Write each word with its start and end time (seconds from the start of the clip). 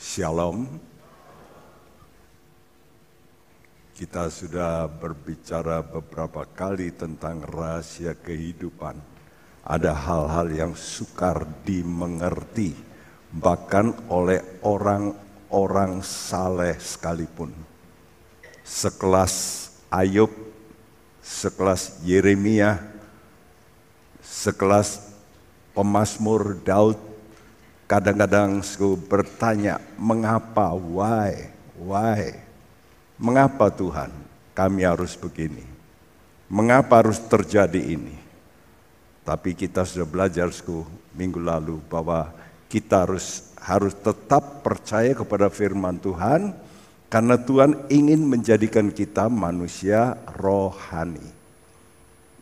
Shalom. 0.00 0.64
Kita 3.92 4.32
sudah 4.32 4.88
berbicara 4.88 5.84
beberapa 5.84 6.48
kali 6.48 6.88
tentang 6.88 7.44
rahasia 7.44 8.16
kehidupan. 8.16 8.96
Ada 9.60 9.92
hal-hal 9.92 10.48
yang 10.56 10.72
sukar 10.72 11.44
dimengerti, 11.68 12.72
bahkan 13.28 13.92
oleh 14.08 14.40
orang-orang 14.64 16.00
saleh 16.00 16.80
sekalipun. 16.80 17.52
Sekelas 18.64 19.68
Ayub, 19.92 20.32
sekelas 21.20 22.00
Yeremia, 22.08 22.80
sekelas 24.24 25.12
pemazmur 25.76 26.56
Daud, 26.64 27.09
kadang-kadang 27.90 28.62
saya 28.62 28.94
bertanya, 28.94 29.82
mengapa, 29.98 30.70
why, 30.78 31.50
why? 31.74 32.38
Mengapa 33.18 33.66
Tuhan 33.66 34.14
kami 34.54 34.86
harus 34.86 35.18
begini? 35.18 35.66
Mengapa 36.46 37.02
harus 37.02 37.18
terjadi 37.18 37.82
ini? 37.82 38.14
Tapi 39.26 39.58
kita 39.58 39.82
sudah 39.82 40.06
belajar 40.06 40.46
minggu 41.18 41.42
lalu 41.42 41.82
bahwa 41.90 42.30
kita 42.70 43.02
harus 43.02 43.50
harus 43.58 43.92
tetap 43.98 44.62
percaya 44.62 45.10
kepada 45.10 45.50
firman 45.50 45.98
Tuhan 45.98 46.54
karena 47.10 47.36
Tuhan 47.36 47.90
ingin 47.90 48.22
menjadikan 48.22 48.94
kita 48.94 49.26
manusia 49.26 50.14
rohani. 50.38 51.26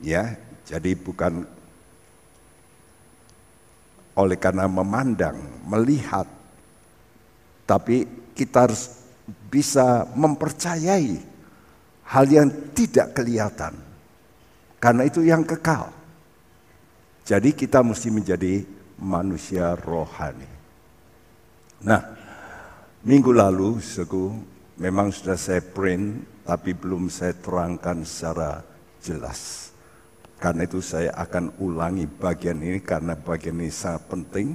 Ya, 0.05 0.37
jadi 0.69 0.95
bukan 0.95 1.49
oleh 4.19 4.35
karena 4.35 4.67
memandang, 4.67 5.39
melihat 5.63 6.27
tapi 7.69 8.09
kita 8.35 8.67
harus 8.67 8.99
bisa 9.47 10.09
mempercayai 10.17 11.21
hal 12.09 12.27
yang 12.27 12.49
tidak 12.73 13.15
kelihatan. 13.15 13.77
Karena 14.81 15.05
itu 15.05 15.21
yang 15.21 15.45
kekal. 15.45 15.93
Jadi 17.29 17.53
kita 17.53 17.85
mesti 17.85 18.09
menjadi 18.09 18.65
manusia 19.05 19.77
rohani. 19.77 20.49
Nah, 21.85 22.01
minggu 23.05 23.31
lalu 23.31 23.85
seku 23.85 24.33
memang 24.81 25.13
sudah 25.13 25.37
saya 25.37 25.61
print 25.61 26.25
tapi 26.49 26.73
belum 26.73 27.13
saya 27.13 27.37
terangkan 27.37 28.01
secara 28.01 28.65
jelas. 29.05 29.68
Karena 30.39 30.63
itu 30.65 30.79
saya 30.79 31.11
akan 31.19 31.59
ulangi 31.59 32.07
bagian 32.07 32.63
ini 32.63 32.79
karena 32.79 33.19
bagian 33.19 33.59
ini 33.59 33.75
sangat 33.75 34.07
penting 34.07 34.55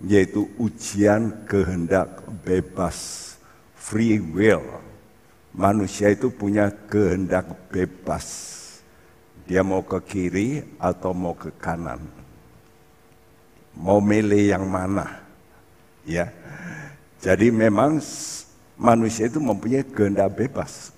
yaitu 0.00 0.46
ujian 0.56 1.44
kehendak 1.44 2.22
bebas 2.46 3.34
free 3.74 4.22
will. 4.22 4.62
Manusia 5.52 6.12
itu 6.12 6.30
punya 6.30 6.70
kehendak 6.88 7.50
bebas. 7.72 8.56
Dia 9.48 9.64
mau 9.64 9.80
ke 9.80 9.98
kiri 10.04 10.60
atau 10.76 11.16
mau 11.16 11.32
ke 11.32 11.50
kanan. 11.56 12.04
Mau 13.74 13.98
milih 13.98 14.54
yang 14.54 14.68
mana. 14.68 15.24
Ya. 16.04 16.30
Jadi 17.18 17.50
memang 17.50 17.98
manusia 18.78 19.26
itu 19.26 19.42
mempunyai 19.42 19.82
kehendak 19.82 20.36
bebas. 20.36 20.94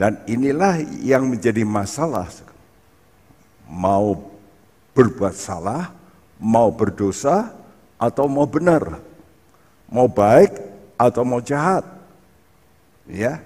Dan 0.00 0.16
inilah 0.24 0.80
yang 1.04 1.28
menjadi 1.28 1.60
masalah. 1.62 2.32
Mau 3.70 4.18
berbuat 4.90 5.38
salah, 5.38 5.94
mau 6.42 6.74
berdosa, 6.74 7.54
atau 7.94 8.26
mau 8.26 8.48
benar. 8.48 8.98
Mau 9.86 10.10
baik 10.10 10.58
atau 10.98 11.22
mau 11.22 11.38
jahat. 11.38 11.86
Ya. 13.06 13.38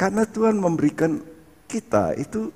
Karena 0.00 0.24
Tuhan 0.24 0.56
memberikan 0.56 1.20
kita 1.66 2.16
itu 2.16 2.52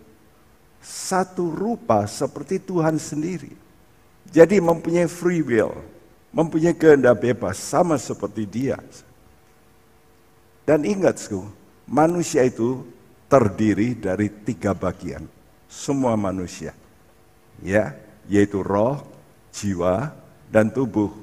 satu 0.81 1.53
rupa 1.53 2.09
seperti 2.09 2.57
Tuhan 2.61 2.97
sendiri. 2.97 3.53
Jadi 4.31 4.63
mempunyai 4.63 5.09
free 5.11 5.43
will, 5.45 5.75
mempunyai 6.31 6.77
kehendak 6.77 7.19
bebas 7.21 7.59
sama 7.59 7.99
seperti 7.99 8.47
dia. 8.47 8.79
Dan 10.63 10.87
ingat, 10.87 11.19
manusia 11.89 12.47
itu 12.47 12.87
terdiri 13.31 13.95
dari 13.95 14.27
tiga 14.43 14.75
bagian. 14.75 15.23
Semua 15.71 16.19
manusia. 16.19 16.75
Ya, 17.63 17.95
yaitu 18.27 18.67
roh, 18.67 18.99
jiwa, 19.55 20.11
dan 20.51 20.67
tubuh 20.75 21.15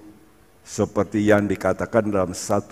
seperti 0.64 1.28
yang 1.28 1.44
dikatakan 1.44 2.08
dalam 2.08 2.32
1 2.32 2.72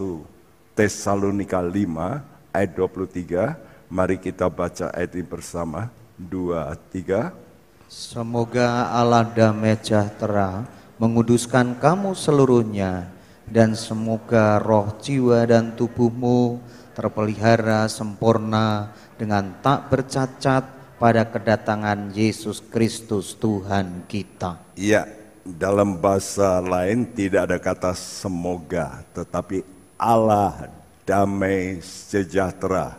Tesalonika 0.71 1.59
5 1.59 2.55
ayat 2.55 2.71
23. 2.71 3.91
Mari 3.91 4.17
kita 4.23 4.47
baca 4.47 4.95
ayat 4.95 5.11
ini 5.19 5.27
bersama. 5.27 5.91
2 6.15 6.71
3 6.95 7.91
Semoga 7.91 8.87
Allah 8.87 9.27
damai 9.27 9.75
sejahtera 9.75 10.63
menguduskan 10.95 11.75
kamu 11.75 12.15
seluruhnya 12.15 13.11
dan 13.45 13.75
semoga 13.75 14.57
roh 14.63 14.95
jiwa 15.03 15.43
dan 15.45 15.75
tubuhmu 15.75 16.57
terpelihara 16.95 17.85
sempurna 17.91 18.95
dengan 19.15 19.55
tak 19.63 19.91
bercacat 19.91 20.63
pada 20.95 21.27
kedatangan 21.27 22.11
Yesus 22.15 22.63
Kristus 22.63 23.35
Tuhan 23.35 24.07
kita. 24.07 24.59
Iya, 24.79 25.07
dalam 25.43 25.99
bahasa 25.99 26.63
lain 26.63 27.05
tidak 27.11 27.51
ada 27.51 27.57
kata 27.59 27.91
semoga, 27.93 29.03
tetapi 29.11 29.61
Allah 29.99 30.71
damai 31.05 31.79
sejahtera 31.83 32.97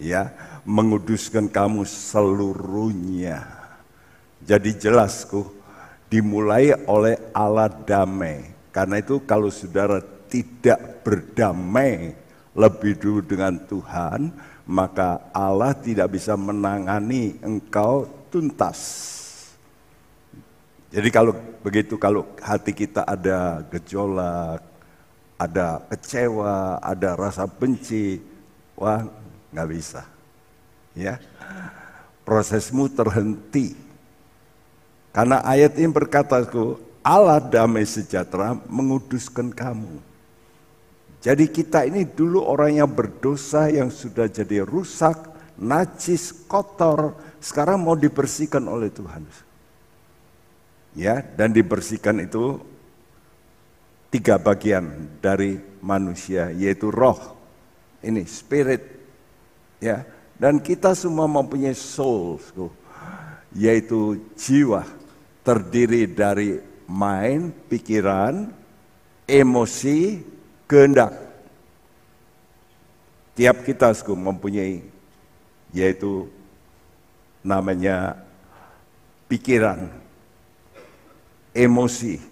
ya 0.00 0.32
menguduskan 0.64 1.46
kamu 1.46 1.84
seluruhnya. 1.84 3.44
Jadi 4.40 4.72
jelasku 4.72 5.44
dimulai 6.08 6.72
oleh 6.88 7.20
Allah 7.36 7.68
damai. 7.68 8.50
Karena 8.72 8.98
itu 8.98 9.20
kalau 9.28 9.52
saudara 9.52 10.00
tidak 10.30 11.04
berdamai 11.04 12.16
lebih 12.56 12.98
dulu 12.98 13.20
dengan 13.22 13.54
Tuhan, 13.68 14.32
maka 14.70 15.18
Allah 15.34 15.74
tidak 15.74 16.14
bisa 16.14 16.38
menangani 16.38 17.34
engkau 17.42 18.06
tuntas. 18.30 18.78
Jadi 20.94 21.10
kalau 21.10 21.34
begitu 21.66 21.98
kalau 21.98 22.22
hati 22.38 22.70
kita 22.70 23.02
ada 23.02 23.66
gejolak, 23.66 24.62
ada 25.34 25.82
kecewa, 25.90 26.78
ada 26.78 27.18
rasa 27.18 27.50
benci, 27.50 28.22
wah 28.78 29.10
nggak 29.50 29.68
bisa. 29.74 30.06
Ya, 30.94 31.18
prosesmu 32.22 32.86
terhenti. 32.86 33.74
Karena 35.10 35.42
ayat 35.42 35.74
ini 35.82 35.90
berkata, 35.90 36.38
Allah 37.02 37.42
damai 37.42 37.82
sejahtera 37.82 38.54
menguduskan 38.70 39.50
kamu. 39.50 39.98
Jadi 41.20 41.52
kita 41.52 41.84
ini 41.84 42.08
dulu 42.08 42.40
orang 42.40 42.80
yang 42.80 42.88
berdosa 42.88 43.68
yang 43.68 43.92
sudah 43.92 44.24
jadi 44.24 44.64
rusak, 44.64 45.20
najis, 45.60 46.32
kotor, 46.48 47.12
sekarang 47.44 47.84
mau 47.84 47.92
dibersihkan 47.92 48.64
oleh 48.64 48.88
Tuhan. 48.88 49.28
Ya 50.96 51.20
dan 51.20 51.52
dibersihkan 51.52 52.24
itu 52.24 52.58
tiga 54.10 54.40
bagian 54.40 55.06
dari 55.22 55.60
manusia 55.84 56.50
yaitu 56.50 56.88
roh 56.88 57.36
ini 58.00 58.24
spirit 58.24 58.80
ya. 59.76 60.02
Dan 60.40 60.56
kita 60.56 60.96
semua 60.96 61.28
mempunyai 61.28 61.76
soul 61.76 62.40
yaitu 63.52 64.16
jiwa 64.40 64.88
terdiri 65.44 66.08
dari 66.08 66.56
mind, 66.88 67.52
pikiran, 67.68 68.48
emosi, 69.28 70.24
kehendak. 70.70 71.10
Tiap 73.34 73.66
kita 73.66 73.90
mempunyai 74.14 74.86
yaitu 75.74 76.30
namanya 77.42 78.14
pikiran, 79.26 79.90
emosi 81.50 82.22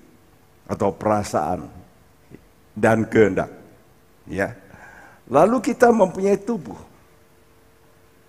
atau 0.70 0.94
perasaan 0.94 1.67
dan 2.79 3.02
kehendak. 3.02 3.50
Ya. 4.31 4.55
Lalu 5.26 5.75
kita 5.75 5.90
mempunyai 5.90 6.38
tubuh. 6.38 6.79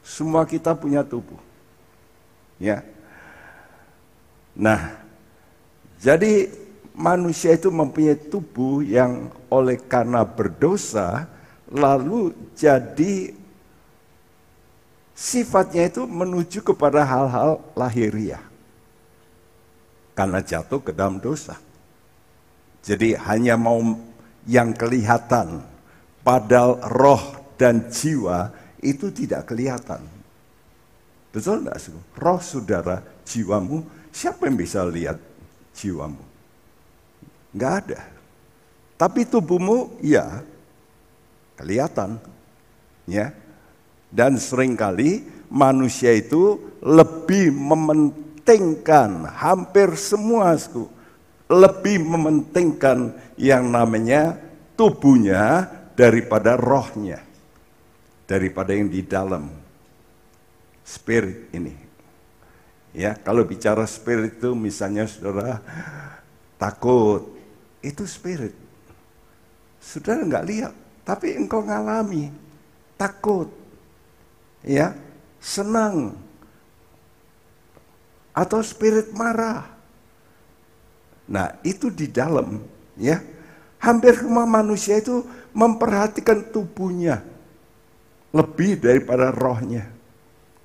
Semua 0.02 0.42
kita 0.50 0.74
punya 0.74 1.06
tubuh. 1.06 1.38
Ya. 2.58 2.82
Nah, 4.58 4.98
jadi 6.02 6.50
manusia 7.00 7.56
itu 7.56 7.72
mempunyai 7.72 8.20
tubuh 8.20 8.84
yang 8.84 9.32
oleh 9.48 9.80
karena 9.80 10.28
berdosa 10.28 11.32
lalu 11.72 12.36
jadi 12.60 13.32
sifatnya 15.16 15.88
itu 15.88 16.04
menuju 16.04 16.60
kepada 16.60 17.08
hal-hal 17.08 17.64
lahiriah 17.72 18.44
karena 20.20 20.44
jatuh 20.44 20.84
ke 20.84 20.92
dalam 20.92 21.16
dosa. 21.24 21.56
Jadi 22.84 23.16
hanya 23.16 23.56
mau 23.56 23.80
yang 24.44 24.76
kelihatan, 24.76 25.64
padahal 26.28 26.84
roh 26.92 27.24
dan 27.56 27.88
jiwa 27.88 28.52
itu 28.84 29.08
tidak 29.16 29.48
kelihatan. 29.48 30.04
Betul 31.32 31.64
enggak? 31.64 31.80
Roh 32.20 32.40
saudara, 32.44 33.00
jiwamu, 33.24 33.88
siapa 34.12 34.52
yang 34.52 34.60
bisa 34.60 34.84
lihat 34.84 35.16
jiwamu? 35.72 36.29
Enggak 37.56 37.74
ada. 37.86 38.02
Tapi 39.00 39.24
tubuhmu, 39.24 40.02
ya, 40.04 40.44
kelihatan. 41.56 42.20
Ya. 43.10 43.34
Dan 44.10 44.42
sering 44.42 44.74
kali 44.74 45.24
manusia 45.50 46.14
itu 46.14 46.58
lebih 46.82 47.54
mementingkan 47.54 49.30
hampir 49.30 49.94
semua 49.98 50.58
lebih 51.50 52.06
mementingkan 52.06 53.14
yang 53.34 53.70
namanya 53.70 54.38
tubuhnya 54.78 55.66
daripada 55.98 56.54
rohnya 56.54 57.30
daripada 58.30 58.78
yang 58.78 58.94
di 58.94 59.02
dalam 59.02 59.50
spirit 60.86 61.50
ini. 61.50 61.74
Ya, 62.94 63.18
kalau 63.18 63.42
bicara 63.42 63.90
spirit 63.90 64.38
itu 64.38 64.54
misalnya 64.54 65.10
saudara 65.10 65.58
takut, 66.62 67.39
itu 67.80 68.04
spirit. 68.04 68.56
Saudara 69.80 70.24
nggak 70.24 70.48
lihat, 70.48 70.74
tapi 71.08 71.36
engkau 71.40 71.64
ngalami 71.64 72.32
takut, 73.00 73.48
ya, 74.64 74.92
senang, 75.40 76.20
atau 78.36 78.60
spirit 78.60 79.12
marah. 79.16 79.68
Nah, 81.30 81.56
itu 81.64 81.88
di 81.88 82.10
dalam, 82.10 82.60
ya. 83.00 83.22
Hampir 83.80 84.12
semua 84.20 84.44
manusia 84.44 85.00
itu 85.00 85.24
memperhatikan 85.56 86.52
tubuhnya 86.52 87.24
lebih 88.36 88.76
daripada 88.76 89.32
rohnya. 89.32 89.88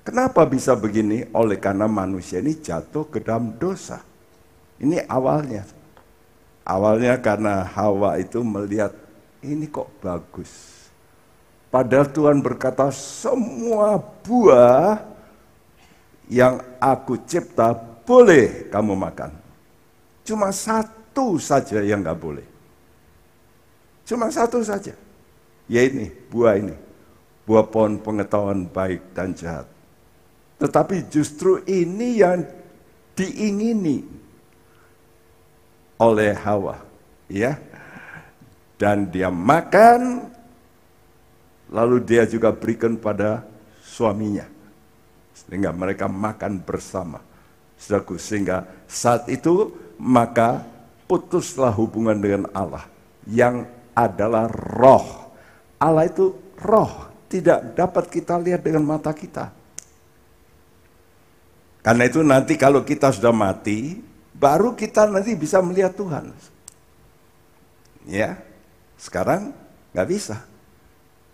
Kenapa 0.05 0.45
bisa 0.45 0.75
begini? 0.77 1.25
Oleh 1.33 1.57
karena 1.57 1.87
manusia 1.89 2.43
ini 2.43 2.59
jatuh 2.59 3.07
ke 3.09 3.23
dalam 3.23 3.55
dosa. 3.57 4.03
Ini 4.77 5.07
awalnya. 5.09 5.63
Awalnya 6.65 7.21
karena 7.21 7.61
Hawa 7.61 8.17
itu 8.17 8.41
melihat 8.41 8.91
ini 9.45 9.69
kok 9.69 9.87
bagus. 10.01 10.49
Padahal 11.69 12.09
Tuhan 12.09 12.41
berkata 12.41 12.89
semua 12.89 14.01
buah 14.01 15.05
yang 16.25 16.57
aku 16.81 17.21
cipta 17.29 17.77
boleh 18.03 18.65
kamu 18.73 18.97
makan. 18.97 19.31
Cuma 20.25 20.49
satu 20.49 21.37
saja 21.37 21.85
yang 21.85 22.01
nggak 22.01 22.17
boleh. 22.17 22.47
Cuma 24.09 24.33
satu 24.33 24.65
saja. 24.65 24.97
Ya 25.69 25.81
ini, 25.85 26.09
buah 26.33 26.57
ini 26.57 26.73
buah 27.45 27.65
pohon 27.69 28.01
pengetahuan 28.01 28.65
baik 28.65 29.13
dan 29.13 29.31
jahat. 29.37 29.69
Tetapi 30.57 31.05
justru 31.13 31.61
ini 31.69 32.19
yang 32.19 32.41
diingini 33.13 34.01
oleh 35.99 36.35
Hawa, 36.35 36.81
ya. 37.29 37.59
Dan 38.75 39.07
dia 39.07 39.31
makan, 39.31 40.27
lalu 41.71 42.03
dia 42.03 42.27
juga 42.27 42.51
berikan 42.51 42.99
pada 42.99 43.47
suaminya. 43.79 44.43
Sehingga 45.31 45.71
mereka 45.71 46.11
makan 46.11 46.59
bersama. 46.59 47.23
Saudaraku, 47.79 48.19
sehingga 48.19 48.67
saat 48.87 49.27
itu 49.31 49.71
maka 49.99 50.63
putuslah 51.07 51.71
hubungan 51.71 52.19
dengan 52.19 52.43
Allah 52.51 52.87
yang 53.27 53.63
adalah 53.95 54.51
roh. 54.51 55.31
Allah 55.79 56.07
itu 56.07 56.35
roh, 56.59 57.11
tidak 57.31 57.75
dapat 57.75 58.11
kita 58.11 58.35
lihat 58.39 58.63
dengan 58.63 58.83
mata 58.83 59.11
kita. 59.15 59.51
Karena 61.85 62.03
itu 62.09 62.25
nanti 62.25 62.57
kalau 62.57 62.81
kita 62.81 63.13
sudah 63.13 63.29
mati, 63.29 64.01
baru 64.35 64.75
kita 64.75 65.07
nanti 65.07 65.33
bisa 65.33 65.63
melihat 65.63 65.95
Tuhan. 65.95 66.35
Ya, 68.05 68.37
sekarang 68.99 69.55
nggak 69.95 70.09
bisa. 70.11 70.43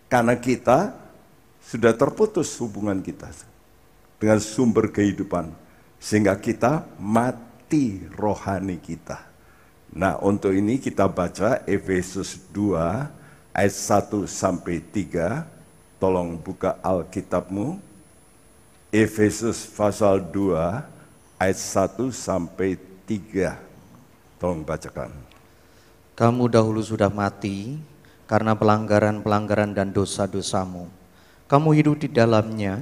Karena 0.08 0.36
kita 0.38 0.94
sudah 1.64 1.96
terputus 1.96 2.52
hubungan 2.60 3.00
kita 3.00 3.32
dengan 4.20 4.40
sumber 4.40 4.92
kehidupan. 4.92 5.52
Sehingga 6.02 6.34
kita 6.38 6.86
mati 6.98 8.02
rohani 8.18 8.82
kita. 8.82 9.22
Nah 9.92 10.18
untuk 10.24 10.56
ini 10.56 10.82
kita 10.82 11.06
baca 11.06 11.62
Efesus 11.68 12.40
2 12.50 13.54
ayat 13.54 13.76
1 13.76 14.26
sampai 14.26 14.82
3 14.82 15.62
Tolong 16.02 16.34
buka 16.34 16.82
Alkitabmu. 16.82 17.78
Efesus 18.90 19.70
pasal 19.70 20.18
2 20.34 20.82
ayat 21.38 21.60
1 21.62 22.10
sampai 22.10 22.74
3. 22.74 22.91
Tolong 24.38 24.62
bacakan. 24.62 25.12
Kamu 26.16 26.48
dahulu 26.48 26.80
sudah 26.80 27.10
mati 27.10 27.76
karena 28.30 28.56
pelanggaran-pelanggaran 28.56 29.74
dan 29.76 29.92
dosa-dosamu. 29.92 30.88
Kamu 31.50 31.76
hidup 31.76 32.00
di 32.00 32.08
dalamnya 32.08 32.80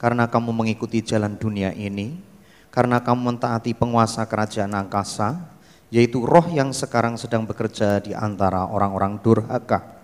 karena 0.00 0.26
kamu 0.26 0.50
mengikuti 0.50 1.04
jalan 1.04 1.36
dunia 1.36 1.70
ini, 1.76 2.16
karena 2.72 2.98
kamu 2.98 3.36
mentaati 3.36 3.76
penguasa 3.76 4.24
kerajaan 4.24 4.72
angkasa, 4.72 5.38
yaitu 5.92 6.24
roh 6.24 6.48
yang 6.50 6.72
sekarang 6.72 7.20
sedang 7.20 7.44
bekerja 7.44 8.00
di 8.00 8.16
antara 8.16 8.64
orang-orang 8.64 9.20
durhaka 9.20 10.00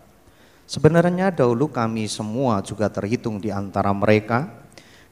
Sebenarnya 0.66 1.30
dahulu 1.30 1.70
kami 1.70 2.10
semua 2.10 2.58
juga 2.58 2.90
terhitung 2.90 3.38
di 3.38 3.54
antara 3.54 3.94
mereka 3.94 4.50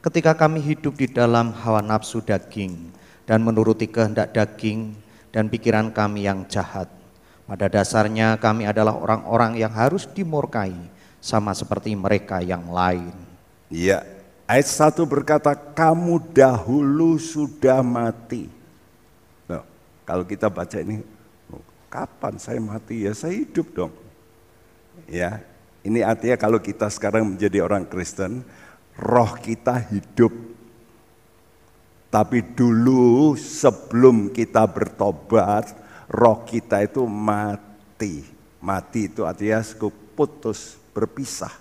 ketika 0.03 0.35
kami 0.35 0.59
hidup 0.59 0.99
di 0.99 1.07
dalam 1.07 1.55
hawa 1.55 1.79
nafsu 1.79 2.19
daging 2.19 2.91
dan 3.25 3.41
menuruti 3.41 3.89
kehendak 3.89 4.31
daging 4.31 4.93
dan 5.33 5.49
pikiran 5.49 5.91
kami 5.91 6.25
yang 6.29 6.45
jahat. 6.47 6.87
Pada 7.45 7.69
dasarnya 7.69 8.41
kami 8.41 8.65
adalah 8.65 8.97
orang-orang 8.97 9.61
yang 9.61 9.69
harus 9.69 10.09
dimurkai 10.09 10.73
sama 11.21 11.53
seperti 11.53 11.93
mereka 11.93 12.41
yang 12.41 12.73
lain. 12.73 13.13
Iya, 13.69 14.01
ayat 14.49 14.65
1 14.65 15.05
berkata 15.05 15.53
kamu 15.53 16.33
dahulu 16.33 17.17
sudah 17.21 17.85
mati. 17.85 18.49
Nah, 19.45 19.61
kalau 20.05 20.25
kita 20.25 20.49
baca 20.49 20.77
ini, 20.81 21.01
kapan 21.89 22.37
saya 22.41 22.57
mati 22.61 23.05
ya 23.05 23.13
saya 23.13 23.37
hidup 23.37 23.67
dong. 23.73 23.93
Ya, 25.05 25.41
ini 25.85 26.01
artinya 26.01 26.37
kalau 26.37 26.57
kita 26.57 26.89
sekarang 26.89 27.37
menjadi 27.37 27.61
orang 27.61 27.85
Kristen, 27.85 28.41
roh 28.97 29.37
kita 29.37 29.77
hidup. 29.93 30.33
Tapi 32.09 32.55
dulu 32.55 33.35
sebelum 33.35 34.31
kita 34.31 34.63
bertobat, 34.69 35.75
roh 36.07 36.45
kita 36.47 36.83
itu 36.85 37.03
mati. 37.03 38.23
Mati 38.63 39.11
itu 39.11 39.27
artinya 39.27 39.61
putus, 40.15 40.79
berpisah. 40.95 41.51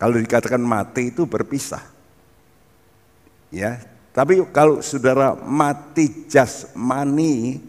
Kalau 0.00 0.16
dikatakan 0.16 0.62
mati 0.64 1.12
itu 1.12 1.28
berpisah. 1.28 1.84
Ya, 3.52 3.82
tapi 4.10 4.40
kalau 4.54 4.80
saudara 4.80 5.36
mati 5.36 6.24
jasmani, 6.30 7.60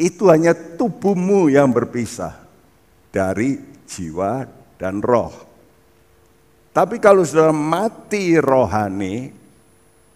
itu 0.00 0.26
hanya 0.26 0.56
tubuhmu 0.56 1.52
yang 1.52 1.68
berpisah 1.70 2.34
dari 3.12 3.60
jiwa 3.86 4.48
dan 4.80 5.04
roh. 5.04 5.30
Tapi 6.72 6.96
kalau 6.96 7.20
sudah 7.20 7.52
mati 7.52 8.40
rohani, 8.40 9.41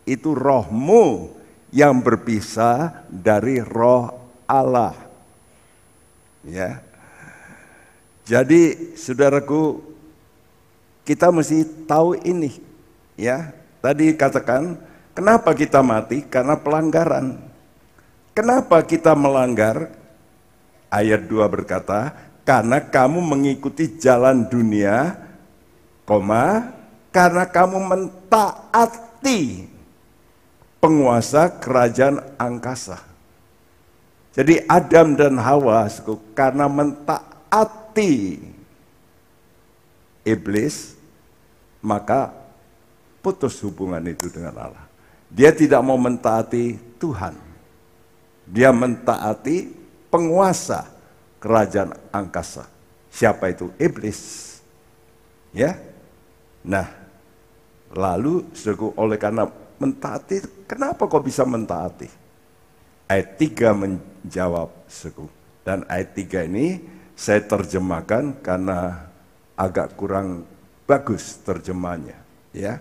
itu 0.07 0.33
rohmu 0.33 1.35
yang 1.75 1.99
berpisah 1.99 3.05
dari 3.11 3.59
roh 3.61 4.15
Allah. 4.47 4.95
Ya. 6.47 6.81
Jadi 8.23 8.95
saudaraku, 8.95 9.83
kita 11.03 11.35
mesti 11.35 11.67
tahu 11.85 12.15
ini. 12.23 12.55
Ya, 13.19 13.51
tadi 13.83 14.15
katakan, 14.15 14.79
kenapa 15.15 15.55
kita 15.55 15.83
mati? 15.83 16.23
Karena 16.23 16.55
pelanggaran. 16.55 17.39
Kenapa 18.35 18.83
kita 18.87 19.15
melanggar? 19.19 19.91
Ayat 20.87 21.27
2 21.27 21.43
berkata, 21.51 22.15
karena 22.47 22.79
kamu 22.79 23.19
mengikuti 23.19 23.99
jalan 23.99 24.47
dunia, 24.47 25.19
koma, 26.07 26.71
karena 27.11 27.43
kamu 27.43 27.79
mentaati 27.83 29.67
penguasa 30.87 31.51
kerajaan 31.51 32.23
angkasa. 32.39 33.03
Jadi 34.39 34.63
Adam 34.71 35.19
dan 35.19 35.35
Hawa 35.35 35.91
karena 36.31 36.71
mentaati 36.71 38.39
iblis, 40.23 40.95
maka 41.83 42.31
putus 43.19 43.59
hubungan 43.67 43.99
itu 44.07 44.31
dengan 44.31 44.55
Allah. 44.55 44.87
Dia 45.27 45.51
tidak 45.51 45.83
mau 45.83 45.99
mentaati 45.99 46.79
Tuhan. 47.03 47.35
Dia 48.47 48.71
mentaati 48.71 49.75
penguasa 50.07 50.87
kerajaan 51.43 51.99
angkasa. 52.15 52.71
Siapa 53.11 53.51
itu? 53.51 53.75
Iblis. 53.75 54.55
Ya. 55.51 55.83
Nah, 56.63 56.87
lalu 57.91 58.47
oleh 58.95 59.19
karena 59.19 59.51
mentaati, 59.79 60.67
kenapa 60.69 61.07
kok 61.07 61.25
bisa 61.25 61.45
mentaati? 61.45 62.09
Ayat 63.07 63.39
3 63.39 63.73
menjawab 63.77 64.71
saudaraku. 64.91 65.27
Dan 65.67 65.83
ayat 65.91 66.15
3 66.15 66.47
ini 66.47 66.79
saya 67.19 67.43
terjemahkan 67.43 68.39
karena 68.39 69.09
agak 69.59 69.99
kurang 69.99 70.47
bagus 70.87 71.43
terjemahnya, 71.43 72.15
ya. 72.55 72.79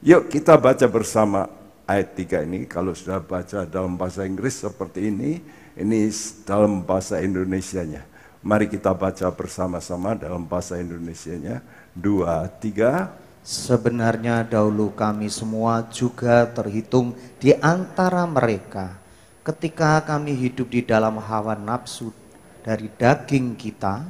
Yuk 0.00 0.30
kita 0.30 0.56
baca 0.56 0.86
bersama 0.88 1.50
ayat 1.84 2.16
3 2.16 2.46
ini. 2.48 2.64
Kalau 2.64 2.96
sudah 2.96 3.20
baca 3.20 3.68
dalam 3.68 3.98
bahasa 3.98 4.24
Inggris 4.24 4.62
seperti 4.62 5.10
ini, 5.12 5.42
ini 5.76 6.08
dalam 6.48 6.80
bahasa 6.80 7.20
Indonesianya. 7.20 8.06
Mari 8.38 8.70
kita 8.70 8.94
baca 8.94 9.26
bersama-sama 9.34 10.14
dalam 10.14 10.46
bahasa 10.46 10.78
Indonesianya. 10.78 11.60
Dua, 11.92 12.46
tiga. 12.62 13.10
Sebenarnya 13.44 14.44
dahulu 14.44 14.92
kami 14.92 15.32
semua 15.32 15.86
juga 15.88 16.44
terhitung 16.48 17.16
di 17.40 17.54
antara 17.58 18.28
mereka 18.28 18.98
ketika 19.42 20.04
kami 20.04 20.36
hidup 20.36 20.68
di 20.68 20.84
dalam 20.84 21.16
hawa 21.16 21.56
nafsu 21.56 22.12
dari 22.60 22.92
daging 23.00 23.56
kita 23.56 24.04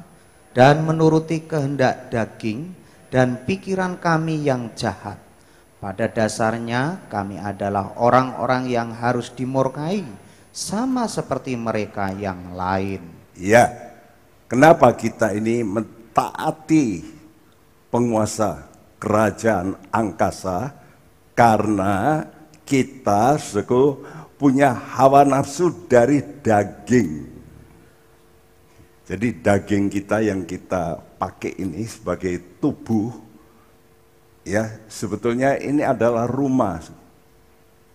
dan 0.50 0.82
menuruti 0.82 1.46
kehendak 1.46 2.10
daging 2.10 2.74
dan 3.08 3.40
pikiran 3.46 3.96
kami 3.96 4.42
yang 4.42 4.74
jahat. 4.74 5.16
Pada 5.78 6.10
dasarnya 6.10 7.06
kami 7.06 7.38
adalah 7.38 7.94
orang-orang 7.94 8.66
yang 8.66 8.90
harus 8.90 9.30
dimurkai 9.30 10.02
sama 10.50 11.06
seperti 11.06 11.54
mereka 11.54 12.10
yang 12.10 12.58
lain. 12.58 13.06
Ya, 13.38 13.70
kenapa 14.50 14.90
kita 14.90 15.30
ini 15.30 15.62
mentaati 15.62 17.06
penguasa 17.94 18.67
kerajaan 18.98 19.78
angkasa? 19.88 20.74
Karena 21.32 22.26
kita 22.66 23.38
suku 23.38 24.02
punya 24.36 24.74
hawa 24.74 25.22
nafsu 25.22 25.70
dari 25.86 26.20
daging. 26.20 27.38
Jadi 29.08 29.28
daging 29.40 29.88
kita 29.88 30.20
yang 30.20 30.44
kita 30.44 31.00
pakai 31.16 31.56
ini 31.56 31.86
sebagai 31.88 32.60
tubuh, 32.60 33.14
ya 34.44 34.68
sebetulnya 34.90 35.56
ini 35.56 35.80
adalah 35.80 36.28
rumah. 36.28 36.82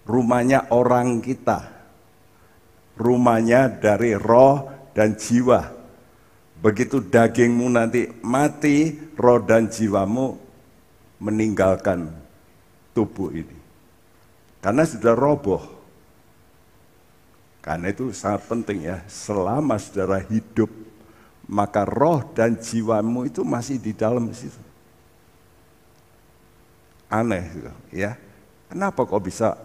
Rumahnya 0.04 0.74
orang 0.74 1.24
kita 1.24 1.74
rumahnya 2.98 3.70
dari 3.82 4.14
roh 4.14 4.70
dan 4.94 5.18
jiwa. 5.18 5.74
Begitu 6.64 7.04
dagingmu 7.04 7.68
nanti 7.68 8.08
mati, 8.24 8.96
roh 9.20 9.44
dan 9.44 9.68
jiwamu 9.68 10.40
meninggalkan 11.24 12.12
tubuh 12.92 13.32
ini. 13.32 13.56
Karena 14.60 14.84
sudah 14.84 15.16
roboh. 15.16 15.64
Karena 17.64 17.96
itu 17.96 18.12
sangat 18.12 18.44
penting 18.52 18.84
ya, 18.84 19.00
selama 19.08 19.80
saudara 19.80 20.20
hidup, 20.20 20.68
maka 21.48 21.88
roh 21.88 22.20
dan 22.36 22.60
jiwamu 22.60 23.32
itu 23.32 23.40
masih 23.48 23.80
di 23.80 23.96
dalam 23.96 24.28
situ. 24.36 24.60
Aneh 27.08 27.48
ya. 27.88 28.20
Kenapa 28.68 29.08
kok 29.08 29.24
bisa 29.24 29.56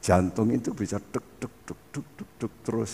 jantung 0.00 0.48
itu 0.54 0.72
bisa 0.72 0.96
tuk 0.96 1.26
tuk 1.36 1.52
tuk 1.66 1.80
tuk 1.92 2.06
tuk 2.16 2.30
tuk 2.40 2.52
terus. 2.64 2.92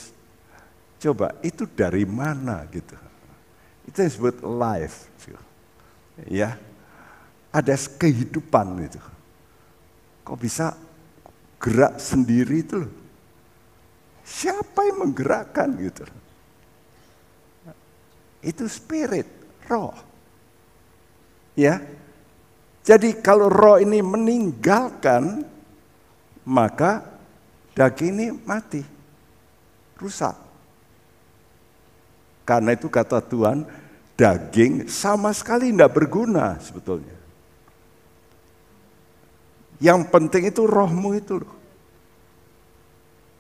Coba 0.99 1.37
itu 1.45 1.69
dari 1.71 2.03
mana 2.03 2.67
gitu. 2.73 2.97
Itu 3.87 4.00
disebut 4.00 4.43
life. 4.43 5.07
Ya. 6.27 6.57
Ada 7.50 7.75
kehidupan 7.75 8.78
itu. 8.78 9.02
Kok 10.23 10.38
bisa 10.38 10.78
gerak 11.59 11.99
sendiri 11.99 12.62
itu 12.62 12.87
loh. 12.87 12.92
Siapa 14.23 14.87
yang 14.87 15.11
menggerakkan 15.11 15.75
gitu. 15.76 16.07
Itu 18.40 18.64
spirit, 18.71 19.26
roh. 19.66 19.92
Ya. 21.59 21.83
Jadi 22.80 23.19
kalau 23.21 23.52
roh 23.52 23.76
ini 23.76 24.00
meninggalkan 24.00 25.45
maka 26.49 27.04
daging 27.76 28.11
ini 28.16 28.26
mati, 28.49 28.80
rusak. 30.00 30.33
Karena 32.49 32.73
itu 32.73 32.88
kata 32.88 33.21
Tuhan, 33.21 33.69
daging 34.16 34.88
sama 34.88 35.30
sekali 35.37 35.71
tidak 35.71 35.92
berguna 35.92 36.57
sebetulnya. 36.59 37.20
Yang 39.81 40.13
penting 40.13 40.53
itu 40.53 40.69
rohmu 40.69 41.17
itu 41.17 41.41
loh. 41.41 41.57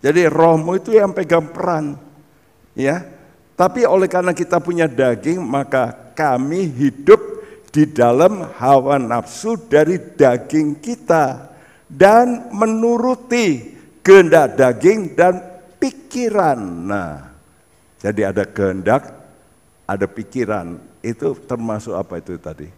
Jadi 0.00 0.24
rohmu 0.24 0.80
itu 0.80 0.96
yang 0.96 1.12
pegang 1.12 1.52
peran. 1.52 2.00
Ya. 2.72 3.04
Tapi 3.52 3.84
oleh 3.84 4.08
karena 4.08 4.32
kita 4.32 4.56
punya 4.56 4.88
daging, 4.88 5.44
maka 5.44 5.92
kami 6.16 6.64
hidup 6.64 7.20
di 7.68 7.84
dalam 7.84 8.48
hawa 8.56 8.96
nafsu 8.96 9.60
dari 9.68 10.00
daging 10.16 10.80
kita 10.80 11.52
dan 11.84 12.48
menuruti 12.56 13.76
kehendak 14.00 14.56
daging 14.56 15.12
dan 15.12 15.44
pikiran. 15.76 16.56
Nah, 16.88 17.30
jadi 18.00 18.32
ada 18.32 18.48
kehendak, 18.48 19.12
ada 19.84 20.06
pikiran. 20.08 20.80
Itu 21.04 21.36
termasuk 21.36 21.92
apa 21.92 22.16
itu 22.16 22.40
tadi? 22.40 22.68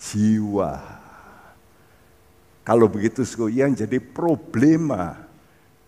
Jiwa. 0.00 0.99
Kalau 2.70 2.86
begitu 2.86 3.26
yang 3.50 3.74
jadi 3.74 3.98
problema 3.98 5.18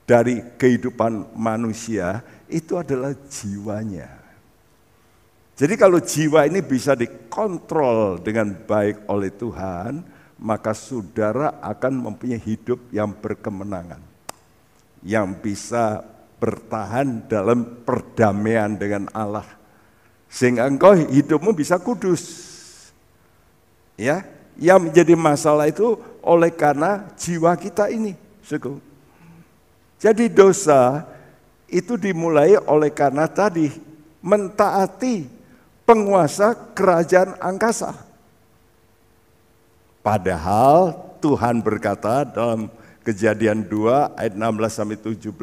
dari 0.03 0.43
kehidupan 0.59 1.31
manusia 1.39 2.27
itu 2.51 2.75
adalah 2.75 3.15
jiwanya. 3.31 4.11
Jadi 5.55 5.79
kalau 5.79 6.03
jiwa 6.03 6.43
ini 6.43 6.59
bisa 6.59 6.99
dikontrol 6.99 8.19
dengan 8.19 8.51
baik 8.67 9.07
oleh 9.07 9.31
Tuhan, 9.31 10.03
maka 10.43 10.75
saudara 10.75 11.55
akan 11.62 12.11
mempunyai 12.11 12.43
hidup 12.43 12.91
yang 12.91 13.15
berkemenangan. 13.15 14.03
Yang 15.07 15.39
bisa 15.39 16.03
bertahan 16.43 17.31
dalam 17.31 17.87
perdamaian 17.87 18.75
dengan 18.75 19.07
Allah. 19.15 19.47
Sehingga 20.27 20.67
engkau 20.67 20.99
hidupmu 20.99 21.55
bisa 21.55 21.79
kudus. 21.79 22.51
Ya, 23.95 24.27
yang 24.59 24.91
menjadi 24.91 25.15
masalah 25.15 25.71
itu 25.71 25.95
oleh 26.23 26.50
karena 26.55 27.11
jiwa 27.19 27.52
kita 27.59 27.91
ini. 27.91 28.14
Jadi 30.02 30.25
dosa 30.31 31.07
itu 31.71 31.95
dimulai 31.95 32.59
oleh 32.67 32.91
karena 32.91 33.26
tadi 33.31 33.71
mentaati 34.23 35.26
penguasa 35.87 36.55
kerajaan 36.75 37.38
angkasa. 37.38 37.95
Padahal 40.02 40.99
Tuhan 41.23 41.62
berkata 41.62 42.26
dalam 42.26 42.67
Kejadian 43.02 43.67
2 43.67 44.14
ayat 44.14 44.38
16 44.38 44.79
sampai 44.79 44.95
17, 44.95 45.35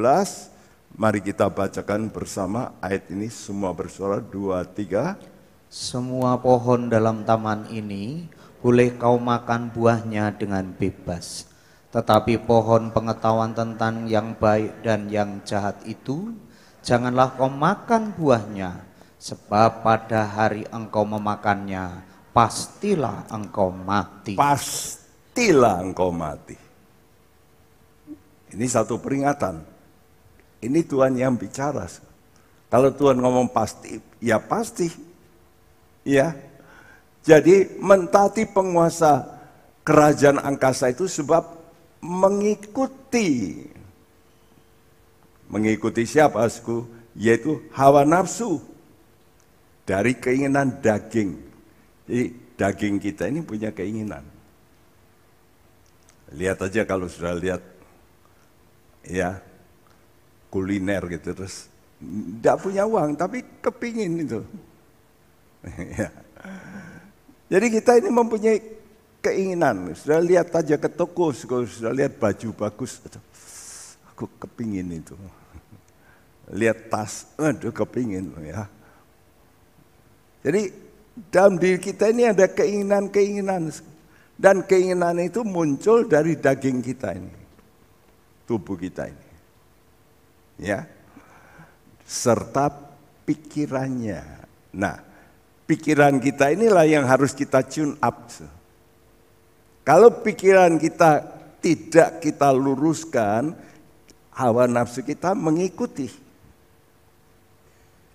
mari 0.95 1.19
kita 1.19 1.51
bacakan 1.51 2.07
bersama 2.07 2.71
ayat 2.79 3.11
ini 3.11 3.27
semua 3.27 3.75
bersuara 3.75 4.23
2 4.23 4.63
3. 4.63 5.19
Semua 5.67 6.39
pohon 6.39 6.87
dalam 6.87 7.27
taman 7.27 7.67
ini 7.67 8.31
boleh 8.59 8.95
kau 8.99 9.15
makan 9.19 9.71
buahnya 9.71 10.35
dengan 10.35 10.71
bebas. 10.75 11.47
Tetapi 11.89 12.45
pohon 12.45 12.93
pengetahuan 12.93 13.57
tentang 13.57 14.05
yang 14.05 14.37
baik 14.37 14.85
dan 14.85 15.09
yang 15.09 15.41
jahat 15.41 15.81
itu 15.89 16.37
janganlah 16.85 17.33
kau 17.33 17.49
makan 17.49 18.13
buahnya, 18.13 18.85
sebab 19.17 19.81
pada 19.81 20.27
hari 20.27 20.69
engkau 20.69 21.03
memakannya 21.03 22.05
pastilah 22.29 23.25
engkau 23.33 23.73
mati. 23.73 24.37
Pastilah 24.37 25.81
engkau 25.81 26.13
mati. 26.13 26.55
Ini 28.49 28.65
satu 28.65 28.97
peringatan. 28.97 29.61
Ini 30.59 30.79
Tuhan 30.83 31.15
yang 31.15 31.37
bicara. 31.37 31.85
Kalau 32.69 32.89
Tuhan 32.93 33.17
ngomong 33.17 33.49
pasti, 33.49 33.97
ya 34.21 34.37
pasti. 34.41 34.89
Ya. 36.03 36.48
Jadi 37.23 37.77
mentati 37.79 38.47
penguasa 38.47 39.27
kerajaan 39.83 40.39
angkasa 40.39 40.91
itu 40.91 41.05
sebab 41.05 41.45
mengikuti 41.99 43.59
mengikuti 45.51 46.05
siapa 46.07 46.45
asku 46.45 46.87
yaitu 47.17 47.59
hawa 47.75 48.07
nafsu 48.07 48.61
dari 49.83 50.15
keinginan 50.15 50.79
daging 50.79 51.49
jadi 52.09 52.33
daging 52.57 52.97
kita 52.97 53.29
ini 53.29 53.45
punya 53.45 53.69
keinginan. 53.69 54.25
Lihat 56.33 56.57
aja 56.65 56.81
kalau 56.89 57.05
sudah 57.05 57.37
lihat 57.37 57.61
ya 59.05 59.37
kuliner 60.49 61.05
gitu 61.05 61.37
terus 61.37 61.69
Tidak 61.99 62.63
punya 62.63 62.87
uang, 62.87 63.13
tapi 63.19 63.45
kepingin 63.61 64.25
itu. 64.25 64.41
Ya. 65.99 66.07
Jadi 67.49 67.65
kita 67.73 67.97
ini 67.97 68.13
mempunyai 68.13 68.57
keinginan. 69.25 69.97
Sudah 69.97 70.21
lihat 70.21 70.53
aja 70.53 70.77
ke 70.77 70.85
toko, 70.85 71.33
sudah 71.33 71.89
lihat 71.89 72.21
baju 72.21 72.53
bagus. 72.53 73.01
Aku 74.13 74.29
kepingin 74.37 74.85
itu. 74.93 75.17
Lihat 76.53 76.93
tas, 76.93 77.29
aduh 77.37 77.73
kepingin 77.73 78.29
ya. 78.45 78.69
Jadi 80.45 80.71
dalam 81.33 81.57
diri 81.57 81.81
kita 81.81 82.13
ini 82.13 82.29
ada 82.29 82.45
keinginan-keinginan. 82.45 83.73
Dan 84.39 84.63
keinginan 84.63 85.19
itu 85.19 85.43
muncul 85.43 86.07
dari 86.07 86.39
daging 86.39 86.79
kita 86.79 87.11
ini. 87.11 87.35
Tubuh 88.47 88.79
kita 88.79 89.09
ini. 89.11 89.27
Ya. 90.63 90.87
Serta 92.07 92.71
pikirannya. 93.27 94.23
Nah, 94.73 95.08
pikiran 95.69 96.17
kita 96.17 96.49
inilah 96.49 96.89
yang 96.89 97.05
harus 97.05 97.37
kita 97.37 97.61
tune 97.61 97.93
up. 98.01 98.25
Kalau 99.85 100.09
pikiran 100.25 100.81
kita 100.81 101.21
tidak 101.61 102.25
kita 102.25 102.49
luruskan, 102.49 103.53
hawa 104.33 104.65
nafsu 104.65 105.05
kita 105.05 105.37
mengikuti. 105.37 106.09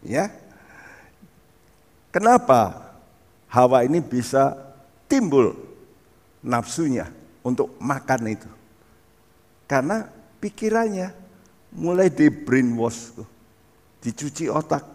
Ya. 0.02 0.34
Kenapa 2.10 2.94
hawa 3.46 3.86
ini 3.86 4.02
bisa 4.02 4.54
timbul 5.06 5.54
nafsunya 6.42 7.10
untuk 7.46 7.74
makan 7.78 8.34
itu. 8.34 8.50
Karena 9.66 10.06
pikirannya 10.38 11.10
mulai 11.74 12.10
di 12.10 12.30
brainwash, 12.30 13.18
dicuci 13.98 14.46
otak. 14.46 14.93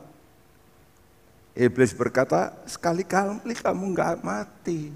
Iblis 1.59 1.91
berkata, 1.91 2.55
sekali 2.63 3.03
kali 3.03 3.51
kamu 3.51 3.91
nggak 3.91 4.23
mati. 4.23 4.95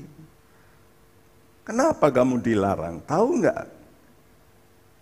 Kenapa 1.67 2.07
kamu 2.07 2.39
dilarang? 2.39 3.03
Tahu 3.03 3.43
nggak? 3.43 3.63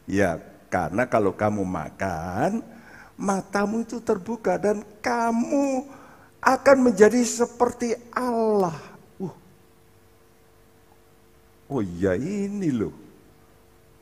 Ya, 0.10 0.42
karena 0.74 1.06
kalau 1.06 1.30
kamu 1.30 1.62
makan, 1.62 2.66
matamu 3.14 3.86
itu 3.86 4.02
terbuka 4.02 4.58
dan 4.58 4.82
kamu 5.06 5.86
akan 6.42 6.78
menjadi 6.82 7.22
seperti 7.22 7.94
Allah. 8.10 8.82
Oh 11.70 11.86
iya 11.86 12.18
ini 12.18 12.74
loh. 12.74 12.92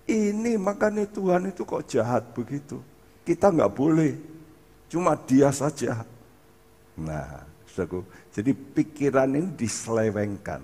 Ini 0.07 0.55
makanya 0.55 1.03
Tuhan 1.11 1.51
itu 1.51 1.67
kok 1.67 1.85
jahat 1.91 2.23
begitu. 2.31 2.79
Kita 3.27 3.51
nggak 3.51 3.75
boleh. 3.75 4.15
Cuma 4.87 5.13
dia 5.13 5.51
saja. 5.51 6.07
Nah, 6.97 7.48
saudaraku, 7.73 8.05
jadi 8.33 8.51
pikiran 8.53 9.29
ini 9.33 9.49
diselewengkan. 9.53 10.61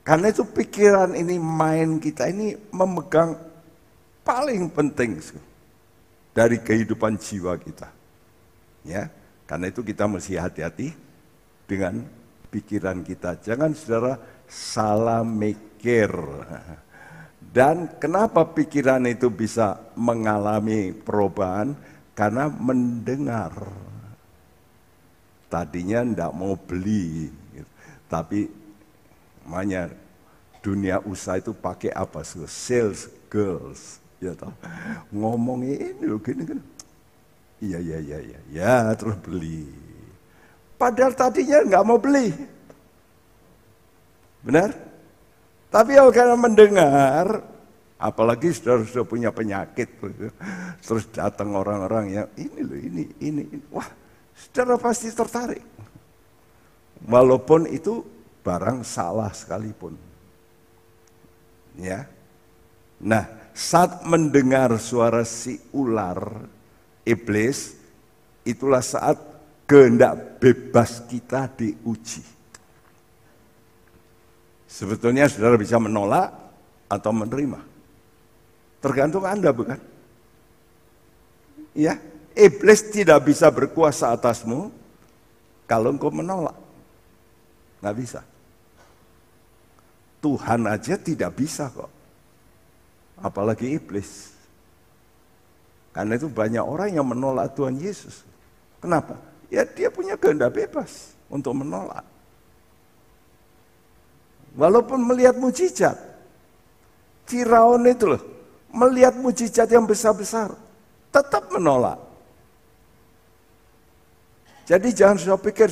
Karena 0.00 0.26
itu 0.32 0.42
pikiran 0.42 1.14
ini 1.14 1.36
main 1.38 2.00
kita 2.02 2.26
ini 2.32 2.56
memegang 2.72 3.36
paling 4.24 4.66
penting 4.72 5.22
dari 6.34 6.58
kehidupan 6.58 7.14
jiwa 7.20 7.54
kita. 7.60 7.88
Ya, 8.80 9.12
karena 9.44 9.68
itu 9.68 9.84
kita 9.84 10.08
mesti 10.08 10.40
hati-hati 10.40 10.94
dengan 11.68 12.00
pikiran 12.48 13.04
kita. 13.04 13.38
Jangan 13.44 13.76
saudara 13.76 14.14
salah 14.48 15.22
mikir. 15.22 16.10
Dan 17.50 17.98
kenapa 17.98 18.46
pikiran 18.46 19.02
itu 19.10 19.26
bisa 19.26 19.78
mengalami 19.98 20.94
perubahan? 20.94 21.74
Karena 22.14 22.46
mendengar. 22.46 23.52
Tadinya 25.50 26.06
tidak 26.06 26.30
mau 26.30 26.54
beli, 26.54 27.26
tapi 28.06 28.46
makanya 29.42 29.90
dunia 30.62 31.02
usaha 31.02 31.42
itu 31.42 31.50
pakai 31.50 31.90
apa 31.90 32.22
sih? 32.22 32.46
Sales 32.46 33.10
girls, 33.26 33.98
ya 34.22 34.30
toh. 34.38 34.54
Loh 35.10 35.34
gini 36.22 36.42
kan. 36.46 36.60
Iya 37.60 37.78
iya 37.82 37.98
iya 37.98 38.18
iya, 38.22 38.40
ya 38.48 38.76
terus 38.94 39.18
beli. 39.20 39.66
Padahal 40.78 41.12
tadinya 41.12 41.60
nggak 41.66 41.84
mau 41.84 41.98
beli, 42.00 42.32
Benar? 44.40 44.72
Tapi 45.70 45.90
kalau 45.94 46.10
kalian 46.10 46.40
mendengar, 46.40 47.26
apalagi 48.00 48.50
sudah 48.50 48.82
sudah 48.88 49.06
punya 49.06 49.30
penyakit, 49.30 49.86
terus 50.82 51.04
datang 51.12 51.52
orang-orang 51.54 52.10
yang 52.10 52.28
ini 52.34 52.60
loh, 52.64 52.80
ini, 52.80 53.04
ini, 53.20 53.42
ini. 53.46 53.58
Wah, 53.70 53.86
saudara 54.48 54.80
pasti 54.80 55.12
tertarik. 55.12 55.64
Walaupun 57.04 57.68
itu 57.68 58.04
barang 58.40 58.84
salah 58.84 59.32
sekalipun. 59.32 59.96
Ya. 61.76 62.08
Nah, 63.00 63.24
saat 63.56 64.04
mendengar 64.04 64.72
suara 64.80 65.24
si 65.24 65.60
ular, 65.72 66.44
iblis, 67.04 67.76
itulah 68.44 68.84
saat 68.84 69.16
kehendak 69.64 70.40
bebas 70.40 71.04
kita 71.08 71.48
diuji. 71.56 72.24
Sebetulnya 74.70 75.28
saudara 75.28 75.60
bisa 75.60 75.76
menolak 75.76 76.32
atau 76.88 77.12
menerima. 77.12 77.60
Tergantung 78.80 79.28
Anda 79.28 79.52
bukan? 79.52 79.78
Ya, 81.76 82.00
iblis 82.34 82.80
tidak 82.90 83.26
bisa 83.26 83.50
berkuasa 83.50 84.14
atasmu 84.14 84.70
kalau 85.70 85.94
engkau 85.94 86.10
menolak. 86.10 86.56
Nggak 87.80 87.96
bisa. 87.96 88.20
Tuhan 90.20 90.68
aja 90.68 90.94
tidak 91.00 91.32
bisa 91.32 91.72
kok. 91.72 91.88
Apalagi 93.20 93.76
iblis. 93.76 94.36
Karena 95.90 96.14
itu 96.14 96.28
banyak 96.30 96.62
orang 96.62 96.92
yang 96.92 97.06
menolak 97.08 97.56
Tuhan 97.56 97.80
Yesus. 97.80 98.22
Kenapa? 98.78 99.16
Ya 99.50 99.66
dia 99.66 99.90
punya 99.90 100.14
kehendak 100.14 100.54
bebas 100.54 101.16
untuk 101.26 101.56
menolak. 101.56 102.04
Walaupun 104.54 104.98
melihat 105.06 105.38
mujizat. 105.38 106.10
Firaun 107.30 107.86
itu 107.86 108.10
loh, 108.10 108.22
melihat 108.74 109.14
mujizat 109.14 109.70
yang 109.70 109.86
besar-besar, 109.86 110.50
tetap 111.14 111.46
menolak. 111.54 112.09
Jadi 114.70 114.94
jangan 114.94 115.18
sudah 115.18 115.38
pikir 115.42 115.66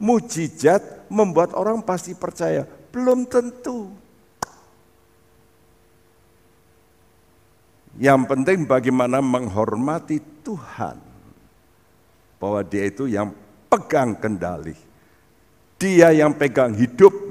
mujizat 0.00 0.80
membuat 1.12 1.52
orang 1.52 1.84
pasti 1.84 2.16
percaya. 2.16 2.64
Belum 2.88 3.28
tentu. 3.28 3.92
Yang 8.00 8.24
penting 8.24 8.64
bagaimana 8.64 9.20
menghormati 9.20 10.16
Tuhan. 10.40 10.96
Bahwa 12.40 12.64
dia 12.64 12.88
itu 12.88 13.04
yang 13.04 13.36
pegang 13.68 14.16
kendali. 14.16 14.72
Dia 15.76 16.16
yang 16.16 16.32
pegang 16.32 16.72
hidup 16.72 17.28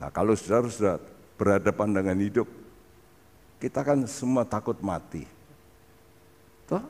Nah 0.00 0.08
kalau 0.08 0.32
saudara 0.32 0.66
sudah 0.72 0.96
berhadapan 1.36 1.92
dengan 1.92 2.16
hidup, 2.16 2.48
kita 3.60 3.84
kan 3.84 4.00
semua 4.08 4.48
takut 4.48 4.80
mati. 4.80 5.28
Toh? 6.64 6.80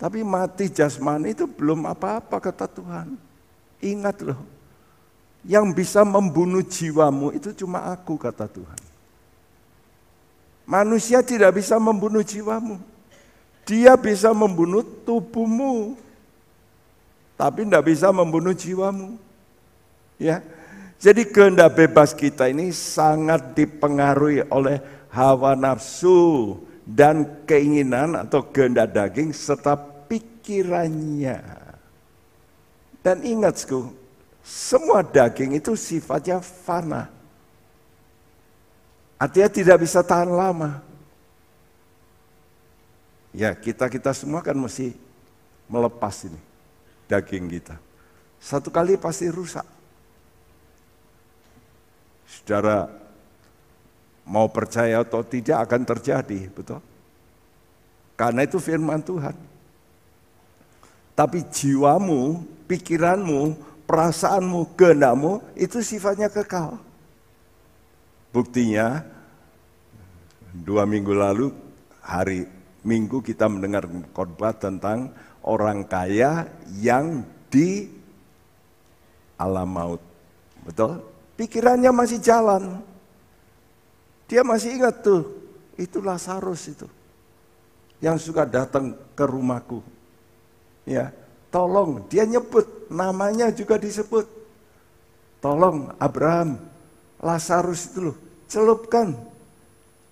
Tapi 0.00 0.24
mati 0.24 0.72
jasmani 0.72 1.36
itu 1.36 1.44
belum 1.44 1.84
apa-apa 1.84 2.40
kata 2.40 2.64
Tuhan. 2.64 3.20
Ingat 3.84 4.24
loh, 4.24 4.40
yang 5.44 5.68
bisa 5.76 6.00
membunuh 6.08 6.64
jiwamu 6.64 7.36
itu 7.36 7.52
cuma 7.52 7.92
aku 7.92 8.16
kata 8.16 8.48
Tuhan. 8.48 8.80
Manusia 10.64 11.20
tidak 11.20 11.60
bisa 11.60 11.76
membunuh 11.76 12.24
jiwamu. 12.24 12.80
Dia 13.68 13.92
bisa 14.00 14.32
membunuh 14.32 14.80
tubuhmu. 15.04 16.00
Tapi 17.36 17.68
tidak 17.68 17.84
bisa 17.84 18.08
membunuh 18.08 18.56
jiwamu. 18.56 19.20
Ya, 20.16 20.40
jadi 21.00 21.28
kehendak 21.28 21.76
bebas 21.76 22.12
kita 22.12 22.48
ini 22.48 22.72
sangat 22.76 23.56
dipengaruhi 23.56 24.48
oleh 24.52 24.80
hawa 25.08 25.56
nafsu 25.56 26.60
dan 26.84 27.24
keinginan 27.48 28.20
atau 28.20 28.44
kehendak 28.44 28.92
daging 28.92 29.32
serta 29.32 29.89
pikirannya. 30.40 31.36
Dan 33.04 33.20
ingat, 33.24 33.60
semua 34.40 35.04
daging 35.04 35.60
itu 35.60 35.76
sifatnya 35.76 36.40
fana. 36.40 37.12
Artinya 39.20 39.52
tidak 39.52 39.84
bisa 39.84 40.00
tahan 40.00 40.32
lama. 40.32 40.80
Ya, 43.36 43.52
kita-kita 43.52 44.16
semua 44.16 44.40
kan 44.40 44.56
mesti 44.56 44.96
melepas 45.68 46.24
ini 46.24 46.40
daging 47.06 47.46
kita. 47.46 47.76
Satu 48.40 48.72
kali 48.72 48.96
pasti 48.96 49.28
rusak. 49.28 49.64
Saudara 52.26 52.88
mau 54.24 54.48
percaya 54.48 55.04
atau 55.04 55.20
tidak 55.20 55.68
akan 55.68 55.82
terjadi, 55.84 56.48
betul? 56.50 56.80
Karena 58.16 58.44
itu 58.44 58.56
firman 58.56 59.04
Tuhan. 59.04 59.36
Tapi 61.20 61.44
jiwamu, 61.52 62.40
pikiranmu, 62.64 63.52
perasaanmu, 63.84 64.72
kehendakmu 64.72 65.44
itu 65.52 65.84
sifatnya 65.84 66.32
kekal. 66.32 66.80
Buktinya 68.32 69.04
dua 70.64 70.88
minggu 70.88 71.12
lalu 71.12 71.52
hari 72.00 72.48
Minggu 72.80 73.20
kita 73.20 73.44
mendengar 73.44 73.84
khotbah 74.16 74.56
tentang 74.56 75.12
orang 75.44 75.84
kaya 75.84 76.48
yang 76.80 77.28
di 77.52 77.92
alam 79.36 79.68
maut. 79.68 80.00
Betul? 80.64 81.04
Pikirannya 81.36 81.92
masih 81.92 82.16
jalan. 82.24 82.80
Dia 84.24 84.40
masih 84.40 84.80
ingat 84.80 85.04
tuh, 85.04 85.28
itu 85.76 86.00
Lazarus 86.00 86.72
itu 86.72 86.88
yang 88.00 88.16
suka 88.16 88.48
datang 88.48 88.96
ke 89.12 89.24
rumahku. 89.28 89.84
Ya, 90.90 91.14
tolong 91.54 92.02
dia 92.10 92.26
nyebut 92.26 92.90
namanya 92.90 93.54
juga 93.54 93.78
disebut. 93.78 94.26
Tolong 95.38 95.94
Abraham, 96.02 96.58
Lazarus 97.22 97.94
itu 97.94 98.10
loh, 98.10 98.18
celupkan 98.50 99.14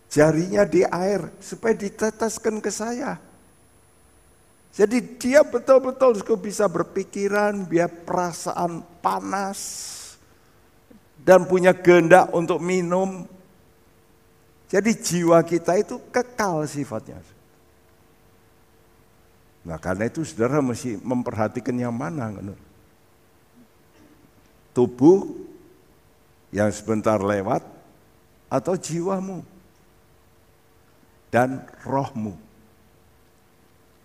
jarinya 0.06 0.62
di 0.62 0.86
air 0.86 1.34
supaya 1.42 1.74
diteteskan 1.74 2.62
ke 2.62 2.70
saya. 2.70 3.18
Jadi 4.70 5.18
dia 5.18 5.42
betul-betul 5.42 6.22
bisa 6.38 6.70
berpikiran, 6.70 7.66
biar 7.66 7.90
perasaan 8.06 8.86
panas 9.02 9.58
dan 11.18 11.42
punya 11.42 11.74
kehendak 11.74 12.30
untuk 12.30 12.62
minum. 12.62 13.26
Jadi 14.70 14.94
jiwa 14.94 15.42
kita 15.42 15.74
itu 15.74 15.98
kekal 16.14 16.62
sifatnya. 16.70 17.18
Nah 19.68 19.76
karena 19.76 20.08
itu 20.08 20.24
saudara 20.24 20.64
mesti 20.64 20.96
memperhatikan 20.96 21.76
yang 21.76 21.92
mana. 21.92 22.32
Tubuh 24.72 25.28
yang 26.48 26.72
sebentar 26.72 27.20
lewat 27.20 27.60
atau 28.48 28.74
jiwamu 28.80 29.44
dan 31.28 31.68
rohmu. 31.84 32.32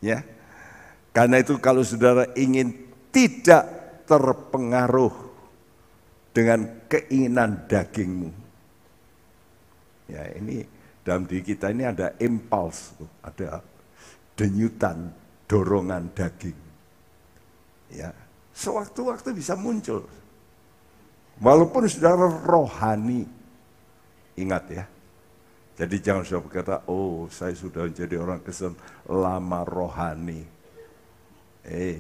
Ya. 0.04 0.28
Karena 1.16 1.40
itu 1.40 1.56
kalau 1.64 1.86
saudara 1.88 2.28
ingin 2.36 2.76
tidak 3.14 3.64
terpengaruh 4.04 5.14
dengan 6.36 6.68
keinginan 6.92 7.64
dagingmu. 7.70 8.34
Ya, 10.10 10.28
ini 10.36 10.68
dalam 11.06 11.24
diri 11.30 11.46
kita 11.46 11.72
ini 11.72 11.88
ada 11.88 12.12
impuls, 12.20 12.98
ada 13.24 13.62
denyutan, 14.36 15.14
dorongan 15.48 16.12
daging. 16.16 16.60
Ya, 17.94 18.10
sewaktu-waktu 18.56 19.38
bisa 19.38 19.54
muncul. 19.54 20.06
Walaupun 21.42 21.90
saudara 21.90 22.30
rohani, 22.30 23.26
ingat 24.38 24.64
ya. 24.70 24.86
Jadi 25.74 25.96
jangan 25.98 26.22
sudah 26.22 26.42
berkata, 26.46 26.76
oh 26.86 27.26
saya 27.34 27.58
sudah 27.58 27.90
menjadi 27.90 28.22
orang 28.22 28.46
Kristen 28.46 28.78
lama 29.10 29.66
rohani. 29.66 30.46
Eh, 31.66 31.98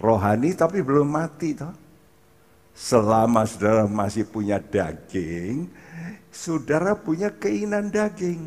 rohani 0.00 0.56
tapi 0.56 0.80
belum 0.80 1.04
mati 1.04 1.52
toh. 1.52 1.74
Selama 2.72 3.44
saudara 3.44 3.84
masih 3.84 4.24
punya 4.24 4.56
daging, 4.56 5.68
saudara 6.32 6.96
punya 6.96 7.28
keinginan 7.28 7.92
daging. 7.92 8.40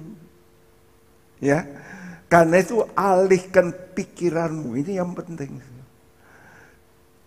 Ya, 1.37 1.69
karena 2.33 2.65
itu 2.65 2.81
alihkan 2.97 3.69
pikiranmu, 3.93 4.73
ini 4.81 4.97
yang 4.97 5.13
penting. 5.13 5.61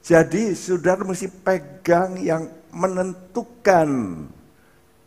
Jadi 0.02 0.50
saudara 0.58 1.06
mesti 1.06 1.30
pegang 1.30 2.18
yang 2.18 2.50
menentukan 2.74 3.86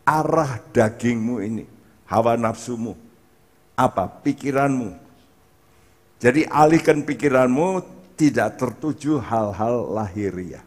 arah 0.08 0.56
dagingmu 0.72 1.44
ini. 1.44 1.68
Hawa 2.08 2.40
nafsumu. 2.40 2.96
Apa? 3.76 4.08
Pikiranmu. 4.24 4.96
Jadi 6.16 6.48
alihkan 6.48 7.04
pikiranmu 7.04 7.84
tidak 8.16 8.56
tertuju 8.56 9.20
hal-hal 9.20 9.84
lahiriah. 10.00 10.64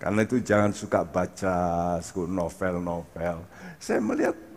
Karena 0.00 0.24
itu 0.24 0.40
jangan 0.40 0.72
suka 0.72 1.04
baca 1.04 1.56
novel-novel. 2.16 3.44
Saya 3.76 4.00
melihat 4.00 4.47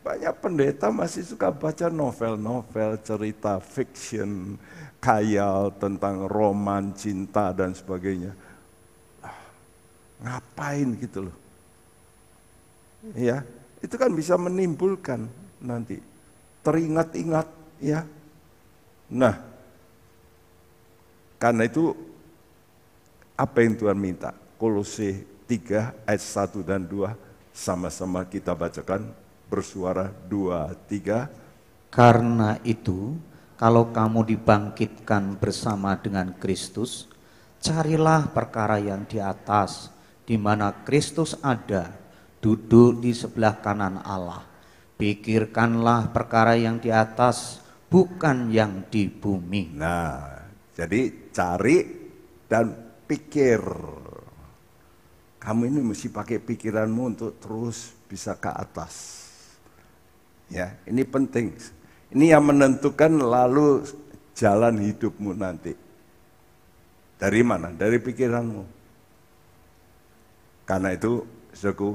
banyak 0.00 0.34
pendeta 0.40 0.88
masih 0.88 1.24
suka 1.24 1.52
baca 1.52 1.92
novel-novel, 1.92 2.96
cerita 3.04 3.60
fiction, 3.60 4.56
khayal 5.00 5.72
tentang 5.76 6.24
roman, 6.24 6.92
cinta 6.96 7.52
dan 7.52 7.76
sebagainya. 7.76 8.32
Ah, 9.20 9.36
ngapain 10.24 10.88
gitu 10.96 11.28
loh. 11.28 11.36
Ya, 13.16 13.44
itu 13.80 13.96
kan 13.96 14.12
bisa 14.12 14.36
menimbulkan 14.36 15.28
nanti 15.60 16.00
teringat-ingat 16.64 17.48
ya. 17.80 18.04
Nah, 19.08 19.36
karena 21.40 21.64
itu 21.64 21.96
apa 23.36 23.64
yang 23.64 23.76
Tuhan 23.76 23.96
minta? 23.96 24.36
Kolose 24.60 25.24
3 25.48 25.96
ayat 26.04 26.20
1 26.20 26.60
dan 26.60 26.84
2 26.84 27.16
sama-sama 27.56 28.20
kita 28.28 28.52
bacakan 28.52 29.08
bersuara 29.50 30.14
dua, 30.30 30.70
tiga. 30.86 31.26
Karena 31.90 32.62
itu, 32.62 33.18
kalau 33.58 33.90
kamu 33.90 34.22
dibangkitkan 34.30 35.36
bersama 35.36 35.98
dengan 35.98 36.32
Kristus, 36.38 37.10
carilah 37.58 38.30
perkara 38.30 38.78
yang 38.78 39.02
di 39.04 39.18
atas, 39.18 39.90
di 40.22 40.38
mana 40.38 40.70
Kristus 40.86 41.34
ada, 41.42 41.90
duduk 42.38 43.02
di 43.02 43.10
sebelah 43.10 43.58
kanan 43.58 44.00
Allah. 44.06 44.46
Pikirkanlah 44.96 46.14
perkara 46.14 46.54
yang 46.54 46.78
di 46.78 46.94
atas, 46.94 47.58
bukan 47.90 48.48
yang 48.54 48.86
di 48.86 49.10
bumi. 49.10 49.74
Nah, 49.74 50.46
jadi 50.72 51.28
cari 51.34 51.78
dan 52.46 52.70
pikir. 53.04 53.60
Kamu 55.40 55.66
ini 55.66 55.80
mesti 55.82 56.08
pakai 56.12 56.38
pikiranmu 56.40 57.02
untuk 57.16 57.36
terus 57.42 57.92
bisa 58.08 58.36
ke 58.36 58.52
atas. 58.52 59.19
Ya, 60.50 60.74
ini 60.84 61.06
penting. 61.06 61.54
Ini 62.10 62.34
yang 62.34 62.50
menentukan 62.50 63.22
lalu 63.22 63.86
jalan 64.34 64.82
hidupmu 64.82 65.30
nanti. 65.38 65.78
Dari 67.14 67.40
mana? 67.46 67.70
Dari 67.70 68.02
pikiranmu. 68.02 68.64
Karena 70.66 70.90
itu, 70.90 71.22
saudaraku, 71.54 71.90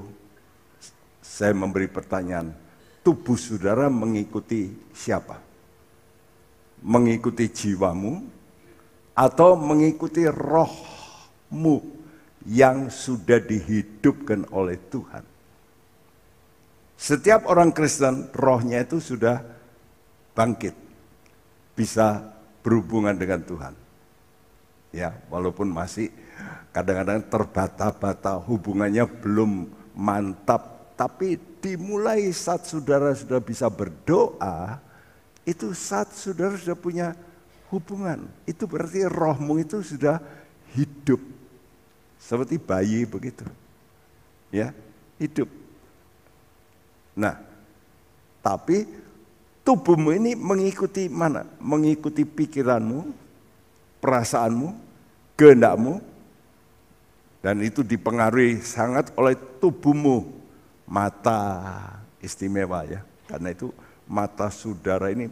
saya 1.20 1.52
memberi 1.52 1.92
pertanyaan. 1.92 2.56
Tubuh 3.04 3.36
saudara 3.36 3.92
mengikuti 3.92 4.72
siapa? 4.96 5.38
Mengikuti 6.80 7.52
jiwamu 7.52 8.24
atau 9.18 9.60
mengikuti 9.60 10.26
rohmu 10.32 11.82
yang 12.48 12.88
sudah 12.88 13.42
dihidupkan 13.42 14.48
oleh 14.54 14.80
Tuhan? 14.90 15.35
Setiap 16.96 17.46
orang 17.52 17.76
Kristen 17.76 18.32
rohnya 18.32 18.84
itu 18.84 19.04
sudah 19.04 19.44
bangkit. 20.32 20.74
Bisa 21.76 22.24
berhubungan 22.64 23.14
dengan 23.14 23.44
Tuhan. 23.44 23.74
Ya, 24.96 25.12
walaupun 25.28 25.68
masih 25.68 26.08
kadang-kadang 26.72 27.20
terbata-bata 27.28 28.40
hubungannya 28.40 29.04
belum 29.04 29.68
mantap, 29.92 30.96
tapi 30.96 31.36
dimulai 31.60 32.32
saat 32.32 32.64
saudara 32.64 33.12
sudah 33.12 33.44
bisa 33.44 33.68
berdoa, 33.68 34.80
itu 35.44 35.76
saat 35.76 36.16
saudara 36.16 36.56
sudah 36.56 36.80
punya 36.80 37.08
hubungan. 37.68 38.24
Itu 38.48 38.72
berarti 38.72 39.04
rohmu 39.04 39.60
itu 39.60 39.84
sudah 39.84 40.24
hidup. 40.72 41.20
Seperti 42.16 42.56
bayi 42.56 43.04
begitu. 43.04 43.44
Ya, 44.48 44.72
hidup. 45.20 45.65
Nah, 47.16 47.40
tapi 48.44 48.84
tubuhmu 49.64 50.12
ini 50.12 50.36
mengikuti 50.36 51.08
mana? 51.08 51.48
Mengikuti 51.64 52.28
pikiranmu, 52.28 53.10
perasaanmu, 54.04 54.76
kehendakmu, 55.40 56.04
dan 57.40 57.64
itu 57.64 57.82
dipengaruhi 57.82 58.60
sangat 58.60 59.16
oleh 59.16 59.40
tubuhmu. 59.64 60.44
Mata 60.86 61.42
istimewa 62.22 62.86
ya, 62.86 63.02
karena 63.26 63.50
itu 63.50 63.74
mata 64.06 64.54
saudara 64.54 65.10
ini 65.10 65.32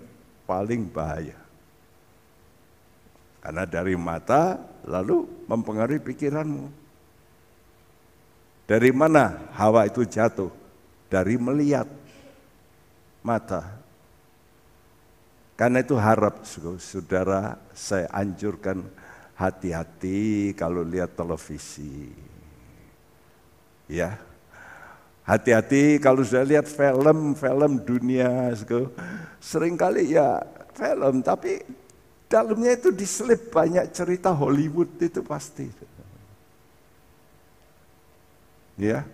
paling 0.50 0.90
bahaya. 0.90 1.38
Karena 3.38 3.68
dari 3.70 3.94
mata 3.94 4.58
lalu 4.88 5.30
mempengaruhi 5.46 6.02
pikiranmu. 6.02 6.72
Dari 8.66 8.90
mana 8.96 9.52
hawa 9.54 9.86
itu 9.86 10.08
jatuh? 10.08 10.63
Dari 11.14 11.38
melihat 11.38 11.86
mata. 13.22 13.62
Karena 15.54 15.86
itu 15.86 15.94
harap 15.94 16.42
saudara 16.82 17.62
saya 17.78 18.10
anjurkan 18.10 18.82
hati-hati 19.38 20.58
kalau 20.58 20.82
lihat 20.82 21.14
televisi. 21.14 22.10
Ya, 23.86 24.18
hati-hati 25.22 26.02
kalau 26.02 26.26
sudah 26.26 26.42
lihat 26.42 26.66
film-film 26.66 27.86
dunia, 27.86 28.50
sering 29.38 29.78
kali 29.78 30.18
ya 30.18 30.42
film, 30.74 31.22
tapi 31.22 31.62
dalamnya 32.26 32.74
itu 32.74 32.90
diselip 32.90 33.54
banyak 33.54 33.94
cerita 33.94 34.34
Hollywood 34.34 34.98
itu 34.98 35.22
pasti. 35.22 35.70
Ya, 38.74 39.06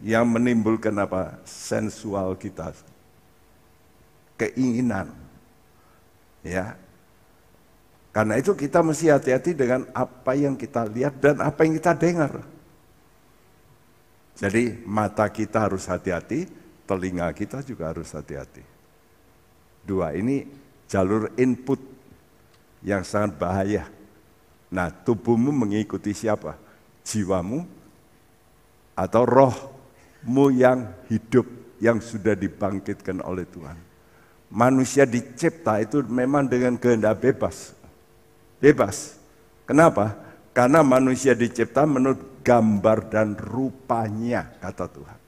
yang 0.00 0.24
menimbulkan 0.28 0.96
apa? 0.96 1.40
Sensual 1.44 2.32
kita. 2.36 2.72
Keinginan. 4.40 5.12
Ya. 6.40 6.76
Karena 8.10 8.40
itu 8.40 8.56
kita 8.56 8.82
mesti 8.82 9.12
hati-hati 9.12 9.54
dengan 9.54 9.86
apa 9.94 10.34
yang 10.34 10.58
kita 10.58 10.88
lihat 10.88 11.20
dan 11.22 11.38
apa 11.38 11.62
yang 11.62 11.78
kita 11.78 11.94
dengar. 11.94 12.42
Jadi 14.40 14.82
mata 14.88 15.28
kita 15.28 15.68
harus 15.68 15.84
hati-hati, 15.86 16.48
telinga 16.88 17.28
kita 17.36 17.60
juga 17.62 17.92
harus 17.92 18.08
hati-hati. 18.10 18.64
Dua, 19.84 20.16
ini 20.16 20.48
jalur 20.88 21.30
input 21.36 21.78
yang 22.80 23.04
sangat 23.04 23.36
bahaya. 23.36 23.84
Nah, 24.72 24.88
tubuhmu 24.90 25.52
mengikuti 25.52 26.16
siapa? 26.16 26.56
Jiwamu 27.04 27.62
atau 28.96 29.22
roh 29.22 29.54
mu 30.24 30.52
yang 30.52 30.90
hidup 31.08 31.46
yang 31.80 31.98
sudah 31.98 32.36
dibangkitkan 32.36 33.24
oleh 33.24 33.48
Tuhan. 33.48 33.78
Manusia 34.50 35.06
dicipta 35.06 35.80
itu 35.80 36.02
memang 36.04 36.44
dengan 36.44 36.76
kehendak 36.76 37.22
bebas. 37.22 37.72
Bebas. 38.60 39.16
Kenapa? 39.64 40.18
Karena 40.50 40.82
manusia 40.82 41.32
dicipta 41.32 41.86
menurut 41.86 42.42
gambar 42.42 42.98
dan 43.08 43.38
rupanya, 43.38 44.50
kata 44.58 44.86
Tuhan. 44.90 45.18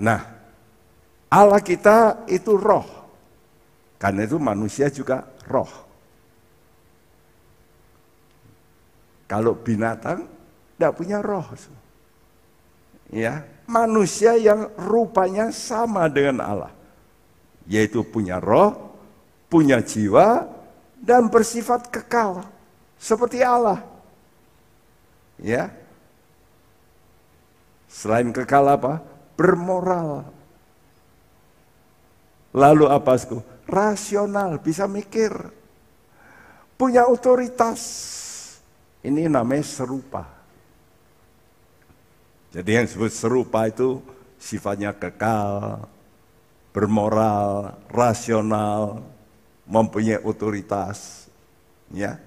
Nah, 0.00 0.20
Allah 1.32 1.60
kita 1.64 2.28
itu 2.30 2.54
roh. 2.54 2.86
Karena 3.96 4.24
itu 4.28 4.36
manusia 4.36 4.92
juga 4.92 5.24
roh. 5.48 5.68
Kalau 9.30 9.54
binatang 9.54 10.26
tidak 10.74 10.92
punya 10.96 11.22
roh. 11.22 11.46
Ya, 13.10 13.42
manusia 13.66 14.38
yang 14.38 14.70
rupanya 14.78 15.50
sama 15.50 16.06
dengan 16.06 16.42
Allah. 16.46 16.72
Yaitu 17.66 18.06
punya 18.06 18.38
roh, 18.38 18.94
punya 19.50 19.82
jiwa, 19.82 20.46
dan 20.98 21.26
bersifat 21.26 21.90
kekal. 21.90 22.46
Seperti 23.00 23.42
Allah. 23.42 23.82
Ya. 25.40 25.74
Selain 27.90 28.30
kekal 28.30 28.70
apa? 28.70 29.02
Bermoral. 29.34 30.28
Lalu 32.54 32.86
apa? 32.90 33.14
Rasional, 33.66 34.58
bisa 34.62 34.86
mikir. 34.90 35.32
Punya 36.78 37.06
otoritas. 37.10 37.80
Ini 39.00 39.26
namanya 39.30 39.64
serupa. 39.64 40.39
Jadi 42.50 42.70
yang 42.74 42.84
disebut 42.86 43.12
serupa 43.14 43.70
itu 43.70 44.02
sifatnya 44.34 44.90
kekal, 44.90 45.86
bermoral, 46.74 47.78
rasional, 47.86 49.06
mempunyai 49.70 50.18
otoritas. 50.26 51.30
Ya. 51.94 52.18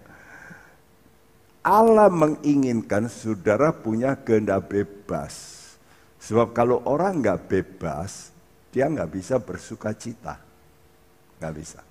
Allah 1.64 2.08
menginginkan 2.12 3.08
saudara 3.12 3.72
punya 3.72 4.16
kehendak 4.20 4.72
bebas. 4.72 5.64
Sebab 6.24 6.56
kalau 6.56 6.80
orang 6.88 7.20
nggak 7.20 7.52
bebas, 7.52 8.32
dia 8.72 8.88
nggak 8.88 9.12
bisa 9.12 9.36
bersuka 9.44 9.92
cita. 9.92 10.40
Nggak 11.40 11.56
bisa. 11.56 11.82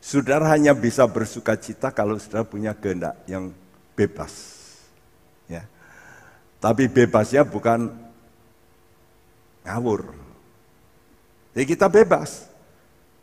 saudara 0.00 0.56
hanya 0.56 0.72
bisa 0.72 1.04
bersuka 1.04 1.56
cita 1.60 1.92
kalau 1.92 2.16
saudara 2.16 2.48
punya 2.48 2.72
kehendak 2.72 3.16
yang 3.28 3.52
bebas. 3.92 4.59
Tapi 6.60 6.92
bebasnya 6.92 7.40
bukan 7.42 7.88
ngawur. 9.64 10.12
Jadi 11.56 11.64
kita 11.64 11.88
bebas. 11.88 12.46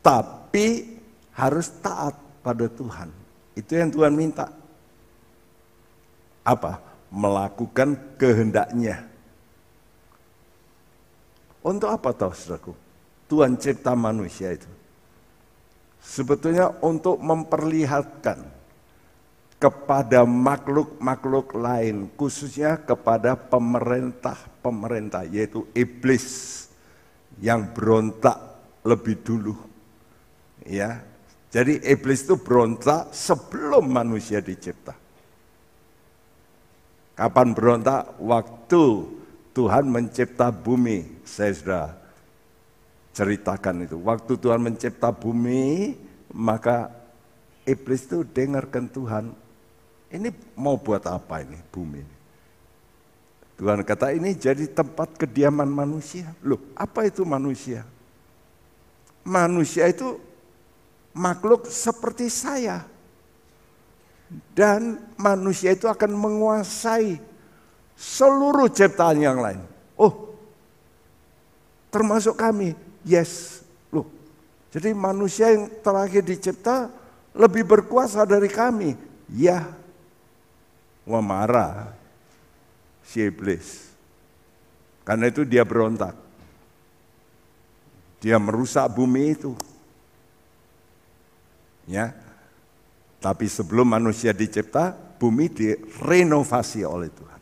Tapi 0.02 0.98
harus 1.38 1.70
taat 1.78 2.18
pada 2.42 2.66
Tuhan. 2.66 3.14
Itu 3.54 3.78
yang 3.78 3.94
Tuhan 3.94 4.18
minta. 4.18 4.50
Apa? 6.42 6.82
Melakukan 7.14 8.18
kehendaknya. 8.18 9.06
Untuk 11.62 11.94
apa 11.94 12.10
tahu 12.16 12.34
saudaraku? 12.34 12.74
Tuhan 13.30 13.60
cipta 13.60 13.94
manusia 13.94 14.56
itu. 14.56 14.68
Sebetulnya 16.02 16.72
untuk 16.80 17.20
memperlihatkan 17.20 18.57
kepada 19.58 20.22
makhluk-makhluk 20.22 21.58
lain, 21.58 22.14
khususnya 22.14 22.78
kepada 22.78 23.34
pemerintah-pemerintah, 23.34 25.26
yaitu 25.26 25.66
iblis 25.74 26.70
yang 27.42 27.74
berontak 27.74 28.38
lebih 28.86 29.18
dulu. 29.26 29.58
Ya, 30.62 31.02
jadi 31.50 31.82
iblis 31.90 32.22
itu 32.28 32.38
berontak 32.38 33.10
sebelum 33.10 33.90
manusia 33.90 34.44
dicipta. 34.44 34.94
Kapan 37.18 37.58
berontak? 37.58 38.14
Waktu 38.22 38.84
Tuhan 39.58 39.90
mencipta 39.90 40.54
bumi. 40.54 41.26
Saya 41.26 41.52
sudah 41.58 41.86
ceritakan 43.18 43.90
itu. 43.90 43.98
Waktu 44.06 44.38
Tuhan 44.38 44.62
mencipta 44.62 45.10
bumi, 45.10 45.98
maka 46.30 46.94
iblis 47.66 48.06
itu 48.06 48.22
dengarkan 48.22 48.86
Tuhan 48.86 49.34
ini 50.08 50.32
mau 50.56 50.80
buat 50.80 51.04
apa 51.08 51.44
ini 51.44 51.60
bumi? 51.72 52.04
Tuhan 53.58 53.82
kata 53.82 54.14
ini 54.14 54.38
jadi 54.38 54.70
tempat 54.70 55.18
kediaman 55.18 55.66
manusia. 55.66 56.30
Loh, 56.46 56.62
apa 56.78 57.10
itu 57.10 57.26
manusia? 57.26 57.82
Manusia 59.26 59.90
itu 59.90 60.22
makhluk 61.12 61.66
seperti 61.66 62.30
saya. 62.30 62.86
Dan 64.54 65.02
manusia 65.18 65.74
itu 65.74 65.90
akan 65.90 66.12
menguasai 66.14 67.18
seluruh 67.98 68.70
ciptaan 68.70 69.18
yang 69.18 69.42
lain. 69.42 69.64
Oh, 69.98 70.38
termasuk 71.90 72.38
kami. 72.38 72.78
Yes. 73.02 73.66
Loh, 73.90 74.06
jadi 74.70 74.94
manusia 74.94 75.50
yang 75.50 75.66
terakhir 75.82 76.22
dicipta 76.22 76.94
lebih 77.34 77.66
berkuasa 77.66 78.22
dari 78.22 78.54
kami. 78.54 78.94
Ya, 79.34 79.66
Wah 81.08 81.24
marah 81.24 81.96
si 83.08 83.24
iblis. 83.24 83.88
Karena 85.08 85.32
itu 85.32 85.48
dia 85.48 85.64
berontak. 85.64 86.12
Dia 88.20 88.36
merusak 88.36 88.92
bumi 88.92 89.40
itu. 89.40 89.56
Ya. 91.88 92.12
Tapi 93.24 93.48
sebelum 93.48 93.88
manusia 93.88 94.36
dicipta, 94.36 94.92
bumi 94.94 95.48
direnovasi 95.48 96.84
oleh 96.84 97.08
Tuhan. 97.08 97.42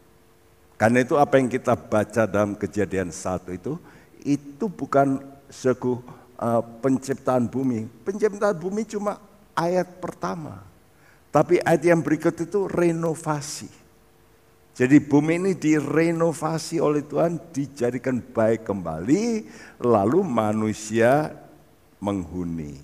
Karena 0.78 1.02
itu 1.02 1.18
apa 1.18 1.42
yang 1.42 1.50
kita 1.50 1.74
baca 1.74 2.30
dalam 2.30 2.54
kejadian 2.54 3.10
satu 3.10 3.50
itu, 3.50 3.82
itu 4.22 4.70
bukan 4.70 5.20
suku 5.50 6.00
uh, 6.38 6.62
penciptaan 6.86 7.50
bumi. 7.50 7.90
Penciptaan 8.06 8.56
bumi 8.56 8.86
cuma 8.86 9.18
ayat 9.58 9.88
pertama. 9.98 10.75
Tapi 11.36 11.60
ayat 11.60 11.84
yang 11.84 12.00
berikut 12.00 12.32
itu 12.40 12.64
renovasi. 12.64 13.68
Jadi 14.72 15.04
bumi 15.04 15.36
ini 15.36 15.52
direnovasi 15.52 16.80
oleh 16.80 17.04
Tuhan, 17.04 17.52
dijadikan 17.52 18.24
baik 18.24 18.64
kembali, 18.64 19.44
lalu 19.84 20.24
manusia 20.24 21.36
menghuni. 22.00 22.80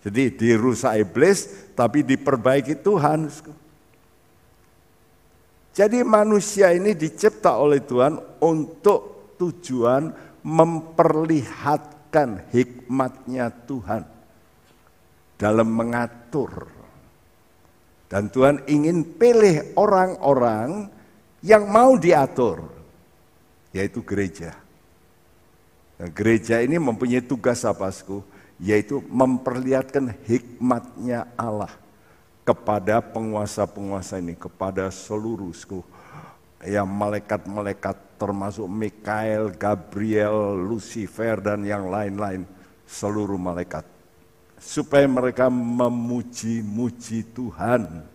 Jadi 0.00 0.32
dirusak 0.32 1.04
iblis, 1.04 1.68
tapi 1.76 2.00
diperbaiki 2.00 2.80
Tuhan. 2.80 3.28
Jadi 5.76 5.98
manusia 6.04 6.72
ini 6.72 6.96
dicipta 6.96 7.60
oleh 7.60 7.84
Tuhan 7.84 8.40
untuk 8.40 9.36
tujuan 9.36 10.16
memperlihatkan 10.40 12.48
hikmatnya 12.48 13.52
Tuhan 13.68 14.02
dalam 15.36 15.68
mengatur 15.68 16.71
dan 18.12 18.28
Tuhan 18.28 18.60
ingin 18.68 19.08
pilih 19.16 19.72
orang-orang 19.72 20.92
yang 21.40 21.64
mau 21.64 21.96
diatur. 21.96 22.68
yaitu 23.72 24.04
gereja. 24.04 24.52
Nah, 25.96 26.12
gereja 26.12 26.60
ini 26.60 26.76
mempunyai 26.76 27.24
tugas 27.24 27.64
apa, 27.64 27.88
Sku? 27.88 28.20
Yaitu 28.60 29.00
memperlihatkan 29.08 30.12
hikmatnya 30.28 31.24
Allah 31.40 31.72
kepada 32.44 33.00
penguasa-penguasa 33.00 34.20
ini, 34.20 34.36
kepada 34.36 34.92
seluruh 34.92 35.56
Sku. 35.56 35.80
Ya 36.60 36.84
malaikat-malaikat 36.84 38.20
termasuk 38.20 38.68
Mikael, 38.68 39.56
Gabriel, 39.56 40.52
Lucifer 40.60 41.40
dan 41.40 41.64
yang 41.64 41.88
lain-lain, 41.88 42.44
seluruh 42.84 43.40
malaikat. 43.40 43.88
Supaya 44.62 45.10
mereka 45.10 45.50
memuji-muji 45.50 47.26
Tuhan. 47.34 48.06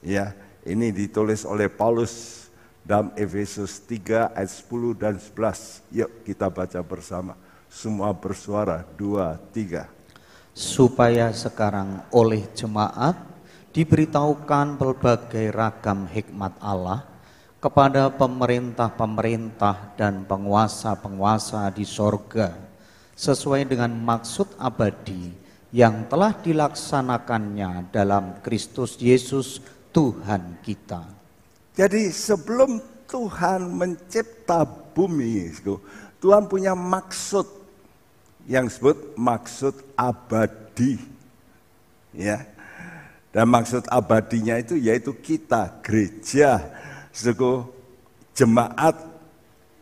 Ya, 0.00 0.32
ini 0.64 0.88
ditulis 0.88 1.44
oleh 1.44 1.68
Paulus 1.68 2.48
dalam 2.80 3.12
Efesus 3.12 3.76
3 3.84 4.32
ayat 4.32 4.50
10 4.50 4.96
dan 4.96 5.14
11. 5.20 5.84
Yuk 5.92 6.10
kita 6.24 6.48
baca 6.48 6.80
bersama. 6.80 7.36
Semua 7.68 8.12
bersuara, 8.16 8.84
dua, 8.96 9.36
tiga. 9.52 9.88
Supaya 10.52 11.32
sekarang 11.32 12.04
oleh 12.12 12.44
jemaat 12.52 13.16
diberitahukan 13.72 14.76
berbagai 14.76 15.48
ragam 15.48 16.04
hikmat 16.04 16.52
Allah 16.60 17.08
kepada 17.62 18.12
pemerintah-pemerintah 18.12 19.96
dan 19.96 20.28
penguasa-penguasa 20.28 21.72
di 21.72 21.88
sorga 21.88 22.52
sesuai 23.16 23.64
dengan 23.64 23.96
maksud 23.96 24.60
abadi 24.60 25.41
yang 25.72 26.04
telah 26.06 26.36
dilaksanakannya 26.36 27.88
dalam 27.88 28.44
Kristus 28.44 29.00
Yesus 29.00 29.64
Tuhan 29.88 30.60
kita. 30.60 31.00
Jadi 31.72 32.12
sebelum 32.12 32.76
Tuhan 33.08 33.72
mencipta 33.72 34.68
bumi, 34.68 35.48
Tuhan 36.20 36.44
punya 36.44 36.76
maksud 36.76 37.48
yang 38.44 38.68
disebut 38.68 39.16
maksud 39.16 39.74
abadi. 39.96 41.00
Ya. 42.12 42.44
Dan 43.32 43.48
maksud 43.48 43.88
abadinya 43.88 44.60
itu 44.60 44.76
yaitu 44.76 45.16
kita, 45.16 45.80
gereja, 45.80 46.60
suku 47.16 47.64
jemaat 48.36 48.96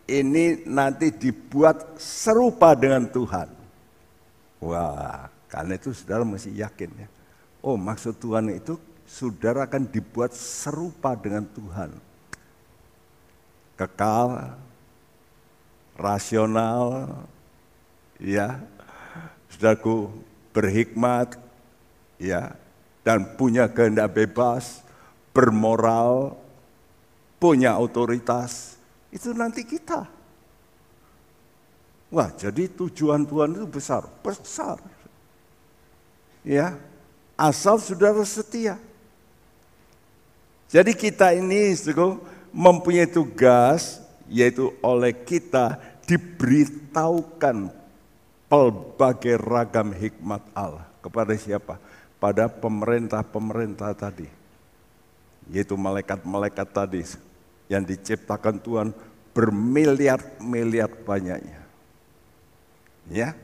ini 0.07 0.63
nanti 0.67 1.11
dibuat 1.11 1.99
serupa 1.99 2.75
dengan 2.75 3.07
Tuhan. 3.07 3.47
Wah, 4.63 5.30
karena 5.51 5.75
itu 5.75 5.91
saudara 5.91 6.23
mesti 6.23 6.55
yakin 6.55 6.89
ya. 6.95 7.07
Oh 7.59 7.75
maksud 7.75 8.15
Tuhan 8.23 8.55
itu 8.55 8.79
saudara 9.03 9.67
akan 9.67 9.83
dibuat 9.91 10.31
serupa 10.31 11.11
dengan 11.19 11.43
Tuhan. 11.51 11.91
Kekal, 13.75 14.55
rasional, 15.99 17.11
ya, 18.15 18.63
saudaraku 19.51 20.07
berhikmat, 20.55 21.35
ya, 22.15 22.55
dan 23.03 23.35
punya 23.35 23.67
kehendak 23.67 24.15
bebas, 24.15 24.85
bermoral, 25.35 26.37
punya 27.41 27.75
otoritas, 27.75 28.77
itu 29.11 29.33
nanti 29.35 29.65
kita. 29.65 30.07
Wah, 32.11 32.29
jadi 32.35 32.67
tujuan 32.71 33.23
Tuhan 33.23 33.55
itu 33.55 33.65
besar, 33.67 34.03
besar. 34.19 34.77
Ya, 36.41 36.77
asal 37.37 37.77
saudara 37.77 38.21
setia. 38.25 38.77
Jadi 40.71 40.95
kita 40.95 41.35
ini 41.35 41.75
mempunyai 42.49 43.05
tugas 43.05 44.01
yaitu 44.31 44.71
oleh 44.79 45.11
kita 45.11 45.75
diberitahukan 46.07 47.67
pelbagai 48.47 49.35
ragam 49.37 49.91
hikmat 49.91 50.41
Allah 50.55 50.87
kepada 51.03 51.35
siapa? 51.35 51.75
Pada 52.17 52.47
pemerintah-pemerintah 52.47 53.91
tadi. 53.93 54.27
Yaitu 55.51 55.75
malaikat-malaikat 55.75 56.67
tadi 56.71 57.03
yang 57.67 57.83
diciptakan 57.83 58.55
Tuhan 58.59 58.89
bermiliar-miliar 59.35 60.91
banyaknya. 61.03 61.61
Ya. 63.11 63.35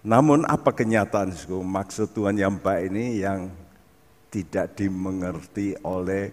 Namun 0.00 0.48
apa 0.48 0.72
kenyataan 0.72 1.36
maksud 1.60 2.16
Tuhan 2.16 2.40
yang 2.40 2.56
baik 2.56 2.88
ini 2.88 3.20
yang 3.20 3.52
tidak 4.32 4.72
dimengerti 4.78 5.76
oleh 5.84 6.32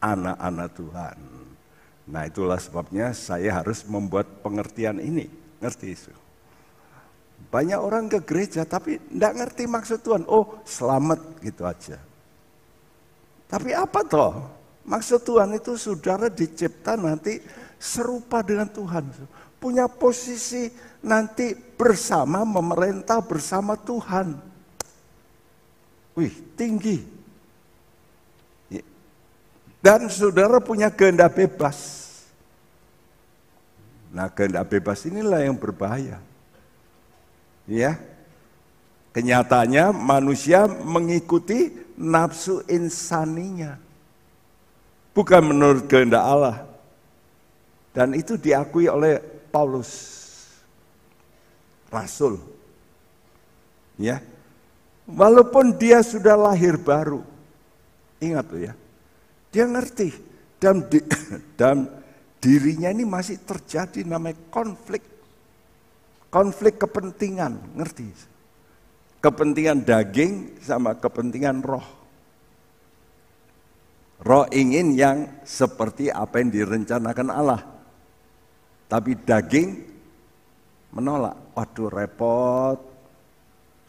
anak-anak 0.00 0.68
Tuhan. 0.72 1.16
Nah 2.08 2.22
itulah 2.24 2.56
sebabnya 2.56 3.12
saya 3.12 3.60
harus 3.60 3.84
membuat 3.84 4.40
pengertian 4.40 4.96
ini. 4.96 5.28
Ngerti 5.60 5.88
itu? 5.92 6.12
Banyak 7.52 7.80
orang 7.80 8.08
ke 8.08 8.24
gereja 8.24 8.64
tapi 8.64 8.96
tidak 8.96 9.32
ngerti 9.44 9.64
maksud 9.68 9.98
Tuhan. 10.00 10.22
Oh 10.24 10.64
selamat 10.64 11.20
gitu 11.44 11.68
aja. 11.68 12.00
Tapi 13.48 13.76
apa 13.76 14.00
toh? 14.08 14.32
Maksud 14.84 15.20
Tuhan 15.24 15.56
itu 15.56 15.76
saudara 15.80 16.28
dicipta 16.28 16.96
nanti 16.96 17.40
serupa 17.80 18.44
dengan 18.44 18.68
Tuhan. 18.68 19.04
Punya 19.64 19.88
posisi 19.88 20.68
nanti 21.00 21.56
bersama 21.56 22.44
memerintah 22.44 23.24
bersama 23.24 23.80
Tuhan. 23.80 24.36
Wih, 26.12 26.36
tinggi. 26.52 27.00
Dan 29.80 30.12
saudara 30.12 30.60
punya 30.60 30.92
kehendak 30.92 31.32
bebas. 31.32 32.04
Nah, 34.12 34.28
kehendak 34.28 34.68
bebas 34.68 35.00
inilah 35.08 35.40
yang 35.40 35.56
berbahaya. 35.56 36.20
Ya. 37.64 37.96
Kenyataannya 39.16 39.96
manusia 39.96 40.68
mengikuti 40.68 41.72
nafsu 41.96 42.60
insaninya. 42.68 43.80
Bukan 45.16 45.40
menurut 45.40 45.88
kehendak 45.88 46.20
Allah. 46.20 46.68
Dan 47.92 48.12
itu 48.12 48.40
diakui 48.40 48.88
oleh 48.88 49.33
Paulus. 49.54 49.90
Rasul. 51.94 52.42
Ya, 53.94 54.18
Walaupun 55.04 55.76
dia 55.76 56.00
sudah 56.00 56.32
lahir 56.32 56.80
baru. 56.80 57.20
Ingat 58.24 58.44
tuh 58.48 58.60
ya. 58.64 58.72
Dia 59.52 59.64
ngerti. 59.68 60.08
Dan, 60.56 60.88
di, 60.88 60.98
dan 61.60 61.84
dirinya 62.40 62.88
ini 62.88 63.04
masih 63.04 63.36
terjadi 63.44 64.00
namanya 64.08 64.40
konflik. 64.48 65.04
Konflik 66.32 66.80
kepentingan, 66.80 67.76
ngerti? 67.76 68.08
Kepentingan 69.20 69.84
daging 69.84 70.58
sama 70.64 70.96
kepentingan 70.96 71.60
roh. 71.62 71.84
Roh 74.24 74.48
ingin 74.50 74.96
yang 74.96 75.28
seperti 75.44 76.08
apa 76.08 76.40
yang 76.40 76.48
direncanakan 76.48 77.28
Allah. 77.28 77.60
Tapi 78.94 79.18
daging 79.18 79.82
menolak. 80.94 81.34
Waduh 81.58 81.90
repot, 81.90 82.78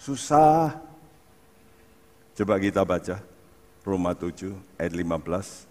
susah, 0.01 0.73
Coba 2.35 2.59
kita 2.59 2.83
baca 2.83 3.23
Roma 3.87 4.11
7 4.11 4.51
ayat 4.75 4.91
15 4.91 5.63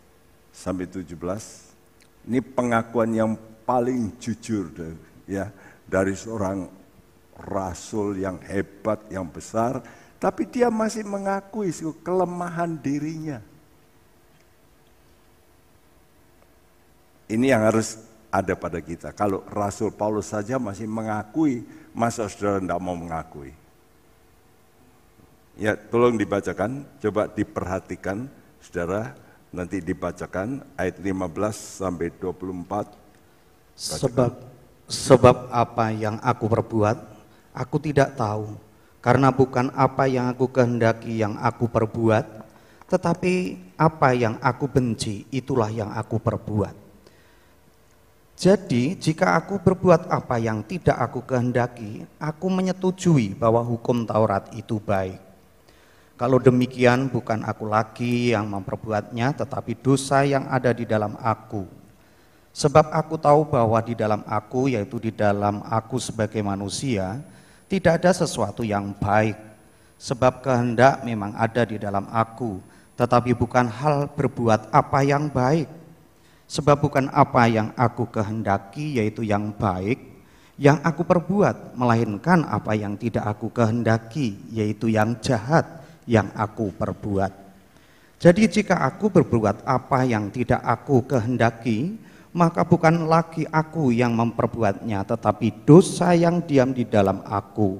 sampai 0.48 0.88
17. 0.88 1.12
Ini 2.24 2.40
pengakuan 2.40 3.12
yang 3.12 3.36
paling 3.68 4.16
jujur 4.16 4.72
ya 5.28 5.52
dari 5.84 6.16
seorang 6.16 6.64
rasul 7.36 8.16
yang 8.16 8.40
hebat, 8.48 9.04
yang 9.12 9.28
besar, 9.28 9.84
tapi 10.16 10.48
dia 10.48 10.72
masih 10.72 11.04
mengakui 11.04 11.68
kelemahan 12.00 12.80
dirinya. 12.80 13.44
Ini 17.28 17.44
yang 17.44 17.68
harus 17.68 18.00
ada 18.34 18.58
pada 18.58 18.82
kita. 18.82 19.14
Kalau 19.14 19.46
Rasul 19.46 19.94
Paulus 19.94 20.34
saja 20.34 20.58
masih 20.58 20.90
mengakui, 20.90 21.62
masa 21.94 22.26
saudara 22.26 22.58
tidak 22.58 22.82
mau 22.82 22.98
mengakui? 22.98 23.54
Ya, 25.54 25.78
tolong 25.78 26.18
dibacakan, 26.18 26.82
coba 26.98 27.30
diperhatikan, 27.30 28.26
saudara, 28.58 29.14
nanti 29.54 29.78
dibacakan 29.78 30.66
ayat 30.74 30.98
15 30.98 31.78
sampai 31.78 32.10
24. 32.10 32.90
Bacakan. 32.90 32.90
Sebab 33.78 34.32
sebab 34.90 35.36
apa 35.54 35.94
yang 35.94 36.18
aku 36.18 36.50
perbuat, 36.50 36.98
aku 37.54 37.76
tidak 37.78 38.18
tahu, 38.18 38.58
karena 38.98 39.30
bukan 39.30 39.70
apa 39.78 40.10
yang 40.10 40.34
aku 40.34 40.50
kehendaki 40.50 41.22
yang 41.22 41.38
aku 41.38 41.70
perbuat, 41.70 42.26
tetapi 42.90 43.56
apa 43.78 44.12
yang 44.12 44.36
aku 44.42 44.66
benci, 44.68 45.24
itulah 45.30 45.70
yang 45.70 45.88
aku 45.94 46.18
perbuat. 46.20 46.83
Jadi, 48.44 48.92
jika 49.00 49.40
aku 49.40 49.56
berbuat 49.56 50.12
apa 50.12 50.36
yang 50.36 50.60
tidak 50.60 51.00
aku 51.00 51.24
kehendaki, 51.24 52.04
aku 52.20 52.52
menyetujui 52.52 53.32
bahwa 53.32 53.64
hukum 53.64 54.04
Taurat 54.04 54.52
itu 54.52 54.76
baik. 54.76 55.16
Kalau 56.20 56.36
demikian 56.36 57.08
bukan 57.08 57.40
aku 57.40 57.64
lagi 57.64 58.36
yang 58.36 58.44
memperbuatnya, 58.52 59.32
tetapi 59.32 59.80
dosa 59.80 60.28
yang 60.28 60.44
ada 60.52 60.76
di 60.76 60.84
dalam 60.84 61.16
aku. 61.24 61.64
Sebab 62.52 62.92
aku 62.92 63.16
tahu 63.16 63.48
bahwa 63.48 63.80
di 63.80 63.96
dalam 63.96 64.20
aku, 64.28 64.68
yaitu 64.68 65.00
di 65.00 65.08
dalam 65.08 65.64
aku 65.64 65.96
sebagai 65.96 66.44
manusia, 66.44 67.24
tidak 67.64 68.04
ada 68.04 68.12
sesuatu 68.12 68.60
yang 68.60 68.92
baik. 68.92 69.40
Sebab 69.96 70.44
kehendak 70.44 71.00
memang 71.00 71.32
ada 71.32 71.64
di 71.64 71.80
dalam 71.80 72.04
aku, 72.12 72.60
tetapi 72.92 73.32
bukan 73.32 73.72
hal 73.72 74.04
berbuat 74.12 74.68
apa 74.68 75.00
yang 75.00 75.32
baik. 75.32 75.83
Sebab 76.44 76.76
bukan 76.80 77.08
apa 77.10 77.48
yang 77.48 77.72
aku 77.74 78.08
kehendaki, 78.08 79.00
yaitu 79.00 79.24
yang 79.24 79.50
baik, 79.56 79.96
yang 80.60 80.78
aku 80.84 81.02
perbuat, 81.02 81.74
melainkan 81.74 82.46
apa 82.46 82.76
yang 82.78 82.94
tidak 82.94 83.26
aku 83.26 83.50
kehendaki, 83.50 84.38
yaitu 84.52 84.92
yang 84.92 85.18
jahat 85.18 85.66
yang 86.04 86.28
aku 86.36 86.70
perbuat. 86.76 87.32
Jadi 88.22 88.48
jika 88.48 88.80
aku 88.86 89.10
berbuat 89.10 89.66
apa 89.66 90.06
yang 90.06 90.30
tidak 90.30 90.62
aku 90.62 91.04
kehendaki, 91.04 91.98
maka 92.34 92.66
bukan 92.66 93.06
lagi 93.06 93.46
aku 93.50 93.94
yang 93.94 94.14
memperbuatnya, 94.14 95.06
tetapi 95.06 95.66
dosa 95.66 96.14
yang 96.18 96.42
diam 96.42 96.74
di 96.74 96.82
dalam 96.82 97.22
aku. 97.26 97.78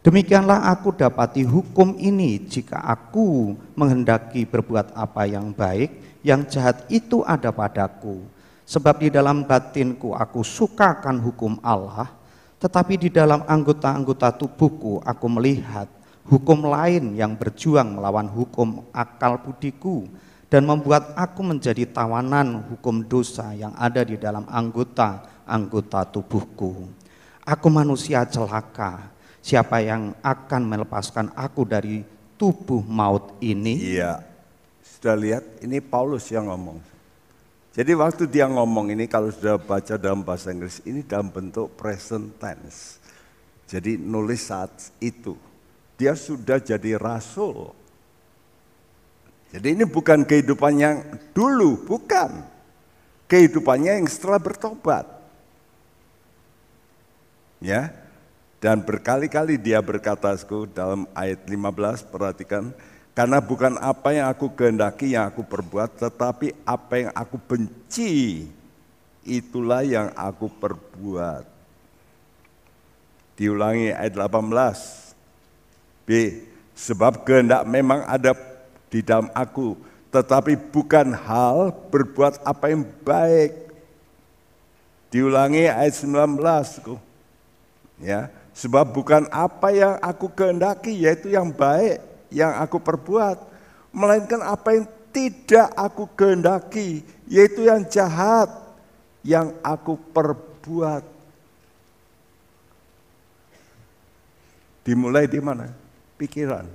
Demikianlah 0.00 0.72
aku 0.72 0.96
dapati 0.96 1.44
hukum 1.44 1.92
ini 2.00 2.40
jika 2.48 2.80
aku 2.80 3.52
menghendaki 3.76 4.48
berbuat 4.48 4.96
apa 4.96 5.28
yang 5.28 5.52
baik, 5.52 6.09
yang 6.20 6.44
jahat 6.48 6.84
itu 6.92 7.24
ada 7.24 7.52
padaku. 7.52 8.24
Sebab 8.70 9.02
di 9.02 9.08
dalam 9.10 9.42
batinku 9.42 10.14
aku 10.14 10.46
sukakan 10.46 11.18
hukum 11.18 11.58
Allah, 11.58 12.06
tetapi 12.62 12.94
di 12.94 13.08
dalam 13.10 13.42
anggota-anggota 13.42 14.30
tubuhku 14.36 15.02
aku 15.02 15.26
melihat 15.26 15.90
hukum 16.30 16.70
lain 16.70 17.18
yang 17.18 17.34
berjuang 17.34 17.98
melawan 17.98 18.30
hukum 18.30 18.86
akal 18.94 19.42
budiku 19.42 20.06
dan 20.46 20.62
membuat 20.62 21.10
aku 21.18 21.42
menjadi 21.42 21.82
tawanan 21.90 22.62
hukum 22.70 23.02
dosa 23.02 23.50
yang 23.58 23.74
ada 23.74 24.06
di 24.06 24.14
dalam 24.14 24.46
anggota-anggota 24.46 26.06
tubuhku. 26.14 26.86
Aku 27.42 27.66
manusia 27.66 28.22
celaka, 28.22 29.10
siapa 29.42 29.82
yang 29.82 30.14
akan 30.22 30.62
melepaskan 30.62 31.34
aku 31.34 31.66
dari 31.66 32.06
tubuh 32.38 32.86
maut 32.86 33.34
ini? 33.42 33.98
Iya, 33.98 34.29
sudah 35.00 35.16
lihat 35.16 35.44
ini 35.64 35.80
Paulus 35.80 36.28
yang 36.28 36.52
ngomong. 36.52 36.76
Jadi 37.72 37.96
waktu 37.96 38.28
dia 38.28 38.44
ngomong 38.44 38.92
ini 38.92 39.08
kalau 39.08 39.32
sudah 39.32 39.56
baca 39.56 39.96
dalam 39.96 40.20
bahasa 40.20 40.52
Inggris 40.52 40.84
ini 40.84 41.00
dalam 41.00 41.32
bentuk 41.32 41.72
present 41.74 42.36
tense. 42.36 43.00
Jadi 43.64 43.96
nulis 43.96 44.44
saat 44.44 44.70
itu. 45.00 45.38
Dia 45.96 46.12
sudah 46.12 46.60
jadi 46.60 47.00
rasul 47.00 47.80
jadi 49.50 49.74
ini 49.74 49.84
bukan 49.86 50.22
kehidupan 50.22 50.78
yang 50.78 50.96
dulu, 51.34 51.82
bukan. 51.82 52.46
Kehidupannya 53.26 53.98
yang 54.02 54.06
setelah 54.06 54.38
bertobat. 54.38 55.06
Ya. 57.58 57.90
Dan 58.62 58.84
berkali-kali 58.84 59.58
dia 59.58 59.82
berkata 59.82 60.36
dalam 60.70 61.08
ayat 61.16 61.42
15, 61.48 62.04
perhatikan, 62.12 62.70
karena 63.10 63.42
bukan 63.42 63.74
apa 63.82 64.14
yang 64.14 64.30
aku 64.30 64.54
kehendaki 64.54 65.18
yang 65.18 65.26
aku 65.26 65.42
perbuat, 65.42 65.98
tetapi 65.98 66.54
apa 66.62 66.94
yang 66.94 67.12
aku 67.12 67.36
benci, 67.42 68.46
itulah 69.26 69.82
yang 69.82 70.14
aku 70.14 70.46
perbuat. 70.46 71.42
Diulangi 73.34 73.90
ayat 73.90 74.14
18. 74.14 75.10
B. 76.06 76.10
Sebab 76.78 77.26
kehendak 77.26 77.66
memang 77.66 78.06
ada 78.06 78.32
di 78.88 79.02
dalam 79.02 79.28
aku, 79.36 79.76
tetapi 80.14 80.56
bukan 80.70 81.12
hal 81.12 81.74
berbuat 81.92 82.40
apa 82.46 82.72
yang 82.72 82.86
baik. 83.04 83.52
Diulangi 85.10 85.66
ayat 85.66 85.98
19. 85.98 86.38
Ya, 88.00 88.32
sebab 88.56 88.86
bukan 88.96 89.28
apa 89.28 89.74
yang 89.74 89.98
aku 90.00 90.30
kehendaki 90.32 90.94
yaitu 91.04 91.36
yang 91.36 91.52
baik 91.52 92.09
yang 92.30 92.56
aku 92.58 92.78
perbuat, 92.78 93.38
melainkan 93.90 94.40
apa 94.42 94.74
yang 94.74 94.86
tidak 95.10 95.68
aku 95.74 96.06
kehendaki 96.14 97.02
yaitu 97.26 97.66
yang 97.66 97.82
jahat 97.86 98.50
yang 99.26 99.52
aku 99.60 99.98
perbuat. 100.14 101.04
Dimulai 104.80 105.28
di 105.28 105.38
mana? 105.38 105.68
Pikiran. 106.16 106.66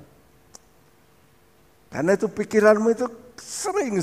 Karena 1.89 2.11
itu 2.13 2.27
pikiranmu 2.27 2.87
itu 2.91 3.07
sering 3.39 3.97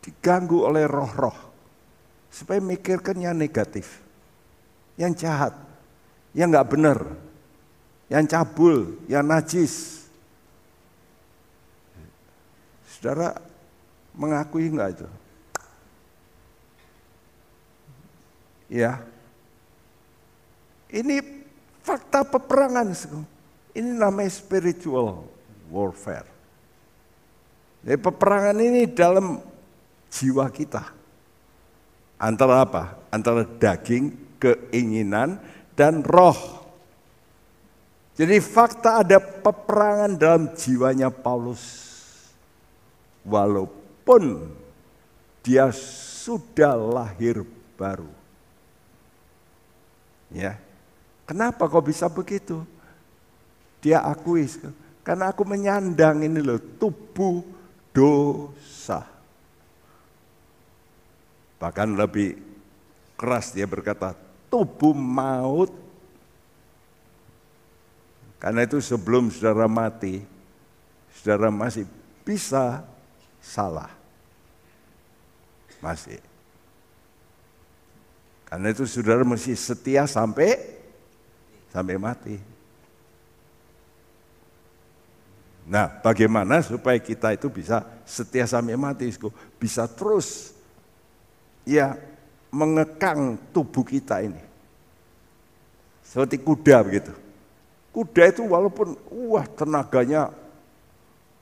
diganggu 0.00 0.64
oleh 0.64 0.88
roh-roh. 0.88 1.36
Supaya 2.32 2.58
mikirkan 2.62 3.20
yang 3.20 3.36
negatif. 3.36 4.00
Yang 4.96 5.26
jahat. 5.26 5.54
Yang 6.32 6.48
nggak 6.56 6.68
benar. 6.72 6.98
Yang 8.10 8.26
cabul, 8.34 8.98
yang 9.06 9.22
najis. 9.22 10.02
Saudara 12.90 13.38
mengakui 14.12 14.66
enggak 14.66 14.98
itu? 14.98 15.08
Ya. 18.70 18.98
Ini 20.90 21.22
fakta 21.86 22.26
peperangan. 22.26 22.90
Ini 23.78 23.94
namanya 23.94 24.28
spiritual 24.28 25.30
warfare. 25.70 26.26
Jadi 27.80 27.96
peperangan 27.96 28.58
ini 28.60 28.84
dalam 28.90 29.40
jiwa 30.12 30.50
kita. 30.52 30.92
Antara 32.20 32.66
apa? 32.66 33.00
Antara 33.08 33.48
daging, 33.48 34.36
keinginan, 34.36 35.40
dan 35.72 36.04
roh. 36.04 36.59
Jadi 38.18 38.36
fakta 38.42 39.00
ada 39.00 39.18
peperangan 39.20 40.12
dalam 40.18 40.50
jiwanya 40.54 41.08
Paulus. 41.08 41.62
Walaupun 43.24 44.50
dia 45.40 45.72
sudah 45.72 46.76
lahir 46.76 47.44
baru. 47.76 48.10
Ya. 50.30 50.60
Kenapa 51.24 51.70
kok 51.70 51.86
bisa 51.86 52.10
begitu? 52.10 52.66
Dia 53.80 54.04
akui 54.04 54.44
karena 55.00 55.32
aku 55.32 55.42
menyandang 55.48 56.20
ini 56.20 56.38
loh, 56.44 56.60
tubuh 56.76 57.40
dosa. 57.90 59.02
Bahkan 61.56 61.88
lebih 61.96 62.36
keras 63.16 63.52
dia 63.52 63.64
berkata, 63.64 64.14
tubuh 64.52 64.94
maut. 64.94 65.72
Karena 68.40 68.64
itu 68.64 68.80
sebelum 68.80 69.28
saudara 69.28 69.68
mati, 69.68 70.24
saudara 71.12 71.52
masih 71.52 71.84
bisa 72.24 72.80
salah. 73.36 73.92
Masih. 75.84 76.16
Karena 78.48 78.72
itu 78.72 78.88
saudara 78.88 79.22
mesti 79.22 79.52
setia 79.52 80.08
sampai 80.08 80.56
sampai 81.68 82.00
mati. 82.00 82.36
Nah, 85.70 85.86
bagaimana 86.02 86.64
supaya 86.64 86.98
kita 86.98 87.36
itu 87.36 87.46
bisa 87.46 87.84
setia 88.02 88.48
sampai 88.48 88.74
mati, 88.74 89.06
bisa 89.60 89.86
terus 89.86 90.56
ya 91.62 91.94
mengekang 92.50 93.38
tubuh 93.54 93.86
kita 93.86 94.24
ini. 94.24 94.42
Seperti 96.02 96.42
kuda 96.42 96.82
begitu. 96.82 97.29
Kuda 97.90 98.30
itu 98.30 98.46
walaupun 98.46 98.94
wah 99.10 99.46
tenaganya 99.50 100.30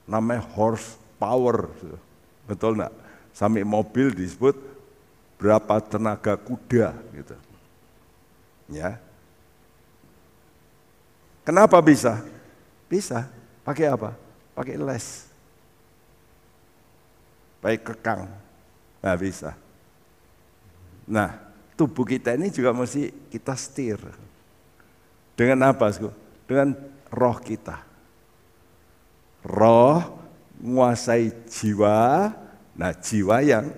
namanya 0.09 0.41
horse 0.57 0.97
power, 1.21 1.69
betul 2.49 2.81
enggak? 2.81 2.95
Sampai 3.37 3.63
mobil 3.63 4.17
disebut 4.17 4.57
berapa 5.37 5.79
tenaga 5.85 6.35
kuda 6.41 6.97
gitu. 7.13 7.37
Ya. 8.73 8.97
Kenapa 11.45 11.81
bisa? 11.81 12.25
Bisa 12.89 13.29
Pakai 13.69 13.85
apa? 13.85 14.17
Pakai 14.57 14.81
les. 14.81 15.29
Baik 17.61 17.93
kekang. 17.93 18.25
Nah 19.05 19.15
bisa. 19.21 19.53
Nah, 21.05 21.37
tubuh 21.77 22.09
kita 22.09 22.33
ini 22.33 22.49
juga 22.49 22.73
mesti 22.73 23.13
kita 23.29 23.53
setir. 23.61 24.01
Dengan 25.37 25.69
apa? 25.69 25.93
Dengan 26.49 26.73
roh 27.13 27.39
kita. 27.45 27.85
Roh 29.45 30.01
menguasai 30.59 31.31
jiwa, 31.47 32.33
nah 32.75 32.93
jiwa 32.97 33.37
yang 33.45 33.71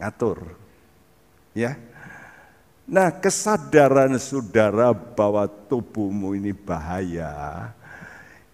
ngatur. 0.00 0.58
Ya. 1.54 1.78
Nah, 2.82 3.14
kesadaran 3.14 4.18
saudara 4.18 4.90
bahwa 4.90 5.46
tubuhmu 5.46 6.34
ini 6.34 6.50
bahaya, 6.50 7.70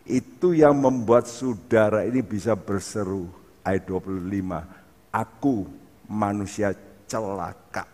itu 0.05 0.53
yang 0.53 0.77
membuat 0.77 1.25
saudara 1.25 2.05
ini 2.05 2.21
bisa 2.21 2.53
berseru 2.53 3.33
ayat 3.65 3.89
25. 3.89 4.69
Aku 5.09 5.65
manusia 6.05 6.77
celaka. 7.09 7.89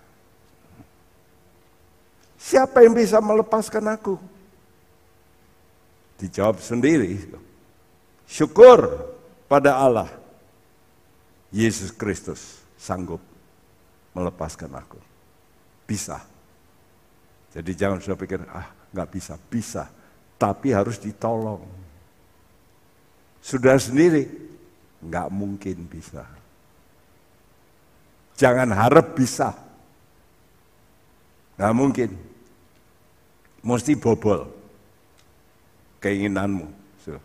Siapa 2.35 2.83
yang 2.83 2.93
bisa 2.93 3.23
melepaskan 3.23 3.95
aku? 3.95 4.19
Dijawab 6.19 6.63
sendiri. 6.63 7.19
Syukur 8.25 8.87
pada 9.51 9.79
Allah. 9.79 10.11
Yesus 11.55 11.95
Kristus 11.95 12.63
sanggup 12.75 13.23
melepaskan 14.11 14.75
aku. 14.75 14.99
Bisa. 15.87 16.19
Jadi 17.55 17.71
jangan 17.79 18.03
sudah 18.03 18.19
pikir, 18.19 18.43
ah 18.51 18.67
nggak 18.91 19.09
bisa. 19.11 19.39
Bisa. 19.39 19.87
Tapi 20.35 20.75
harus 20.75 20.99
ditolong. 20.99 21.63
Sudah 23.39 23.79
sendiri, 23.79 24.27
nggak 24.99 25.29
mungkin 25.31 25.87
bisa. 25.87 26.27
Jangan 28.35 28.75
harap 28.75 29.15
bisa. 29.15 29.55
Nggak 31.55 31.75
mungkin. 31.75 32.11
Mesti 33.63 33.95
bobol 33.95 34.64
keinginanmu. 36.05 36.69
So, 37.01 37.17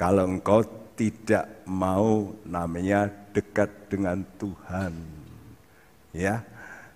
kalau 0.00 0.24
engkau 0.24 0.64
tidak 0.96 1.44
mau 1.68 2.32
namanya 2.48 3.12
dekat 3.36 3.68
dengan 3.92 4.24
Tuhan. 4.40 4.94
Ya. 6.16 6.40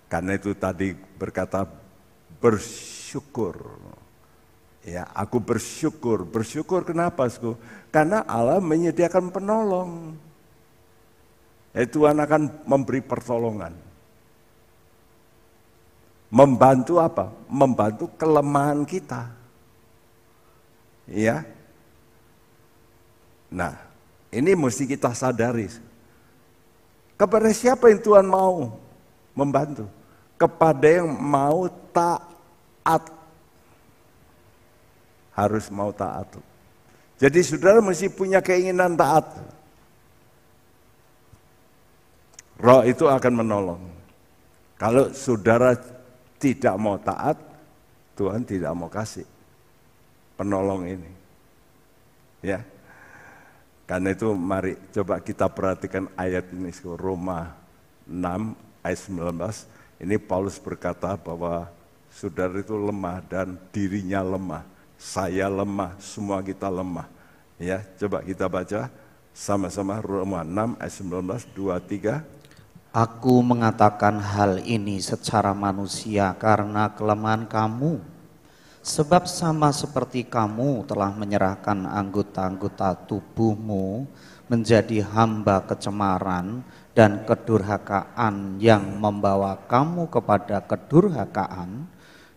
Karena 0.09 0.33
itu 0.33 0.57
tadi 0.57 0.97
berkata 0.97 1.69
bersyukur. 2.41 3.77
Ya, 4.81 5.05
aku 5.13 5.37
bersyukur. 5.37 6.25
Bersyukur 6.25 6.81
kenapa, 6.81 7.29
Sku? 7.29 7.53
Karena 7.93 8.25
Allah 8.25 8.57
menyediakan 8.57 9.29
penolong. 9.29 10.17
Ya, 11.77 11.85
Tuhan 11.85 12.17
akan 12.17 12.65
memberi 12.65 13.05
pertolongan. 13.05 13.77
Membantu 16.33 16.97
apa? 16.97 17.29
Membantu 17.45 18.09
kelemahan 18.17 18.81
kita. 18.81 19.38
Ya. 21.09 21.41
Nah, 23.49 23.73
ini 24.29 24.53
mesti 24.53 24.85
kita 24.85 25.09
sadari. 25.17 25.65
Kepada 27.17 27.49
siapa 27.49 27.89
yang 27.89 27.99
Tuhan 27.99 28.25
mau 28.29 28.77
membantu? 29.33 29.89
Kepada 30.37 30.85
yang 30.85 31.09
mau 31.09 31.67
taat. 31.91 33.03
Harus 35.33 35.65
mau 35.73 35.89
taat. 35.89 36.29
Jadi 37.19 37.39
saudara 37.43 37.81
mesti 37.83 38.07
punya 38.07 38.39
keinginan 38.39 38.95
taat. 38.95 39.25
Roh 42.59 42.83
itu 42.85 43.07
akan 43.09 43.33
menolong. 43.43 43.81
Kalau 44.79 45.11
saudara 45.11 45.75
tidak 46.39 46.75
mau 46.79 46.95
taat, 46.95 47.35
Tuhan 48.15 48.47
tidak 48.47 48.71
mau 48.75 48.87
kasih 48.87 49.38
penolong 50.39 50.87
ini. 50.87 51.11
Ya. 52.39 52.63
Karena 53.83 54.15
itu 54.15 54.31
mari 54.31 54.79
coba 54.95 55.19
kita 55.19 55.51
perhatikan 55.51 56.07
ayat 56.15 56.47
ini 56.55 56.71
Roma 56.95 57.51
6 58.07 58.55
ayat 58.79 58.99
19. 59.11 59.99
Ini 59.99 60.15
Paulus 60.15 60.55
berkata 60.55 61.19
bahwa 61.19 61.67
saudara 62.07 62.55
itu 62.55 62.71
lemah 62.79 63.19
dan 63.27 63.59
dirinya 63.75 64.23
lemah. 64.23 64.63
Saya 64.95 65.51
lemah, 65.51 65.99
semua 65.99 66.39
kita 66.39 66.71
lemah. 66.71 67.11
Ya, 67.59 67.83
coba 67.99 68.23
kita 68.23 68.47
baca 68.47 68.87
sama-sama 69.35 69.99
Roma 69.99 70.47
6 70.47 70.79
ayat 70.79 70.95
19 70.95 71.51
2 71.51 72.23
3 72.23 72.39
Aku 72.89 73.45
mengatakan 73.45 74.17
hal 74.17 74.65
ini 74.65 74.97
secara 74.97 75.53
manusia 75.53 76.33
karena 76.41 76.89
kelemahan 76.89 77.45
kamu. 77.45 78.01
Sebab 78.79 79.27
sama 79.27 79.75
seperti 79.75 80.23
kamu 80.23 80.87
telah 80.87 81.11
menyerahkan 81.11 81.83
anggota-anggota 81.83 82.95
tubuhmu 83.11 84.07
menjadi 84.47 85.03
hamba 85.03 85.67
kecemaran 85.67 86.63
dan 86.95 87.27
kedurhakaan 87.27 88.55
yang 88.57 88.97
membawa 88.97 89.59
kamu 89.67 90.07
kepada 90.07 90.63
kedurhakaan, 90.63 91.91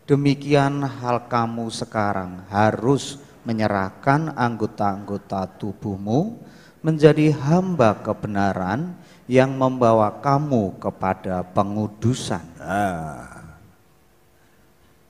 demikian 0.04 0.82
hal 0.82 1.30
kamu 1.30 1.70
sekarang 1.70 2.42
harus 2.50 3.22
menyerahkan 3.46 4.34
anggota-anggota 4.34 5.46
tubuhmu 5.62 6.42
menjadi 6.82 7.30
hamba 7.38 8.02
kebenaran 8.02 8.98
yang 9.30 9.54
membawa 9.54 10.10
kamu 10.18 10.76
kepada 10.82 11.46
pengudusan. 11.54 12.42
Nah, 12.58 13.31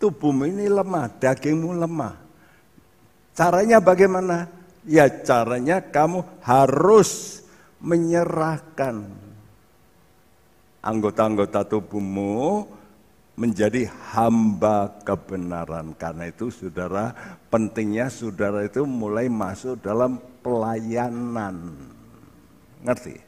tubuhmu 0.02 0.50
ini 0.50 0.66
lemah, 0.66 1.06
dagingmu 1.22 1.78
lemah. 1.78 2.18
Caranya 3.38 3.78
bagaimana? 3.78 4.50
Ya 4.82 5.06
caranya 5.06 5.78
kamu 5.78 6.26
harus 6.42 7.38
menyerahkan 7.78 9.06
anggota-anggota 10.82 11.62
tubuhmu 11.62 12.66
menjadi 13.38 13.86
hamba 14.10 14.90
kebenaran. 15.06 15.94
Karena 15.94 16.26
itu 16.26 16.50
saudara, 16.50 17.14
pentingnya 17.46 18.10
saudara 18.10 18.66
itu 18.66 18.82
mulai 18.82 19.30
masuk 19.30 19.78
dalam 19.78 20.18
pelayanan. 20.42 21.78
Ngerti? 22.82 23.22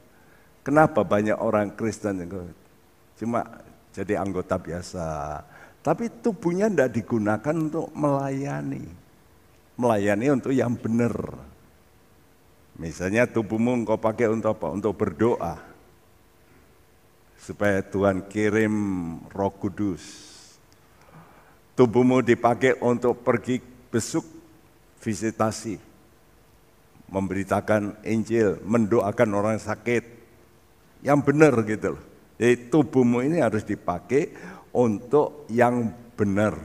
Kenapa 0.67 1.07
banyak 1.07 1.39
orang 1.39 1.71
Kristen 1.79 2.27
yang 2.27 2.51
cuma 3.15 3.47
jadi 3.95 4.19
anggota 4.19 4.59
biasa, 4.59 5.39
tapi 5.85 6.09
tubuhnya 6.09 6.73
tidak 6.73 6.97
digunakan 6.97 7.53
untuk 7.53 7.93
melayani. 7.93 8.89
Melayani 9.77 10.27
untuk 10.33 10.57
yang 10.57 10.73
benar. 10.81 11.13
Misalnya 12.81 13.29
tubuhmu 13.29 13.85
engkau 13.85 14.01
pakai 14.01 14.33
untuk 14.33 14.57
apa? 14.57 14.73
Untuk 14.73 14.97
berdoa. 14.97 15.61
Supaya 17.37 17.85
Tuhan 17.85 18.25
kirim 18.33 18.73
roh 19.29 19.53
kudus. 19.61 20.33
Tubuhmu 21.77 22.25
dipakai 22.25 22.81
untuk 22.81 23.21
pergi 23.21 23.61
besuk 23.93 24.25
visitasi. 25.05 25.77
Memberitakan 27.13 28.01
Injil, 28.09 28.57
mendoakan 28.65 29.31
orang 29.37 29.61
sakit, 29.61 30.03
yang 31.05 31.21
benar 31.21 31.53
gitu 31.69 32.01
loh. 32.01 32.05
Jadi 32.41 32.73
tubuhmu 32.73 33.21
ini 33.21 33.39
harus 33.45 33.63
dipakai 33.63 34.33
untuk 34.75 35.47
yang 35.47 35.95
benar. 36.19 36.59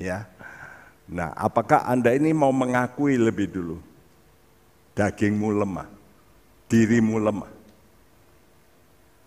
Ya. 0.00 0.24
Nah, 1.08 1.36
apakah 1.36 1.84
Anda 1.84 2.16
ini 2.16 2.32
mau 2.32 2.50
mengakui 2.50 3.20
lebih 3.20 3.52
dulu? 3.52 3.76
Dagingmu 4.96 5.48
lemah, 5.52 5.88
dirimu 6.66 7.16
lemah. 7.22 7.52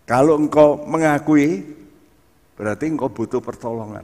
Kalau 0.10 0.36
engkau 0.36 0.84
mengakui, 0.84 1.64
berarti 2.60 2.92
engkau 2.92 3.08
butuh 3.08 3.40
pertolongan. 3.40 4.04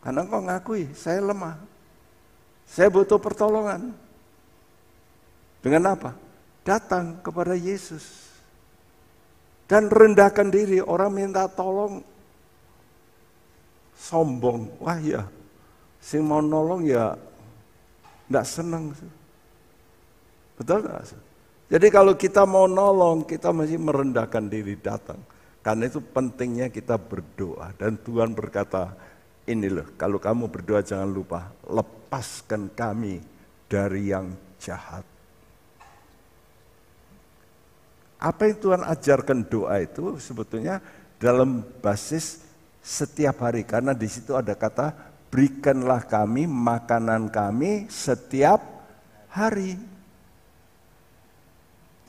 Karena 0.00 0.20
engkau 0.24 0.40
mengakui, 0.42 0.90
saya 0.96 1.22
lemah. 1.22 1.54
Saya 2.66 2.90
butuh 2.90 3.20
pertolongan. 3.20 3.94
Dengan 5.60 5.94
apa? 5.94 6.16
Datang 6.64 7.20
kepada 7.20 7.52
Yesus 7.54 8.30
dan 9.70 9.86
rendahkan 9.86 10.50
diri. 10.50 10.82
Orang 10.82 11.14
minta 11.14 11.46
tolong 11.46 12.02
sombong. 14.00 14.72
Wah 14.80 14.96
ya, 14.96 15.28
si 16.00 16.16
mau 16.16 16.40
nolong 16.40 16.88
ya 16.88 17.12
enggak 18.32 18.46
senang. 18.48 18.96
Betul 20.56 20.88
nggak? 20.88 21.28
Jadi 21.70 21.86
kalau 21.92 22.16
kita 22.18 22.42
mau 22.48 22.64
nolong, 22.66 23.22
kita 23.28 23.52
masih 23.54 23.78
merendahkan 23.78 24.48
diri 24.48 24.74
datang. 24.74 25.20
Karena 25.60 25.86
itu 25.86 26.00
pentingnya 26.00 26.72
kita 26.72 26.96
berdoa. 26.96 27.70
Dan 27.76 28.00
Tuhan 28.00 28.32
berkata, 28.34 28.96
ini 29.46 29.70
loh, 29.70 29.86
kalau 29.94 30.18
kamu 30.18 30.50
berdoa 30.50 30.82
jangan 30.82 31.06
lupa, 31.06 31.52
lepaskan 31.68 32.72
kami 32.74 33.22
dari 33.70 34.10
yang 34.10 34.34
jahat. 34.58 35.06
Apa 38.20 38.50
yang 38.50 38.58
Tuhan 38.58 38.82
ajarkan 38.84 39.38
doa 39.46 39.80
itu 39.80 40.18
sebetulnya 40.20 40.82
dalam 41.22 41.64
basis 41.80 42.49
setiap 42.80 43.44
hari 43.44 43.62
karena 43.62 43.92
di 43.92 44.08
situ 44.08 44.32
ada 44.32 44.56
kata 44.56 44.92
berikanlah 45.30 46.02
kami 46.04 46.48
makanan 46.48 47.30
kami 47.30 47.86
setiap 47.86 48.60
hari. 49.30 49.78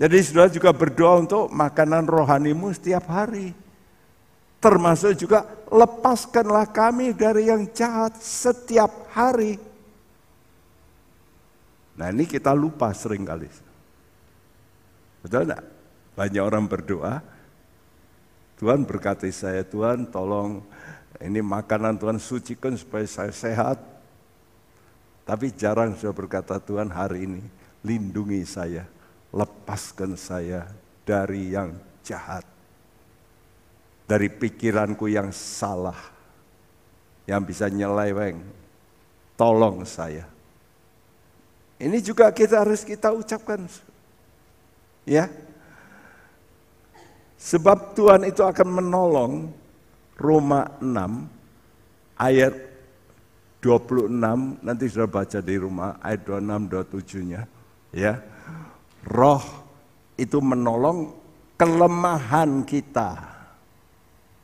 Jadi 0.01 0.17
saudara 0.25 0.49
juga 0.49 0.73
berdoa 0.73 1.21
untuk 1.21 1.45
makanan 1.53 2.09
rohanimu 2.09 2.73
setiap 2.73 3.05
hari. 3.05 3.53
Termasuk 4.57 5.13
juga 5.13 5.45
lepaskanlah 5.69 6.65
kami 6.73 7.13
dari 7.13 7.53
yang 7.53 7.69
jahat 7.69 8.17
setiap 8.17 8.89
hari. 9.13 9.61
Nah 11.97 12.09
ini 12.09 12.25
kita 12.25 12.49
lupa 12.57 12.89
sering 12.97 13.21
kali. 13.21 13.45
Betul 15.21 15.45
enggak? 15.45 15.63
Banyak 16.17 16.43
orang 16.43 16.65
berdoa, 16.65 17.21
Tuhan 18.61 18.85
berkati 18.85 19.33
saya, 19.33 19.65
Tuhan 19.65 20.05
tolong 20.13 20.61
ini 21.17 21.41
makanan 21.41 21.97
Tuhan 21.97 22.21
sucikan 22.21 22.77
supaya 22.77 23.09
saya 23.09 23.33
sehat. 23.33 23.81
Tapi 25.25 25.49
jarang 25.49 25.97
sudah 25.97 26.13
berkata 26.13 26.61
Tuhan 26.61 26.93
hari 26.93 27.25
ini 27.25 27.41
lindungi 27.81 28.45
saya, 28.45 28.85
lepaskan 29.33 30.13
saya 30.13 30.69
dari 31.01 31.57
yang 31.57 31.73
jahat. 32.05 32.45
Dari 34.05 34.29
pikiranku 34.29 35.09
yang 35.09 35.33
salah, 35.33 35.97
yang 37.25 37.41
bisa 37.41 37.65
nyeleweng. 37.65 38.45
Tolong 39.33 39.89
saya. 39.89 40.29
Ini 41.81 41.97
juga 41.97 42.29
kita 42.29 42.61
harus 42.61 42.85
kita 42.85 43.09
ucapkan. 43.09 43.65
Ya, 45.01 45.33
Sebab 47.41 47.97
Tuhan 47.97 48.21
itu 48.29 48.45
akan 48.45 48.69
menolong 48.69 49.49
Roma 50.13 50.77
6 50.77 52.21
ayat 52.21 52.53
26 53.65 54.61
nanti 54.61 54.85
sudah 54.85 55.09
baca 55.09 55.41
di 55.41 55.57
rumah 55.57 55.97
ayat 56.05 56.21
26 56.21 56.69
27-nya 56.69 57.41
ya. 57.97 58.21
Roh 59.09 59.41
itu 60.21 60.37
menolong 60.37 61.17
kelemahan 61.57 62.61
kita. 62.61 63.17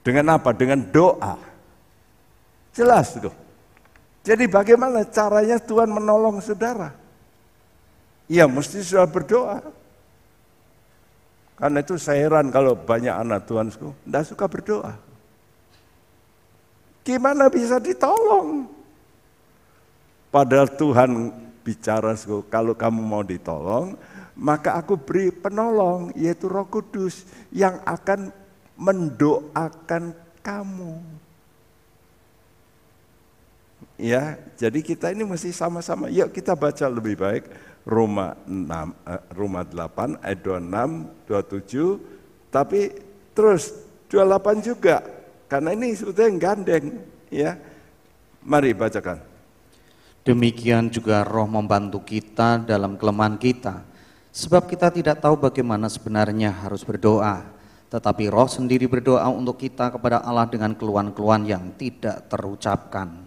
Dengan 0.02 0.42
apa? 0.42 0.50
Dengan 0.58 0.82
doa. 0.82 1.38
Jelas 2.74 3.14
itu. 3.14 3.30
Jadi 4.26 4.50
bagaimana 4.50 5.06
caranya 5.06 5.62
Tuhan 5.62 5.94
menolong 5.94 6.42
saudara? 6.42 6.94
Ya 8.26 8.50
mesti 8.50 8.82
sudah 8.82 9.06
berdoa. 9.06 9.62
Karena 11.58 11.82
itu 11.82 11.98
saya 11.98 12.30
heran 12.30 12.54
kalau 12.54 12.78
banyak 12.78 13.10
anak 13.10 13.50
Tuhan 13.50 13.74
tidak 13.74 14.24
suka 14.30 14.46
berdoa. 14.46 14.94
Gimana 17.02 17.50
bisa 17.50 17.82
ditolong? 17.82 18.70
Padahal 20.30 20.70
Tuhan 20.70 21.34
bicara, 21.66 22.14
kalau 22.52 22.78
kamu 22.78 23.02
mau 23.02 23.26
ditolong, 23.26 23.98
maka 24.38 24.78
aku 24.78 25.02
beri 25.02 25.34
penolong, 25.34 26.14
yaitu 26.14 26.46
roh 26.46 26.70
kudus, 26.70 27.26
yang 27.50 27.82
akan 27.90 28.30
mendoakan 28.78 30.14
kamu. 30.46 31.02
Ya, 33.98 34.38
jadi 34.62 34.78
kita 34.86 35.10
ini 35.10 35.26
mesti 35.26 35.50
sama-sama, 35.50 36.06
yuk 36.14 36.30
kita 36.30 36.54
baca 36.54 36.86
lebih 36.86 37.18
baik 37.18 37.50
Roma 37.88 38.36
6 38.44 38.68
eh, 39.08 39.24
Roma 39.32 39.64
8 39.64 40.20
ayat 40.20 40.40
26 40.44 41.24
27 41.24 42.52
tapi 42.52 42.92
terus 43.32 43.72
28 44.12 44.68
juga 44.68 45.00
karena 45.48 45.72
ini 45.72 45.96
yang 45.96 46.36
gandeng 46.36 46.86
ya. 47.32 47.56
Mari 48.48 48.72
bacakan. 48.72 49.20
Demikian 50.24 50.92
juga 50.92 51.24
roh 51.24 51.48
membantu 51.48 52.04
kita 52.04 52.64
dalam 52.64 53.00
kelemahan 53.00 53.40
kita 53.40 53.84
sebab 54.32 54.68
kita 54.68 54.92
tidak 54.92 55.24
tahu 55.24 55.40
bagaimana 55.40 55.88
sebenarnya 55.88 56.52
harus 56.52 56.84
berdoa. 56.84 57.44
Tetapi 57.88 58.28
roh 58.28 58.52
sendiri 58.52 58.84
berdoa 58.88 59.32
untuk 59.32 59.56
kita 59.64 59.96
kepada 59.96 60.20
Allah 60.20 60.48
dengan 60.52 60.76
keluhan-keluhan 60.76 61.48
yang 61.48 61.72
tidak 61.80 62.28
terucapkan 62.28 63.27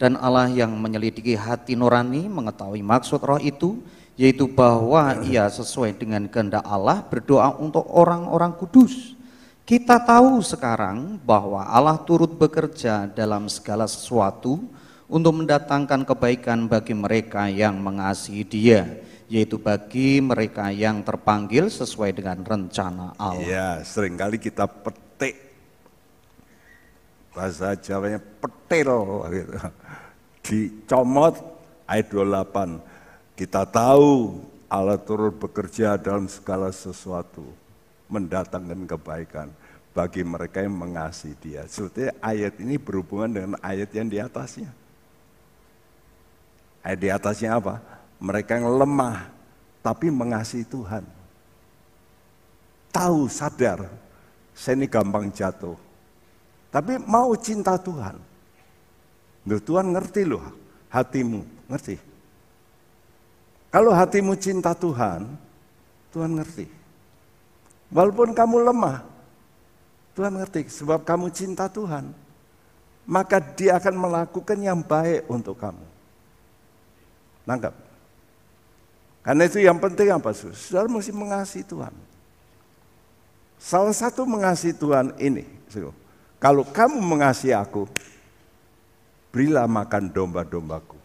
dan 0.00 0.16
Allah 0.16 0.48
yang 0.48 0.72
menyelidiki 0.80 1.36
hati 1.36 1.76
nurani 1.76 2.24
mengetahui 2.24 2.80
maksud 2.80 3.20
roh 3.20 3.36
itu 3.36 3.76
yaitu 4.16 4.48
bahwa 4.48 5.20
ia 5.28 5.44
sesuai 5.48 5.96
dengan 6.00 6.24
kehendak 6.24 6.64
Allah 6.64 7.04
berdoa 7.04 7.56
untuk 7.60 7.84
orang-orang 7.88 8.56
kudus. 8.56 9.16
Kita 9.68 10.00
tahu 10.02 10.40
sekarang 10.40 11.20
bahwa 11.24 11.62
Allah 11.62 12.00
turut 12.00 12.32
bekerja 12.32 13.08
dalam 13.12 13.46
segala 13.46 13.88
sesuatu 13.88 14.60
untuk 15.06 15.32
mendatangkan 15.40 16.04
kebaikan 16.04 16.66
bagi 16.66 16.92
mereka 16.92 17.46
yang 17.46 17.78
mengasihi 17.78 18.44
Dia, 18.44 18.82
yaitu 19.30 19.56
bagi 19.56 20.18
mereka 20.18 20.68
yang 20.74 21.00
terpanggil 21.06 21.70
sesuai 21.70 22.12
dengan 22.12 22.42
rencana 22.42 23.14
Allah. 23.14 23.46
Ya, 23.46 23.68
sering 23.86 24.18
kali 24.18 24.42
kita 24.42 24.66
petik 24.68 25.49
bahasa 27.34 27.78
Jawanya 27.78 28.18
petil 28.18 28.90
gitu. 29.30 29.54
Dicomot 30.40 31.34
ayat 31.86 32.06
28 32.10 33.36
kita 33.40 33.64
tahu 33.64 34.36
Allah 34.70 35.00
turut 35.00 35.34
bekerja 35.34 35.98
dalam 35.98 36.30
segala 36.30 36.70
sesuatu, 36.70 37.42
mendatangkan 38.06 38.86
kebaikan 38.86 39.48
bagi 39.90 40.22
mereka 40.22 40.62
yang 40.62 40.78
mengasihi 40.78 41.34
dia. 41.42 41.62
Sebetulnya 41.66 42.14
ayat 42.22 42.54
ini 42.62 42.78
berhubungan 42.78 43.30
dengan 43.34 43.52
ayat 43.58 43.90
yang 43.90 44.06
di 44.06 44.22
atasnya. 44.22 44.70
Ayat 46.86 47.00
di 47.02 47.08
atasnya 47.10 47.58
apa? 47.58 47.82
Mereka 48.22 48.62
yang 48.62 48.70
lemah, 48.78 49.26
tapi 49.82 50.06
mengasihi 50.12 50.62
Tuhan. 50.68 51.02
Tahu, 52.94 53.26
sadar, 53.26 53.90
saya 54.54 54.78
ini 54.78 54.86
gampang 54.86 55.32
jatuh. 55.34 55.89
Tapi 56.70 57.02
mau 57.02 57.34
cinta 57.34 57.74
Tuhan. 57.74 58.16
Tuhan 59.46 59.86
ngerti 59.90 60.22
loh 60.22 60.42
hatimu, 60.90 61.42
ngerti. 61.70 61.96
Kalau 63.70 63.94
hatimu 63.94 64.34
cinta 64.34 64.74
Tuhan, 64.74 65.30
Tuhan 66.10 66.30
ngerti. 66.34 66.66
Walaupun 67.90 68.34
kamu 68.34 68.66
lemah, 68.70 69.02
Tuhan 70.18 70.34
ngerti 70.38 70.66
sebab 70.66 71.06
kamu 71.06 71.30
cinta 71.30 71.70
Tuhan. 71.70 72.10
Maka 73.10 73.42
dia 73.42 73.74
akan 73.78 73.94
melakukan 73.94 74.58
yang 74.58 74.82
baik 74.82 75.26
untuk 75.26 75.58
kamu. 75.58 75.82
Nangkap? 77.42 77.74
Karena 79.26 79.42
itu 79.50 79.58
yang 79.58 79.78
penting 79.82 80.14
apa? 80.14 80.30
Saudara 80.30 80.86
mesti 80.86 81.10
mengasihi 81.10 81.66
Tuhan. 81.66 81.94
Salah 83.58 83.94
satu 83.94 84.22
mengasihi 84.22 84.74
Tuhan 84.74 85.14
ini. 85.18 85.42
Kalau 86.40 86.64
kamu 86.64 87.04
mengasihi 87.04 87.52
aku, 87.52 87.84
berilah 89.28 89.68
makan 89.68 90.08
domba-dombaku. 90.08 90.96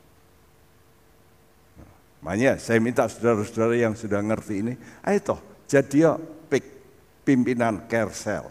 Makanya 2.24 2.58
saya 2.58 2.80
minta 2.80 3.06
saudara-saudara 3.06 3.76
yang 3.76 3.94
sudah 3.94 4.24
ngerti 4.24 4.64
ini, 4.64 4.74
ayo 5.06 5.20
toh 5.22 5.40
jadi 5.68 6.18
pimpinan 7.22 7.86
Kersel 7.86 8.48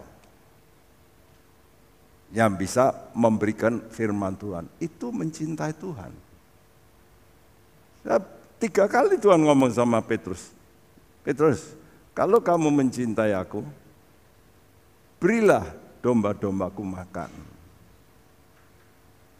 yang 2.31 2.55
bisa 2.55 2.91
memberikan 3.17 3.81
firman 3.89 4.37
Tuhan. 4.37 4.69
Itu 4.79 5.09
mencintai 5.09 5.73
Tuhan. 5.75 6.11
Tiga 8.61 8.85
kali 8.87 9.19
Tuhan 9.19 9.41
ngomong 9.43 9.73
sama 9.75 9.99
Petrus. 10.05 10.53
Petrus, 11.25 11.75
kalau 12.15 12.39
kamu 12.39 12.71
mencintai 12.71 13.35
aku, 13.35 13.65
berilah 15.19 15.67
domba-dombaku 16.05 16.85
makan. 16.85 17.33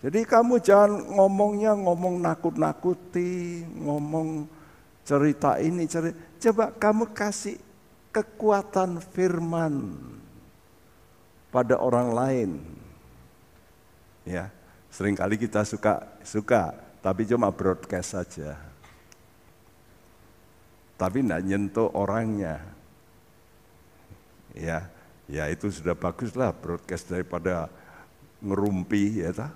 Jadi 0.01 0.26
kamu 0.26 0.57
jangan 0.57 1.13
ngomongnya 1.13 1.78
ngomong 1.78 2.18
nakut-nakuti, 2.26 3.61
ngomong 3.78 4.49
cerita 5.05 5.61
ini, 5.61 5.86
cerita. 5.86 6.18
Coba 6.41 6.74
kamu 6.74 7.13
kasih 7.13 7.61
kekuatan 8.09 8.97
firman 9.13 9.93
pada 11.53 11.78
orang 11.78 12.09
lain. 12.09 12.49
Ya, 14.26 14.49
sering 14.89 15.13
kali 15.13 15.38
kita 15.38 15.61
suka 15.61 16.01
suka, 16.26 16.74
tapi 17.05 17.30
cuma 17.30 17.53
broadcast 17.53 18.18
saja. 18.18 18.57
Tapi 20.97 21.22
tidak 21.22 21.45
nyentuh 21.45 21.93
orangnya. 21.93 22.57
Ya, 24.53 24.89
ya 25.26 25.49
itu 25.49 25.69
sudah 25.69 25.97
baguslah 25.97 26.53
broadcast 26.53 27.09
daripada 27.09 27.69
ngerumpi 28.41 29.26
ya 29.26 29.32
tak? 29.34 29.51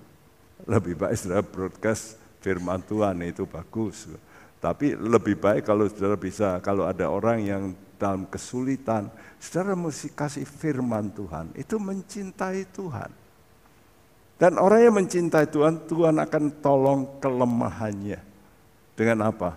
Lebih 0.68 1.00
baik 1.00 1.16
saudara 1.16 1.44
broadcast 1.46 2.20
firman 2.44 2.82
Tuhan 2.84 3.16
itu 3.24 3.48
bagus. 3.48 4.10
Tapi 4.60 4.92
lebih 5.00 5.40
baik 5.40 5.64
kalau 5.64 5.88
saudara 5.88 6.20
bisa, 6.20 6.60
kalau 6.60 6.84
ada 6.84 7.08
orang 7.08 7.40
yang 7.40 7.64
dalam 7.96 8.28
kesulitan, 8.28 9.08
saudara 9.40 9.72
mesti 9.72 10.12
kasih 10.12 10.44
firman 10.44 11.08
Tuhan. 11.16 11.56
Itu 11.56 11.80
mencintai 11.80 12.68
Tuhan. 12.76 13.12
Dan 14.40 14.56
orang 14.60 14.80
yang 14.84 14.96
mencintai 15.00 15.48
Tuhan, 15.48 15.88
Tuhan 15.88 16.16
akan 16.20 16.44
tolong 16.64 17.20
kelemahannya. 17.24 18.20
Dengan 18.96 19.32
apa? 19.32 19.56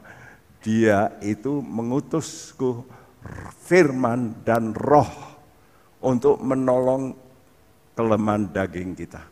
Dia 0.63 1.19
itu 1.19 1.59
mengutusku 1.59 2.87
firman 3.67 4.39
dan 4.47 4.71
roh 4.75 5.32
untuk 6.03 6.43
menolong 6.43 7.15
kelemahan 7.95 8.51
daging 8.51 8.93
kita. 8.99 9.23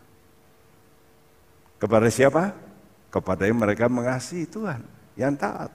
Kepada 1.81 2.09
siapa? 2.09 2.55
Kepada 3.11 3.43
yang 3.49 3.59
mereka 3.59 3.91
mengasihi 3.91 4.47
Tuhan, 4.47 4.81
yang 5.19 5.35
taat. 5.35 5.73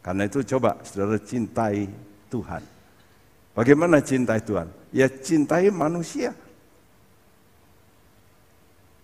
Karena 0.00 0.24
itu 0.24 0.40
coba 0.56 0.80
saudara 0.80 1.20
cintai 1.20 1.84
Tuhan. 2.32 2.62
Bagaimana 3.52 4.00
cintai 4.00 4.40
Tuhan? 4.40 4.70
Ya 4.94 5.10
cintai 5.10 5.68
manusia. 5.68 6.32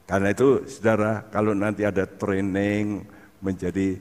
Karena 0.09 0.33
itu 0.33 0.65
saudara, 0.65 1.27
kalau 1.29 1.53
nanti 1.53 1.85
ada 1.85 2.09
training 2.09 3.05
menjadi 3.43 3.99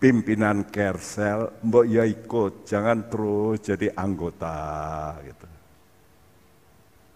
pimpinan 0.00 0.64
kersel, 0.64 1.52
mbok 1.60 1.84
ya 1.84 2.08
ikut, 2.08 2.64
jangan 2.64 3.04
terus 3.12 3.60
jadi 3.60 3.92
anggota 3.92 5.12
gitu. 5.20 5.46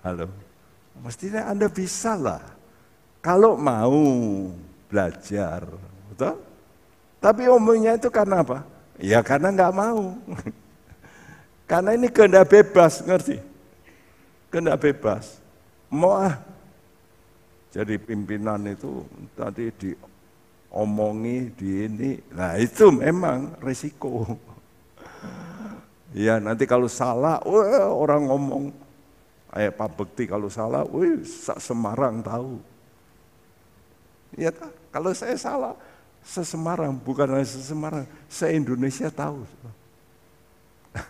Halo, 0.05 0.29
mestinya 1.01 1.49
Anda 1.49 1.73
bisa 1.73 2.13
lah. 2.13 2.45
Kalau 3.25 3.57
mau 3.57 4.05
belajar, 4.93 5.65
betul? 6.13 6.37
Tapi 7.25 7.49
umumnya 7.49 7.97
itu 7.97 8.13
karena 8.13 8.45
apa? 8.45 8.69
Ya 9.01 9.25
karena 9.25 9.49
nggak 9.49 9.73
mau. 9.73 10.13
karena 11.73 11.97
ini 11.97 12.13
kehendak 12.13 12.53
bebas, 12.53 13.01
ngerti? 13.01 13.41
Kehendak 14.53 14.77
bebas. 14.85 15.41
Mau 15.89 16.13
ah, 16.13 16.37
jadi 17.73 17.97
pimpinan 17.97 18.61
itu 18.69 19.09
tadi 19.33 19.73
diomongi 20.75 21.55
di 21.55 21.87
ini. 21.87 22.11
Nah 22.35 22.59
itu 22.59 22.91
memang 22.91 23.55
resiko. 23.63 24.27
Ya 26.15 26.39
nanti 26.39 26.63
kalau 26.63 26.87
salah, 26.87 27.43
wah, 27.43 27.91
orang 27.91 28.31
ngomong. 28.31 28.65
Kayak 29.51 29.75
Pak 29.75 29.91
Bekti 29.99 30.31
kalau 30.31 30.47
salah, 30.47 30.87
wih 30.87 31.27
Semarang 31.59 32.23
tahu. 32.23 32.63
Ya 34.39 34.55
kalau 34.95 35.11
saya 35.11 35.35
salah, 35.35 35.75
sesemarang, 36.23 36.95
bukan 37.03 37.35
hanya 37.35 37.43
sesemarang, 37.43 38.07
se-Indonesia 38.31 39.11
tahu. 39.11 39.43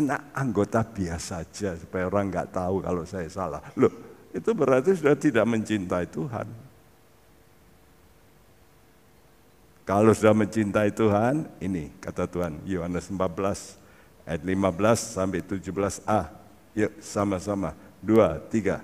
Enak 0.00 0.32
anggota 0.32 0.80
biasa 0.80 1.44
saja 1.44 1.76
supaya 1.76 2.08
orang 2.08 2.32
nggak 2.32 2.56
tahu 2.56 2.80
kalau 2.80 3.04
saya 3.04 3.28
salah. 3.28 3.60
Loh, 3.76 3.92
itu 4.32 4.48
berarti 4.56 4.96
sudah 4.96 5.12
tidak 5.12 5.44
mencintai 5.44 6.08
Tuhan. 6.08 6.65
Kalau 9.86 10.10
sudah 10.10 10.34
mencintai 10.34 10.90
Tuhan, 10.90 11.46
ini 11.62 11.94
kata 12.02 12.26
Tuhan, 12.26 12.58
Yohanes 12.66 13.06
14 13.06 13.78
ayat 14.26 14.42
15 14.42 15.14
sampai 15.14 15.38
17a. 15.46 16.20
Yuk 16.74 16.98
sama-sama, 16.98 17.70
dua, 18.02 18.42
tiga. 18.50 18.82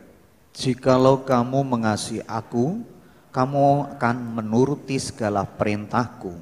Jikalau 0.55 1.27
kamu 1.27 1.59
mengasihi 1.67 2.23
aku, 2.23 2.87
kamu 3.35 3.99
akan 3.99 4.17
menuruti 4.39 4.95
segala 5.03 5.43
perintahku. 5.43 6.39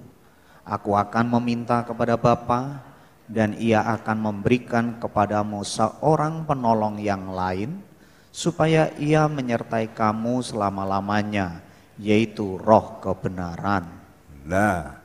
Aku 0.68 0.92
akan 0.92 1.40
meminta 1.40 1.80
kepada 1.80 2.20
Bapa 2.20 2.84
dan 3.32 3.56
ia 3.56 3.80
akan 3.80 4.28
memberikan 4.28 5.00
kepadamu 5.00 5.64
seorang 5.64 6.44
penolong 6.44 7.00
yang 7.00 7.32
lain 7.32 7.80
supaya 8.28 8.92
ia 9.00 9.24
menyertai 9.24 9.96
kamu 9.96 10.44
selama-lamanya, 10.44 11.64
yaitu 11.96 12.61
roh 12.61 13.00
kebenaran. 13.00 13.99
Nah, 14.47 14.97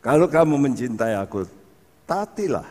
kalau 0.00 0.26
kamu 0.26 0.56
mencintai 0.56 1.16
aku, 1.16 1.44
taatilah. 2.08 2.68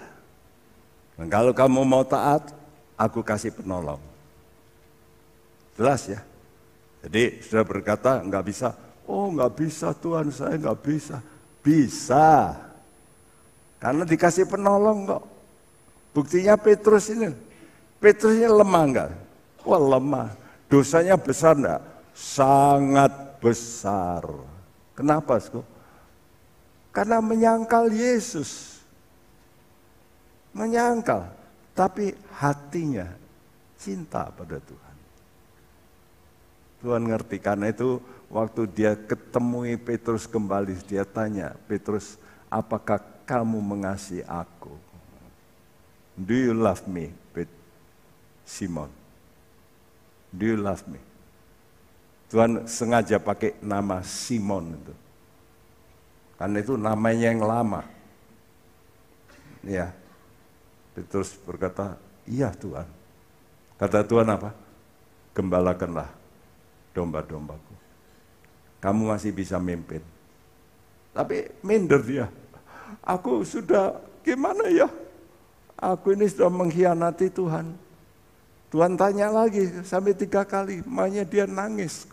Dan 1.17 1.27
kalau 1.29 1.53
kamu 1.53 1.81
mau 1.85 2.01
taat, 2.01 2.49
aku 2.97 3.21
kasih 3.21 3.53
penolong. 3.53 4.01
Jelas 5.77 6.01
ya? 6.09 6.21
Jadi 7.01 7.41
sudah 7.41 7.65
berkata 7.65 8.21
nggak 8.21 8.45
bisa, 8.45 8.77
oh 9.09 9.33
nggak 9.33 9.53
bisa 9.57 9.93
Tuhan 9.97 10.29
saya 10.29 10.57
nggak 10.57 10.79
bisa. 10.85 11.17
Bisa, 11.61 12.57
karena 13.77 14.01
dikasih 14.05 14.49
penolong 14.49 15.05
kok. 15.05 15.23
Buktinya 16.11 16.57
Petrus 16.57 17.07
ini 17.13 17.29
Petrusnya 18.01 18.49
lemah 18.49 18.83
enggak? 18.89 19.09
Wah 19.61 19.77
lemah. 19.77 20.33
Dosanya 20.65 21.13
besar 21.21 21.53
enggak? 21.53 21.81
Sangat 22.17 23.13
besar. 23.37 24.25
Kenapa, 25.01 25.41
Sko? 25.41 25.65
Karena 26.93 27.17
menyangkal 27.17 27.89
Yesus. 27.89 28.77
Menyangkal. 30.53 31.25
Tapi 31.73 32.13
hatinya 32.37 33.09
cinta 33.81 34.29
pada 34.29 34.61
Tuhan. 34.61 34.95
Tuhan 36.85 37.03
ngerti 37.09 37.41
karena 37.41 37.73
itu 37.73 37.97
waktu 38.29 38.69
dia 38.69 38.93
ketemui 38.93 39.77
Petrus 39.81 40.25
kembali 40.25 40.77
dia 40.85 41.05
tanya 41.05 41.53
Petrus 41.69 42.17
apakah 42.49 43.01
kamu 43.25 43.57
mengasihi 43.57 44.25
aku? 44.25 44.73
Do 46.17 46.33
you 46.37 46.53
love 46.53 46.85
me? 46.85 47.09
Simon. 48.51 48.91
Do 50.35 50.43
you 50.43 50.59
love 50.59 50.83
me? 50.91 50.99
Tuhan 52.31 52.63
sengaja 52.63 53.19
pakai 53.19 53.59
nama 53.59 53.99
Simon 54.07 54.71
itu. 54.71 54.95
Karena 56.39 56.57
itu 56.63 56.73
namanya 56.79 57.27
yang 57.27 57.43
lama. 57.43 57.83
Ya. 59.67 59.91
Petrus 60.95 61.35
berkata, 61.43 61.99
iya 62.23 62.55
Tuhan. 62.55 62.87
Kata 63.75 64.07
Tuhan 64.07 64.31
apa? 64.31 64.55
Gembalakanlah 65.35 66.07
domba-dombaku. 66.95 67.75
Kamu 68.79 69.11
masih 69.11 69.35
bisa 69.35 69.59
mimpin. 69.59 69.99
Tapi 71.11 71.51
minder 71.59 71.99
dia. 71.99 72.31
Aku 73.03 73.43
sudah 73.43 73.99
gimana 74.23 74.71
ya? 74.71 74.87
Aku 75.75 76.15
ini 76.15 76.31
sudah 76.31 76.47
mengkhianati 76.47 77.27
Tuhan. 77.27 77.75
Tuhan 78.71 78.95
tanya 78.95 79.27
lagi 79.27 79.67
sampai 79.83 80.15
tiga 80.15 80.47
kali, 80.47 80.79
makanya 80.87 81.27
dia 81.27 81.43
nangis. 81.43 82.07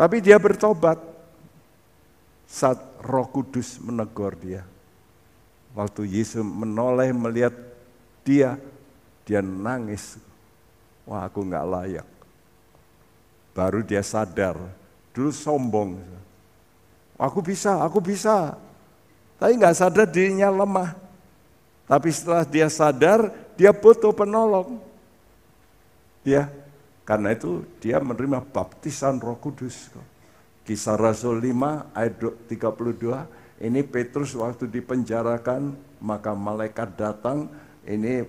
Tapi 0.00 0.24
dia 0.24 0.40
bertobat 0.40 0.96
saat 2.48 2.80
roh 3.04 3.28
kudus 3.28 3.76
menegur 3.84 4.32
dia. 4.32 4.64
Waktu 5.76 6.08
Yesus 6.08 6.40
menoleh 6.40 7.12
melihat 7.12 7.52
dia, 8.24 8.56
dia 9.28 9.44
nangis. 9.44 10.16
Wah 11.04 11.28
aku 11.28 11.44
nggak 11.44 11.68
layak. 11.68 12.08
Baru 13.52 13.84
dia 13.84 14.00
sadar, 14.00 14.56
dulu 15.12 15.36
sombong. 15.36 16.00
Aku 17.20 17.44
bisa, 17.44 17.84
aku 17.84 18.00
bisa. 18.00 18.56
Tapi 19.36 19.52
nggak 19.60 19.76
sadar 19.76 20.08
dirinya 20.08 20.48
lemah. 20.48 20.96
Tapi 21.84 22.08
setelah 22.08 22.48
dia 22.48 22.72
sadar, 22.72 23.28
dia 23.52 23.68
butuh 23.68 24.16
penolong. 24.16 24.80
Ya, 26.24 26.48
karena 27.10 27.34
itu 27.34 27.66
dia 27.82 27.98
menerima 27.98 28.38
baptisan 28.54 29.18
Roh 29.18 29.34
Kudus. 29.42 29.90
Kisah 30.62 30.94
Rasul 30.94 31.42
5 31.42 31.90
ayat 31.90 32.22
32, 32.46 33.66
ini 33.66 33.82
Petrus 33.82 34.38
waktu 34.38 34.70
dipenjarakan, 34.70 35.74
maka 35.98 36.38
malaikat 36.38 36.94
datang, 36.94 37.50
ini 37.82 38.22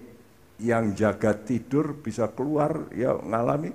yang 0.57 0.97
jaga 0.97 1.37
tidur 1.37 1.93
bisa 1.93 2.25
keluar, 2.33 2.89
ya 2.89 3.13
ngalami. 3.21 3.69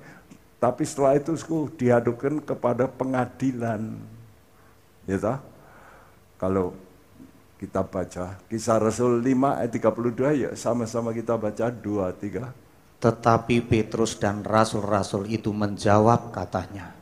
Tapi 0.59 0.83
setelah 0.83 1.15
itu 1.15 1.39
dihadapkan 1.79 2.43
kepada 2.43 2.91
pengadilan. 2.91 4.03
Ya 5.07 5.23
toh? 5.23 5.39
Kalau 6.35 6.75
kita 7.63 7.87
baca. 7.87 8.43
Kisah 8.51 8.83
Rasul 8.83 9.23
5 9.23 9.55
ayat 9.55 9.71
32 9.71 10.35
ya 10.35 10.51
sama-sama 10.59 11.15
kita 11.15 11.39
baca 11.39 11.71
2 11.71 12.11
3. 12.11 12.66
Tetapi 12.97 13.61
Petrus 13.64 14.16
dan 14.16 14.40
rasul-rasul 14.40 15.28
itu 15.28 15.53
menjawab 15.53 16.32
katanya, 16.32 16.97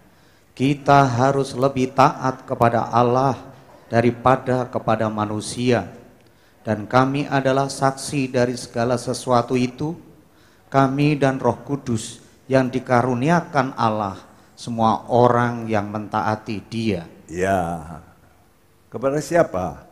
kita 0.52 1.06
harus 1.06 1.54
lebih 1.54 1.94
taat 1.94 2.42
kepada 2.42 2.90
Allah 2.90 3.38
daripada 3.86 4.66
kepada 4.66 5.06
manusia. 5.06 5.86
Dan 6.64 6.88
kami 6.88 7.28
adalah 7.28 7.68
saksi 7.68 8.32
dari 8.32 8.56
segala 8.56 8.96
sesuatu 8.96 9.54
itu, 9.54 9.94
kami 10.72 11.14
dan 11.14 11.38
roh 11.38 11.60
kudus 11.62 12.24
yang 12.50 12.68
dikaruniakan 12.72 13.76
Allah, 13.76 14.18
semua 14.56 15.06
orang 15.12 15.68
yang 15.70 15.88
mentaati 15.92 16.58
dia. 16.66 17.06
Ya, 17.28 18.02
kepada 18.92 19.18
siapa? 19.18 19.84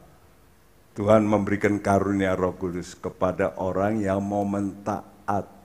Tuhan 0.93 1.25
memberikan 1.25 1.81
karunia 1.81 2.37
Roh 2.37 2.53
Kudus 2.53 2.93
kepada 2.93 3.57
orang 3.57 4.05
yang 4.05 4.21
mau 4.21 4.45
mentaati. 4.45 5.62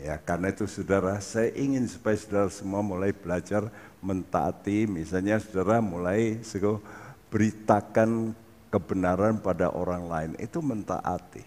Ya, 0.00 0.16
karena 0.16 0.48
itu 0.48 0.64
saudara, 0.64 1.20
saya 1.20 1.52
ingin 1.52 1.84
supaya 1.84 2.16
saudara 2.16 2.48
semua 2.48 2.80
mulai 2.80 3.12
belajar 3.12 3.68
mentaati. 4.00 4.88
Misalnya 4.88 5.36
saudara 5.38 5.84
mulai 5.84 6.40
sego 6.40 6.80
beritakan 7.28 8.32
kebenaran 8.72 9.36
pada 9.38 9.68
orang 9.70 10.08
lain, 10.08 10.30
itu 10.40 10.58
mentaati. 10.64 11.44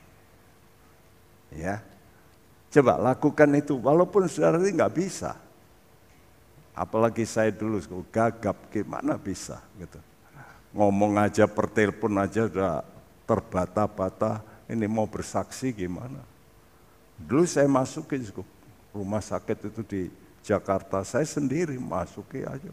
Ya, 1.54 1.82
coba 2.70 3.02
lakukan 3.02 3.50
itu, 3.58 3.74
walaupun 3.82 4.30
saudara 4.30 4.62
ini 4.62 4.78
nggak 4.78 4.96
bisa. 4.96 5.34
Apalagi 6.78 7.26
saya 7.26 7.50
dulu 7.54 7.82
gagap, 8.10 8.70
gimana 8.74 9.18
bisa 9.18 9.62
gitu. 9.78 10.02
ngomong 10.74 11.22
aja 11.22 11.46
per 11.46 11.70
telepon 11.70 12.18
aja 12.18 12.50
udah 12.50 12.82
terbata-bata. 13.30 14.53
Ini 14.68 14.88
mau 14.88 15.04
bersaksi 15.04 15.76
gimana? 15.76 16.24
Dulu 17.20 17.44
saya 17.44 17.68
masukin 17.68 18.24
rumah 18.96 19.22
sakit 19.22 19.74
itu 19.74 19.82
di 19.84 20.02
Jakarta, 20.44 21.04
saya 21.08 21.24
sendiri 21.24 21.80
masukin 21.80 22.48
aja. 22.48 22.72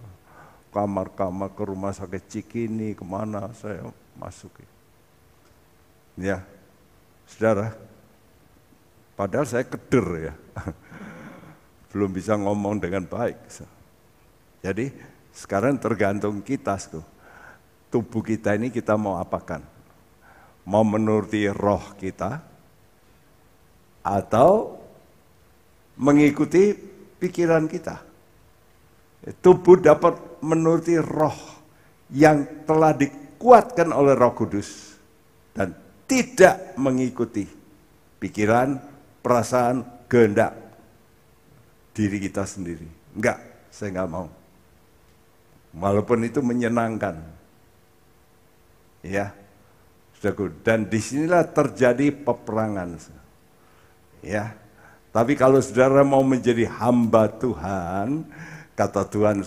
Kamar-kamar 0.70 1.50
ke 1.50 1.62
rumah 1.66 1.90
sakit 1.90 2.22
Cikini, 2.30 2.94
ke 2.94 3.02
mana 3.02 3.50
saya 3.54 3.90
masukin. 4.14 4.66
Ya, 6.14 6.46
saudara, 7.26 7.74
padahal 9.18 9.46
saya 9.46 9.66
keder 9.66 10.30
ya. 10.30 10.34
Belum 11.90 12.10
bisa 12.10 12.38
ngomong 12.38 12.78
dengan 12.78 13.02
baik. 13.02 13.38
Jadi 14.62 14.94
sekarang 15.34 15.74
tergantung 15.74 16.38
kita. 16.38 16.78
Tubuh 17.90 18.22
kita 18.22 18.54
ini 18.54 18.70
kita 18.70 18.94
mau 18.94 19.18
apakan? 19.18 19.79
Mau 20.68 20.84
menuruti 20.84 21.48
roh 21.48 21.96
kita 21.96 22.40
atau 24.04 24.76
mengikuti 26.00 26.72
pikiran 27.20 27.68
kita. 27.68 28.00
Tubuh 29.44 29.76
dapat 29.80 30.16
menuruti 30.40 30.96
roh 30.96 31.36
yang 32.08 32.64
telah 32.64 32.96
dikuatkan 32.96 33.92
oleh 33.92 34.16
roh 34.16 34.32
kudus 34.32 34.96
dan 35.52 35.76
tidak 36.08 36.74
mengikuti 36.80 37.44
pikiran, 38.18 38.80
perasaan, 39.20 39.84
kehendak 40.08 40.56
diri 41.92 42.18
kita 42.18 42.48
sendiri. 42.48 42.88
Enggak, 43.12 43.38
saya 43.68 43.92
enggak 43.92 44.10
mau. 44.10 44.26
Walaupun 45.76 46.26
itu 46.26 46.40
menyenangkan. 46.42 47.20
Ya, 49.00 49.32
dan 50.60 50.84
di 50.84 51.00
sinilah 51.00 51.48
terjadi 51.48 52.12
peperangan. 52.12 53.00
Ya, 54.20 54.52
tapi 55.10 55.32
kalau 55.32 55.64
saudara 55.64 56.04
mau 56.04 56.20
menjadi 56.20 56.68
hamba 56.68 57.24
Tuhan, 57.32 58.28
kata 58.76 59.08
Tuhan, 59.08 59.40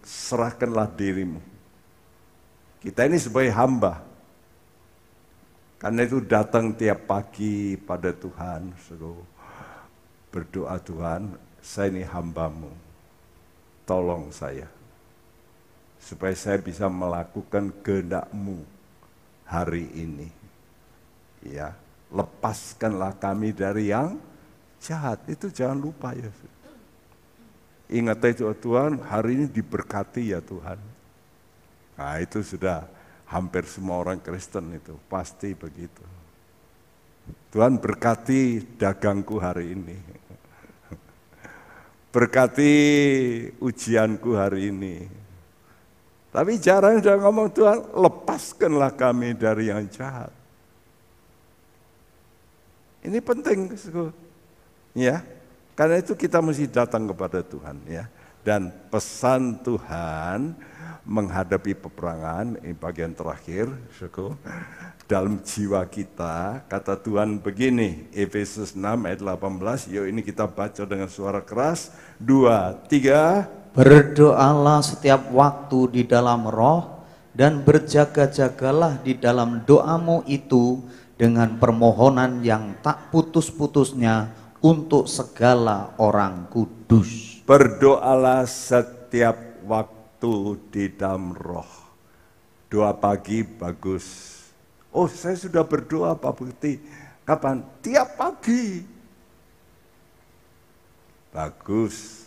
serahkanlah 0.00 0.88
dirimu. 0.96 1.44
Kita 2.80 3.04
ini 3.04 3.20
sebagai 3.20 3.52
hamba. 3.52 4.00
Karena 5.76 6.08
itu 6.08 6.24
datang 6.24 6.72
tiap 6.72 7.04
pagi 7.04 7.76
pada 7.76 8.08
Tuhan, 8.08 8.72
suruh 8.88 9.20
berdoa 10.32 10.80
Tuhan, 10.80 11.36
saya 11.60 11.92
ini 11.92 12.00
hambamu, 12.00 12.72
tolong 13.84 14.32
saya. 14.32 14.64
Supaya 16.00 16.32
saya 16.32 16.56
bisa 16.56 16.88
melakukan 16.88 17.68
kehendakmu 17.84 18.73
hari 19.44 19.88
ini. 19.94 20.28
Ya, 21.44 21.76
lepaskanlah 22.08 23.16
kami 23.20 23.52
dari 23.52 23.92
yang 23.92 24.16
jahat. 24.80 25.20
Itu 25.28 25.52
jangan 25.52 25.80
lupa 25.80 26.16
ya. 26.16 26.32
Ingat 27.92 28.24
itu 28.32 28.48
Tuhan, 28.56 28.96
hari 29.04 29.36
ini 29.36 29.46
diberkati 29.46 30.32
ya 30.32 30.40
Tuhan. 30.40 30.80
Nah 32.00 32.16
itu 32.18 32.40
sudah 32.40 32.88
hampir 33.28 33.68
semua 33.68 34.00
orang 34.00 34.18
Kristen 34.18 34.72
itu, 34.72 34.96
pasti 35.06 35.52
begitu. 35.52 36.02
Tuhan 37.52 37.78
berkati 37.78 38.64
dagangku 38.80 39.36
hari 39.38 39.76
ini. 39.76 39.96
Berkati 42.14 42.72
ujianku 43.58 44.38
hari 44.38 44.70
ini 44.70 45.23
tapi 46.34 46.58
jarang 46.58 46.98
dia 46.98 47.14
ngomong 47.14 47.46
Tuhan, 47.54 47.94
lepaskanlah 47.94 48.90
kami 48.90 49.38
dari 49.38 49.70
yang 49.70 49.86
jahat. 49.86 50.34
Ini 53.06 53.22
penting, 53.22 53.70
ya. 54.98 55.22
Karena 55.78 56.02
itu 56.02 56.18
kita 56.18 56.42
mesti 56.42 56.66
datang 56.66 57.06
kepada 57.06 57.38
Tuhan, 57.38 57.78
ya. 57.86 58.10
Dan 58.42 58.74
pesan 58.90 59.62
Tuhan 59.62 60.58
menghadapi 61.06 61.78
peperangan, 61.78 62.58
ini 62.66 62.74
bagian 62.74 63.14
terakhir, 63.14 63.70
suku, 63.94 64.34
dalam 65.06 65.38
jiwa 65.38 65.86
kita, 65.86 66.66
kata 66.66 66.98
Tuhan 66.98 67.38
begini, 67.38 68.10
Efesus 68.10 68.74
6 68.74 68.82
ayat 69.06 69.22
18, 69.22 69.86
yuk 69.86 70.06
ini 70.10 70.18
kita 70.18 70.50
baca 70.50 70.82
dengan 70.82 71.06
suara 71.06 71.38
keras, 71.38 71.94
dua, 72.18 72.74
tiga, 72.90 73.46
Berdoalah 73.74 74.86
setiap 74.86 75.34
waktu 75.34 75.90
di 75.90 76.02
dalam 76.06 76.46
roh 76.46 77.02
dan 77.34 77.66
berjaga-jagalah 77.66 79.02
di 79.02 79.18
dalam 79.18 79.66
doamu 79.66 80.22
itu 80.30 80.78
dengan 81.18 81.58
permohonan 81.58 82.38
yang 82.46 82.78
tak 82.86 83.10
putus-putusnya 83.10 84.30
untuk 84.62 85.10
segala 85.10 85.90
orang 85.98 86.46
kudus. 86.54 87.42
Berdoalah 87.42 88.46
setiap 88.46 89.66
waktu 89.66 90.54
di 90.70 90.94
dalam 90.94 91.34
roh. 91.34 91.66
Doa 92.70 92.94
pagi 92.94 93.42
bagus. 93.42 94.38
Oh 94.94 95.10
saya 95.10 95.34
sudah 95.34 95.66
berdoa 95.66 96.14
Pak 96.14 96.30
Bukti. 96.38 96.78
Kapan? 97.26 97.66
Tiap 97.82 98.22
pagi. 98.22 98.86
Bagus 101.34 102.23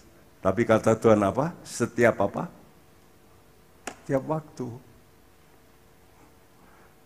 tapi 0.48 0.64
kata 0.64 0.96
Tuhan 0.96 1.20
apa? 1.28 1.52
Setiap 1.60 2.24
apa? 2.24 2.48
Setiap 3.84 4.24
waktu. 4.32 4.64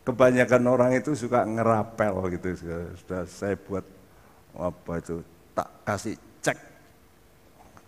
Kebanyakan 0.06 0.64
orang 0.70 0.92
itu 0.94 1.18
suka 1.18 1.42
ngerapel 1.50 2.38
gitu. 2.38 2.54
Sudah 3.02 3.26
saya 3.26 3.58
buat 3.58 3.82
apa 4.54 4.94
itu 5.02 5.26
tak 5.58 5.70
kasih 5.90 6.16
cek. 6.46 6.58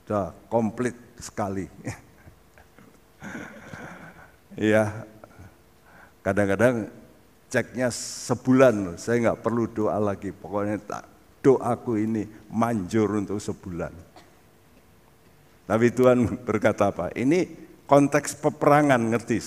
Sudah 0.01 0.33
komplit 0.49 0.97
sekali. 1.21 1.69
Iya. 4.53 5.09
Kadang-kadang 6.21 6.85
ceknya 7.49 7.89
sebulan, 7.89 9.01
saya 9.01 9.17
nggak 9.29 9.41
perlu 9.41 9.65
doa 9.65 9.97
lagi. 9.97 10.29
Pokoknya 10.29 10.77
tak 10.77 11.09
doaku 11.41 11.97
ini 11.97 12.29
manjur 12.53 13.17
untuk 13.17 13.41
sebulan. 13.41 14.12
Tapi 15.63 15.87
Tuhan 15.95 16.27
berkata 16.43 16.91
apa? 16.91 17.07
Ini 17.15 17.47
konteks 17.87 18.35
peperangan, 18.39 18.99
ngerti? 18.99 19.39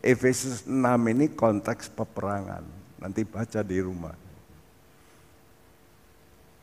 Efesus 0.00 0.64
6 0.64 1.12
ini 1.12 1.28
konteks 1.32 1.92
peperangan. 1.92 2.64
Nanti 2.98 3.22
baca 3.28 3.60
di 3.60 3.78
rumah. 3.78 4.16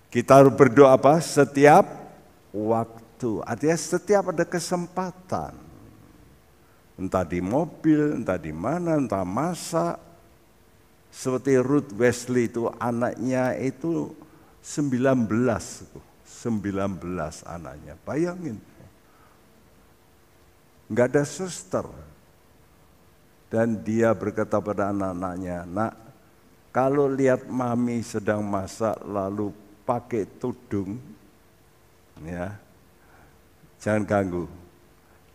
Kita 0.10 0.42
harus 0.42 0.54
berdoa 0.56 0.96
apa? 0.96 1.22
Setiap 1.22 1.86
waktu. 2.50 3.44
Artinya 3.46 3.78
setiap 3.78 4.32
ada 4.34 4.48
kesempatan. 4.48 5.54
Entah 6.96 7.28
di 7.28 7.44
mobil, 7.44 8.24
entah 8.24 8.40
di 8.40 8.56
mana, 8.56 8.96
entah 8.96 9.28
masak. 9.28 10.00
Seperti 11.12 11.60
Ruth 11.60 11.92
Wesley 11.96 12.48
itu 12.52 12.68
anaknya 12.80 13.56
itu 13.60 14.12
19. 14.64 15.30
19 16.26 17.44
anaknya. 17.48 17.94
Bayangin 18.04 18.60
nggak 20.90 21.08
ada 21.14 21.24
suster. 21.24 21.86
Dan 23.46 23.80
dia 23.86 24.12
berkata 24.12 24.60
pada 24.60 24.90
anak-anaknya, 24.92 25.64
nak 25.70 25.94
kalau 26.76 27.08
lihat 27.08 27.48
mami 27.48 28.04
sedang 28.04 28.44
masak 28.44 29.00
lalu 29.08 29.54
pakai 29.88 30.28
tudung, 30.42 31.00
ya 32.26 32.52
jangan 33.80 34.04
ganggu. 34.04 34.46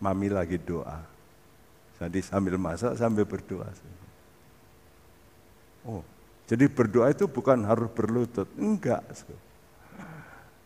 Mami 0.00 0.28
lagi 0.32 0.60
doa. 0.60 1.00
Jadi 2.00 2.20
sambil 2.24 2.56
masak 2.56 2.96
sambil 2.96 3.24
berdoa. 3.24 3.68
Oh, 5.84 6.04
jadi 6.44 6.68
berdoa 6.68 7.08
itu 7.08 7.24
bukan 7.30 7.62
harus 7.64 7.88
berlutut, 7.94 8.48
enggak. 8.58 9.00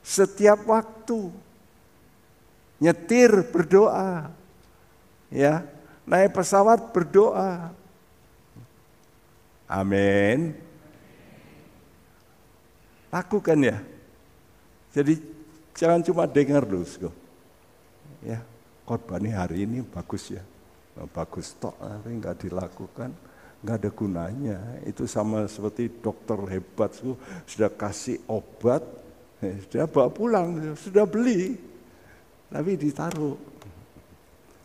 Setiap 0.03 0.65
waktu 0.67 1.31
nyetir 2.83 3.31
berdoa, 3.53 4.33
ya 5.31 5.65
naik 6.05 6.37
pesawat 6.37 6.93
berdoa. 6.93 7.73
Amin. 9.65 10.53
Lakukan 13.09 13.59
ya. 13.63 13.79
Jadi 14.93 15.19
jangan 15.75 16.01
cuma 16.05 16.29
dengar 16.29 16.63
dulu. 16.67 17.11
Ya, 18.25 18.41
khotbah 18.89 19.21
ini 19.21 19.31
hari 19.33 19.65
ini 19.65 19.83
bagus 19.85 20.33
ya. 20.33 20.43
Nah, 20.95 21.11
bagus 21.11 21.51
tok 21.59 21.75
tapi 21.75 22.11
nggak 22.15 22.47
dilakukan 22.47 23.11
nggak 23.65 23.77
ada 23.81 23.91
gunanya. 23.91 24.59
Itu 24.85 25.09
sama 25.09 25.49
seperti 25.49 25.89
dokter 25.89 26.37
hebat 26.53 26.93
sudah 27.49 27.73
kasih 27.73 28.21
obat, 28.29 28.85
eh, 29.41 29.65
sudah 29.65 29.89
bawa 29.89 30.13
pulang, 30.13 30.77
sudah 30.77 31.09
beli, 31.09 31.57
tapi 32.53 32.77
ditaruh 32.77 33.54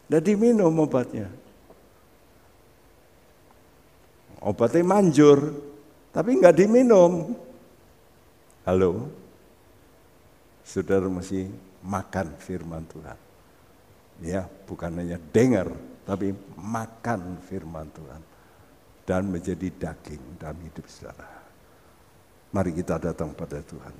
dan 0.09 0.21
diminum 0.25 0.73
obatnya. 0.73 1.29
obatnya 4.41 4.83
manjur, 4.83 5.39
tapi 6.09 6.39
nggak 6.41 6.55
diminum. 6.57 7.37
Halo, 8.65 9.07
saudara 10.65 11.05
mesti 11.05 11.45
makan 11.85 12.27
firman 12.41 12.83
Tuhan. 12.89 13.19
Ya, 14.19 14.43
bukan 14.67 14.99
hanya 14.99 15.15
dengar, 15.31 15.69
tapi 16.03 16.35
makan 16.57 17.39
firman 17.45 17.87
Tuhan. 17.93 18.21
Dan 19.07 19.25
menjadi 19.33 19.73
daging 19.73 20.37
dalam 20.37 20.59
hidup 20.61 20.85
saudara. 20.85 21.41
Mari 22.53 22.77
kita 22.77 23.01
datang 23.01 23.33
pada 23.33 23.57
Tuhan. 23.57 23.93